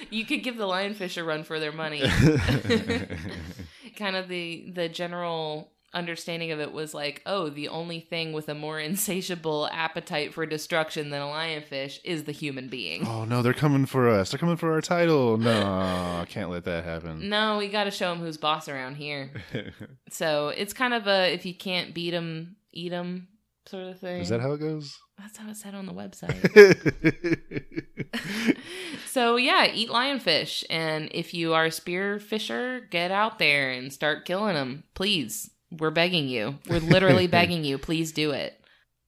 you 0.10 0.26
could 0.26 0.44
give 0.44 0.58
the 0.58 0.68
lionfish 0.68 1.18
a 1.18 1.24
run 1.24 1.44
for 1.44 1.60
their 1.60 1.72
money. 1.72 2.02
kind 3.96 4.16
of 4.16 4.28
the 4.28 4.72
the 4.74 4.90
general 4.90 5.72
understanding 5.94 6.52
of 6.52 6.60
it 6.60 6.72
was 6.72 6.94
like, 6.94 7.22
oh, 7.26 7.50
the 7.50 7.68
only 7.68 8.00
thing 8.00 8.34
with 8.34 8.48
a 8.50 8.56
more 8.56 8.80
insatiable 8.92 9.68
appetite 9.72 10.34
for 10.34 10.46
destruction 10.46 11.10
than 11.10 11.22
a 11.22 11.26
lionfish 11.26 12.00
is 12.04 12.24
the 12.24 12.32
human 12.32 12.68
being. 12.68 13.06
oh 13.08 13.26
no, 13.26 13.42
they're 13.42 13.54
coming 13.54 13.86
for 13.86 14.10
us. 14.10 14.32
They're 14.32 14.40
coming 14.40 14.58
for 14.58 14.72
our 14.72 14.82
title. 14.82 15.38
No, 15.38 15.62
I 15.62 16.26
can't 16.28 16.50
let 16.50 16.64
that 16.66 16.84
happen. 16.84 17.30
No, 17.30 17.58
we 17.58 17.68
got 17.70 17.86
to 17.86 17.92
show 17.92 18.10
them 18.10 18.20
who's 18.20 18.38
boss 18.38 18.68
around 18.68 18.96
here. 18.96 19.32
So 20.10 20.50
it's 20.50 20.74
kind 20.74 20.94
of 20.94 21.08
a 21.08 21.34
if 21.34 21.46
you 21.46 21.56
can't 21.56 21.94
beat 21.94 22.14
him, 22.14 22.58
eat 22.74 22.92
him 22.92 23.30
sort 23.66 23.88
of 23.88 24.00
thing. 24.00 24.22
Is 24.22 24.30
that 24.30 24.42
how 24.42 24.52
it 24.52 24.60
goes? 24.60 24.98
That's 25.18 25.38
how 25.38 25.50
it 25.50 25.56
said 25.56 25.74
on 25.74 25.86
the 25.86 25.94
website. 25.94 26.42
so 29.08 29.38
yeah, 29.38 29.68
eat 29.68 29.90
lionfish, 29.90 30.64
and 30.70 31.10
if 31.14 31.34
you 31.34 31.54
are 31.54 31.66
a 31.66 31.72
spear 31.72 32.20
fisher, 32.20 32.82
get 32.90 33.12
out 33.12 33.40
there 33.40 33.72
and 33.72 33.94
start 33.94 34.26
killing 34.26 34.56
them, 34.56 34.84
please. 34.96 35.50
We're 35.72 35.92
begging 35.92 36.28
you. 36.28 36.60
We're 36.70 36.80
literally 36.80 37.28
begging 37.40 37.64
you. 37.64 37.78
Please 37.78 38.12
do 38.12 38.32
it. 38.32 38.58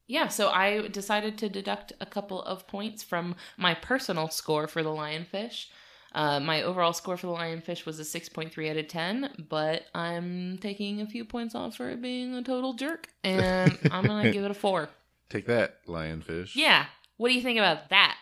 Yeah, 0.08 0.28
so 0.28 0.50
I 0.50 0.88
decided 0.90 1.38
to 1.40 1.50
deduct 1.50 1.94
a 2.02 2.06
couple 2.06 2.42
of 2.44 2.68
points 2.68 3.04
from 3.04 3.36
my 3.58 3.74
personal 3.74 4.30
score 4.30 4.68
for 4.68 4.84
the 4.84 4.90
lionfish. 4.90 5.68
Uh, 6.14 6.40
my 6.40 6.62
overall 6.62 6.94
score 6.94 7.18
for 7.18 7.28
the 7.28 7.34
lionfish 7.34 7.86
was 7.86 8.00
a 8.00 8.04
6.3 8.04 8.70
out 8.70 8.78
of 8.78 8.88
10, 8.88 9.46
but 9.50 9.86
I'm 9.96 10.60
taking 10.60 11.02
a 11.02 11.08
few 11.08 11.26
points 11.26 11.56
off 11.56 11.78
for 11.78 11.90
it 11.90 12.02
being 12.02 12.36
a 12.36 12.44
total 12.44 12.74
jerk, 12.74 13.08
and 13.24 13.78
I'm 13.92 14.06
going 14.06 14.26
to 14.26 14.32
give 14.32 14.44
it 14.44 14.52
a 14.52 14.56
4. 14.56 14.90
Take 15.30 15.48
that, 15.48 15.86
lionfish. 15.88 16.56
Yeah. 16.56 16.86
What 17.18 17.30
do 17.30 17.36
you 17.36 17.42
think 17.42 17.58
about 17.58 17.90
that? 17.90 18.18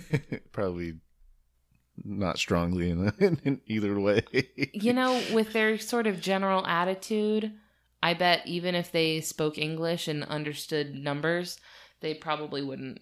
Probably 0.52 0.94
not 2.02 2.38
strongly 2.38 2.90
in, 2.90 3.12
in 3.44 3.60
either 3.66 3.98
way. 4.00 4.24
You 4.72 4.92
know, 4.92 5.22
with 5.32 5.52
their 5.52 5.78
sort 5.78 6.06
of 6.06 6.20
general 6.20 6.66
attitude, 6.66 7.52
I 8.02 8.14
bet 8.14 8.46
even 8.46 8.74
if 8.74 8.92
they 8.92 9.20
spoke 9.20 9.58
English 9.58 10.08
and 10.08 10.24
understood 10.24 10.94
numbers, 10.94 11.58
they 12.00 12.14
probably 12.14 12.62
wouldn't. 12.62 13.00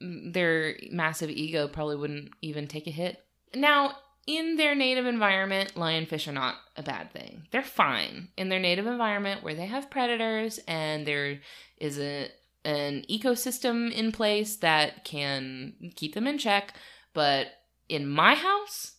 Their 0.00 0.76
massive 0.90 1.30
ego 1.30 1.68
probably 1.68 1.96
wouldn't 1.96 2.32
even 2.42 2.66
take 2.68 2.86
a 2.86 2.90
hit. 2.90 3.24
Now, 3.54 3.96
in 4.26 4.56
their 4.56 4.74
native 4.74 5.06
environment, 5.06 5.74
lionfish 5.74 6.28
are 6.28 6.32
not 6.32 6.56
a 6.76 6.82
bad 6.82 7.12
thing. 7.12 7.46
They're 7.50 7.62
fine 7.62 8.28
in 8.36 8.48
their 8.48 8.58
native 8.58 8.86
environment 8.86 9.42
where 9.42 9.54
they 9.54 9.66
have 9.66 9.90
predators 9.90 10.58
and 10.66 11.06
there 11.06 11.38
is 11.78 11.98
a 11.98 12.28
an 12.64 13.04
ecosystem 13.08 13.92
in 13.92 14.10
place 14.10 14.56
that 14.56 15.04
can 15.04 15.72
keep 15.94 16.14
them 16.14 16.26
in 16.26 16.36
check. 16.36 16.74
But 17.14 17.46
in 17.88 18.08
my 18.08 18.34
house, 18.34 18.96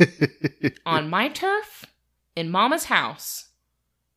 on 0.86 1.10
my 1.10 1.28
turf, 1.28 1.84
in 2.34 2.50
Mama's 2.50 2.84
house, 2.84 3.45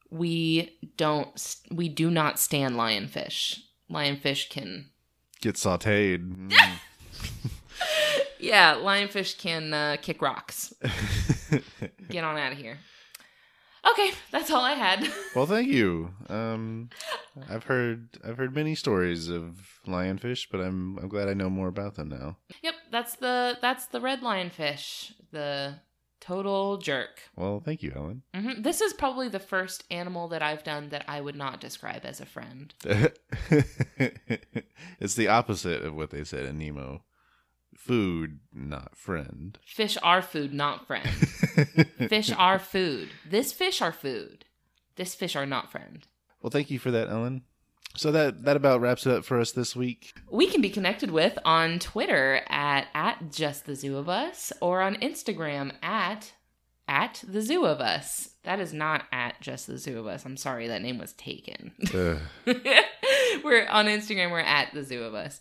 we 0.10 0.78
don't 0.98 1.56
we 1.72 1.90
do 1.90 2.10
not 2.10 2.40
stand 2.40 2.76
lionfish. 2.76 3.60
Lionfish 3.92 4.50
can 4.50 4.90
Get 5.42 5.56
sauteed. 5.56 6.54
yeah, 8.40 8.76
lionfish 8.76 9.38
can 9.38 9.74
uh, 9.74 9.98
kick 10.02 10.22
rocks. 10.22 10.74
Get 12.10 12.26
on 12.26 12.38
out 12.38 12.52
of 12.52 12.58
here. 12.58 12.78
Okay, 13.90 14.12
that's 14.32 14.52
all 14.52 14.62
I 14.62 14.74
had. 14.74 15.10
well, 15.36 15.46
thank 15.46 15.70
you. 15.70 16.14
Um, 16.28 16.90
I've 17.50 17.64
heard 17.64 18.18
I've 18.28 18.38
heard 18.38 18.54
many 18.54 18.76
stories 18.76 19.30
of 19.30 19.80
lionfish, 19.88 20.48
but 20.52 20.60
I'm 20.60 20.98
I'm 21.00 21.08
glad 21.08 21.30
I 21.30 21.34
know 21.34 21.50
more 21.50 21.70
about 21.70 21.96
them 21.96 22.10
now. 22.10 22.38
yep, 22.62 22.76
that's 22.92 23.16
the 23.16 23.58
that's 23.62 23.86
the 23.86 24.02
red 24.02 24.20
lionfish, 24.20 25.14
the 25.32 25.76
total 26.20 26.78
jerk. 26.78 27.22
Well, 27.36 27.62
thank 27.64 27.82
you, 27.84 27.94
Ellen. 27.96 28.24
hmm 28.34 28.62
This 28.62 28.82
is 28.82 28.94
probably 28.94 29.30
the 29.30 29.40
first 29.40 29.84
animal 29.92 30.28
that 30.30 30.42
I've 30.42 30.64
done 30.64 30.90
that 30.90 31.06
I 31.08 31.22
would 31.22 31.36
not 31.36 31.60
describe 31.62 32.06
as 32.06 32.20
a 32.20 32.26
friend. 32.26 32.74
it's 35.00 35.16
the 35.16 35.28
opposite 35.28 35.84
of 35.84 35.96
what 35.96 36.10
they 36.10 36.24
said 36.24 36.46
in 36.46 36.58
Nemo. 36.58 37.04
Food, 37.76 38.40
not 38.54 38.98
friend. 38.98 39.58
Fish 39.66 39.98
are 40.04 40.22
food, 40.22 40.54
not 40.54 40.86
friend. 40.86 41.08
fish 42.10 42.32
are 42.32 42.60
food. 42.60 43.10
This 43.28 43.54
fish 43.54 43.82
are 43.82 43.94
food. 43.94 44.46
This 44.96 45.16
fish 45.16 45.36
are 45.36 45.46
not 45.46 45.72
friend. 45.72 46.06
Well, 46.42 46.52
thank 46.52 46.70
you 46.70 46.80
for 46.80 46.92
that, 46.92 47.10
Ellen. 47.10 47.44
So 47.96 48.12
that 48.12 48.44
that 48.46 48.56
about 48.56 48.82
wraps 48.82 49.06
it 49.06 49.14
up 49.14 49.26
for 49.26 49.40
us 49.40 49.52
this 49.52 49.76
week. 49.76 50.14
We 50.30 50.48
can 50.48 50.62
be 50.62 50.70
connected 50.70 51.12
with 51.12 51.38
on 51.44 51.80
Twitter 51.80 52.42
at 52.48 52.88
at 52.94 53.32
just 53.32 53.66
the 53.66 53.76
zoo 53.76 53.98
of 53.98 54.08
us 54.08 54.54
or 54.62 54.82
on 54.82 54.96
Instagram 54.96 55.72
at 55.82 56.34
at 56.88 57.24
the 57.28 57.42
zoo 57.42 57.66
of 57.66 57.80
us. 57.80 58.30
That 58.44 58.60
is 58.60 58.74
not 58.74 59.04
at 59.12 59.40
just 59.42 59.68
the 59.68 59.78
zoo 59.78 60.00
of 60.00 60.08
us. 60.08 60.26
I'm 60.26 60.38
sorry, 60.38 60.68
that 60.68 60.82
name 60.82 60.98
was 60.98 61.14
taken. 61.14 61.72
Ugh. 61.94 62.18
we're 63.44 63.68
on 63.68 63.86
Instagram, 63.86 64.32
we're 64.32 64.40
at 64.40 64.74
the 64.74 64.84
zoo 64.84 65.04
of 65.04 65.14
us. 65.14 65.40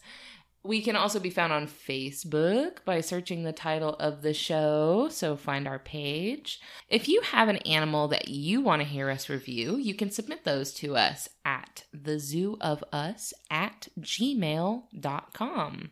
We 0.69 0.83
can 0.83 0.97
also 0.97 1.19
be 1.19 1.31
found 1.31 1.51
on 1.51 1.67
Facebook 1.67 2.85
by 2.85 3.01
searching 3.01 3.43
the 3.43 3.55
title 3.55 3.95
of 3.95 4.21
the 4.21 4.35
show, 4.35 5.09
so 5.11 5.35
find 5.35 5.67
our 5.67 5.79
page. 5.79 6.61
If 6.91 7.09
you 7.09 7.23
have 7.23 7.49
an 7.49 7.57
animal 7.59 8.07
that 8.09 8.29
you 8.29 8.61
want 8.61 8.83
to 8.83 8.87
hear 8.87 9.09
us 9.09 9.31
review, 9.31 9.79
you 9.79 9.95
can 9.95 10.11
submit 10.11 10.45
those 10.45 10.75
to 10.75 10.95
us 10.95 11.27
at 11.43 11.85
the 11.95 12.19
zoo 12.19 12.59
of 12.61 12.85
us 12.93 13.33
at 13.51 13.89
gmail.com. 13.99 15.91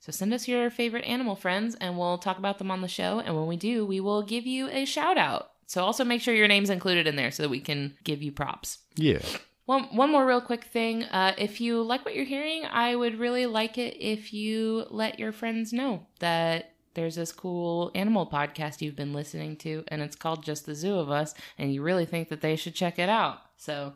So 0.00 0.10
send 0.10 0.34
us 0.34 0.48
your 0.48 0.70
favorite 0.70 1.04
animal 1.04 1.36
friends 1.36 1.76
and 1.80 1.96
we'll 1.96 2.18
talk 2.18 2.38
about 2.38 2.58
them 2.58 2.72
on 2.72 2.80
the 2.80 2.88
show. 2.88 3.20
And 3.20 3.36
when 3.36 3.46
we 3.46 3.56
do, 3.56 3.86
we 3.86 4.00
will 4.00 4.22
give 4.24 4.44
you 4.44 4.68
a 4.70 4.86
shout 4.86 5.18
out. 5.18 5.52
So 5.68 5.84
also 5.84 6.04
make 6.04 6.20
sure 6.20 6.34
your 6.34 6.48
name's 6.48 6.70
included 6.70 7.06
in 7.06 7.14
there 7.14 7.30
so 7.30 7.44
that 7.44 7.48
we 7.48 7.60
can 7.60 7.94
give 8.02 8.24
you 8.24 8.32
props. 8.32 8.78
yeah. 8.96 9.20
One 9.66 9.84
one 9.96 10.12
more 10.12 10.24
real 10.24 10.40
quick 10.40 10.64
thing. 10.64 11.02
Uh, 11.04 11.34
if 11.36 11.60
you 11.60 11.82
like 11.82 12.04
what 12.04 12.14
you're 12.14 12.24
hearing, 12.24 12.64
I 12.64 12.94
would 12.94 13.18
really 13.18 13.46
like 13.46 13.78
it 13.78 13.96
if 14.00 14.32
you 14.32 14.86
let 14.90 15.18
your 15.18 15.32
friends 15.32 15.72
know 15.72 16.06
that 16.20 16.72
there's 16.94 17.16
this 17.16 17.32
cool 17.32 17.90
animal 17.94 18.26
podcast 18.26 18.80
you've 18.80 18.96
been 18.96 19.12
listening 19.12 19.56
to, 19.56 19.84
and 19.88 20.00
it's 20.02 20.16
called 20.16 20.44
Just 20.44 20.66
the 20.66 20.74
Zoo 20.74 20.96
of 20.96 21.10
Us, 21.10 21.34
and 21.58 21.74
you 21.74 21.82
really 21.82 22.06
think 22.06 22.28
that 22.28 22.40
they 22.40 22.54
should 22.54 22.76
check 22.76 22.98
it 22.98 23.08
out. 23.08 23.40
So 23.56 23.94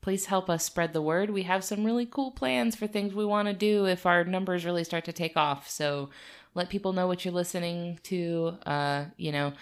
please 0.00 0.26
help 0.26 0.48
us 0.48 0.64
spread 0.64 0.92
the 0.92 1.02
word. 1.02 1.30
We 1.30 1.42
have 1.42 1.64
some 1.64 1.84
really 1.84 2.06
cool 2.06 2.30
plans 2.30 2.76
for 2.76 2.86
things 2.86 3.12
we 3.12 3.24
want 3.24 3.48
to 3.48 3.54
do 3.54 3.86
if 3.86 4.06
our 4.06 4.24
numbers 4.24 4.64
really 4.64 4.84
start 4.84 5.04
to 5.06 5.12
take 5.12 5.36
off. 5.36 5.68
So 5.68 6.10
let 6.54 6.70
people 6.70 6.92
know 6.92 7.08
what 7.08 7.24
you're 7.24 7.34
listening 7.34 7.98
to. 8.04 8.56
Uh, 8.64 9.06
you 9.16 9.32
know, 9.32 9.52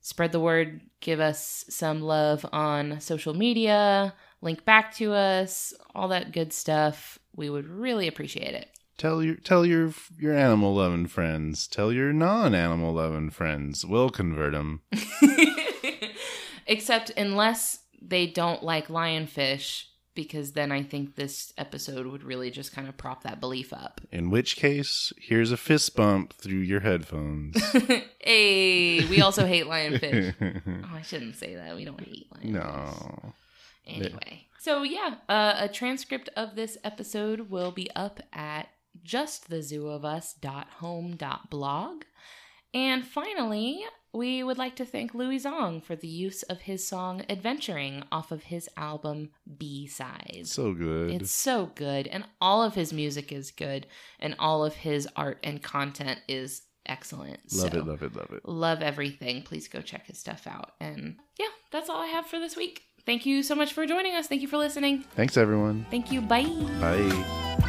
spread 0.00 0.32
the 0.32 0.40
word. 0.40 0.80
Give 1.00 1.20
us 1.20 1.64
some 1.68 2.02
love 2.02 2.44
on 2.52 3.00
social 3.00 3.32
media 3.32 4.12
link 4.44 4.64
back 4.64 4.94
to 4.96 5.12
us, 5.12 5.72
all 5.94 6.08
that 6.08 6.32
good 6.32 6.52
stuff. 6.52 7.18
We 7.34 7.50
would 7.50 7.66
really 7.66 8.06
appreciate 8.06 8.54
it. 8.54 8.68
Tell 8.96 9.24
your 9.24 9.34
tell 9.34 9.66
your 9.66 9.92
your 10.16 10.36
animal 10.36 10.74
loving 10.76 11.06
friends. 11.08 11.66
Tell 11.66 11.90
your 11.90 12.12
non 12.12 12.54
animal 12.54 12.92
loving 12.92 13.30
friends. 13.30 13.84
We'll 13.84 14.10
convert 14.10 14.52
them. 14.52 14.82
Except 16.66 17.10
unless 17.16 17.80
they 18.00 18.26
don't 18.26 18.62
like 18.62 18.86
lionfish, 18.88 19.84
because 20.14 20.52
then 20.52 20.70
I 20.70 20.82
think 20.82 21.16
this 21.16 21.52
episode 21.58 22.06
would 22.06 22.22
really 22.22 22.50
just 22.50 22.72
kind 22.72 22.88
of 22.88 22.96
prop 22.96 23.24
that 23.24 23.40
belief 23.40 23.72
up. 23.72 24.00
In 24.12 24.30
which 24.30 24.56
case, 24.56 25.12
here's 25.18 25.50
a 25.50 25.56
fist 25.56 25.96
bump 25.96 26.32
through 26.34 26.58
your 26.60 26.80
headphones. 26.80 27.60
hey, 28.20 29.04
we 29.06 29.20
also 29.20 29.44
hate 29.46 29.66
lionfish. 29.66 30.34
Oh, 30.66 30.96
I 30.96 31.02
shouldn't 31.02 31.36
say 31.36 31.56
that. 31.56 31.74
We 31.74 31.84
don't 31.84 32.00
hate 32.00 32.30
lionfish. 32.30 32.44
no. 32.44 33.34
Anyway, 33.86 34.46
so 34.58 34.82
yeah, 34.82 35.16
uh, 35.28 35.54
a 35.58 35.68
transcript 35.68 36.30
of 36.36 36.56
this 36.56 36.78
episode 36.84 37.50
will 37.50 37.70
be 37.70 37.90
up 37.94 38.20
at 38.32 38.68
justthe.zoo.of.us.home.blog. 39.04 42.02
And 42.72 43.06
finally, 43.06 43.84
we 44.12 44.42
would 44.42 44.58
like 44.58 44.74
to 44.76 44.84
thank 44.84 45.14
Louis 45.14 45.44
Zong 45.44 45.82
for 45.82 45.94
the 45.94 46.08
use 46.08 46.42
of 46.44 46.62
his 46.62 46.86
song 46.86 47.22
Adventuring 47.28 48.02
off 48.10 48.32
of 48.32 48.44
his 48.44 48.68
album 48.76 49.30
B 49.58 49.86
Sides. 49.86 50.50
So 50.52 50.72
good. 50.74 51.10
It's 51.12 51.30
so 51.30 51.70
good, 51.74 52.06
and 52.08 52.24
all 52.40 52.62
of 52.62 52.74
his 52.74 52.92
music 52.92 53.30
is 53.32 53.50
good, 53.52 53.86
and 54.18 54.34
all 54.38 54.64
of 54.64 54.74
his 54.74 55.06
art 55.14 55.38
and 55.44 55.62
content 55.62 56.20
is 56.28 56.62
excellent. 56.86 57.38
Love 57.52 57.72
So, 57.72 57.78
it, 57.78 57.86
love 57.86 58.02
it, 58.02 58.16
love 58.16 58.30
it. 58.32 58.48
love 58.48 58.82
everything. 58.82 59.42
Please 59.42 59.68
go 59.68 59.80
check 59.80 60.06
his 60.06 60.18
stuff 60.18 60.46
out. 60.46 60.72
And 60.80 61.16
yeah, 61.38 61.46
that's 61.70 61.88
all 61.88 62.00
I 62.00 62.06
have 62.08 62.26
for 62.26 62.38
this 62.40 62.56
week. 62.56 62.82
Thank 63.06 63.26
you 63.26 63.42
so 63.42 63.54
much 63.54 63.72
for 63.72 63.86
joining 63.86 64.14
us. 64.14 64.26
Thank 64.26 64.42
you 64.42 64.48
for 64.48 64.56
listening. 64.56 65.04
Thanks, 65.14 65.36
everyone. 65.36 65.86
Thank 65.90 66.10
you. 66.10 66.20
Bye. 66.20 66.44
Bye. 66.80 67.60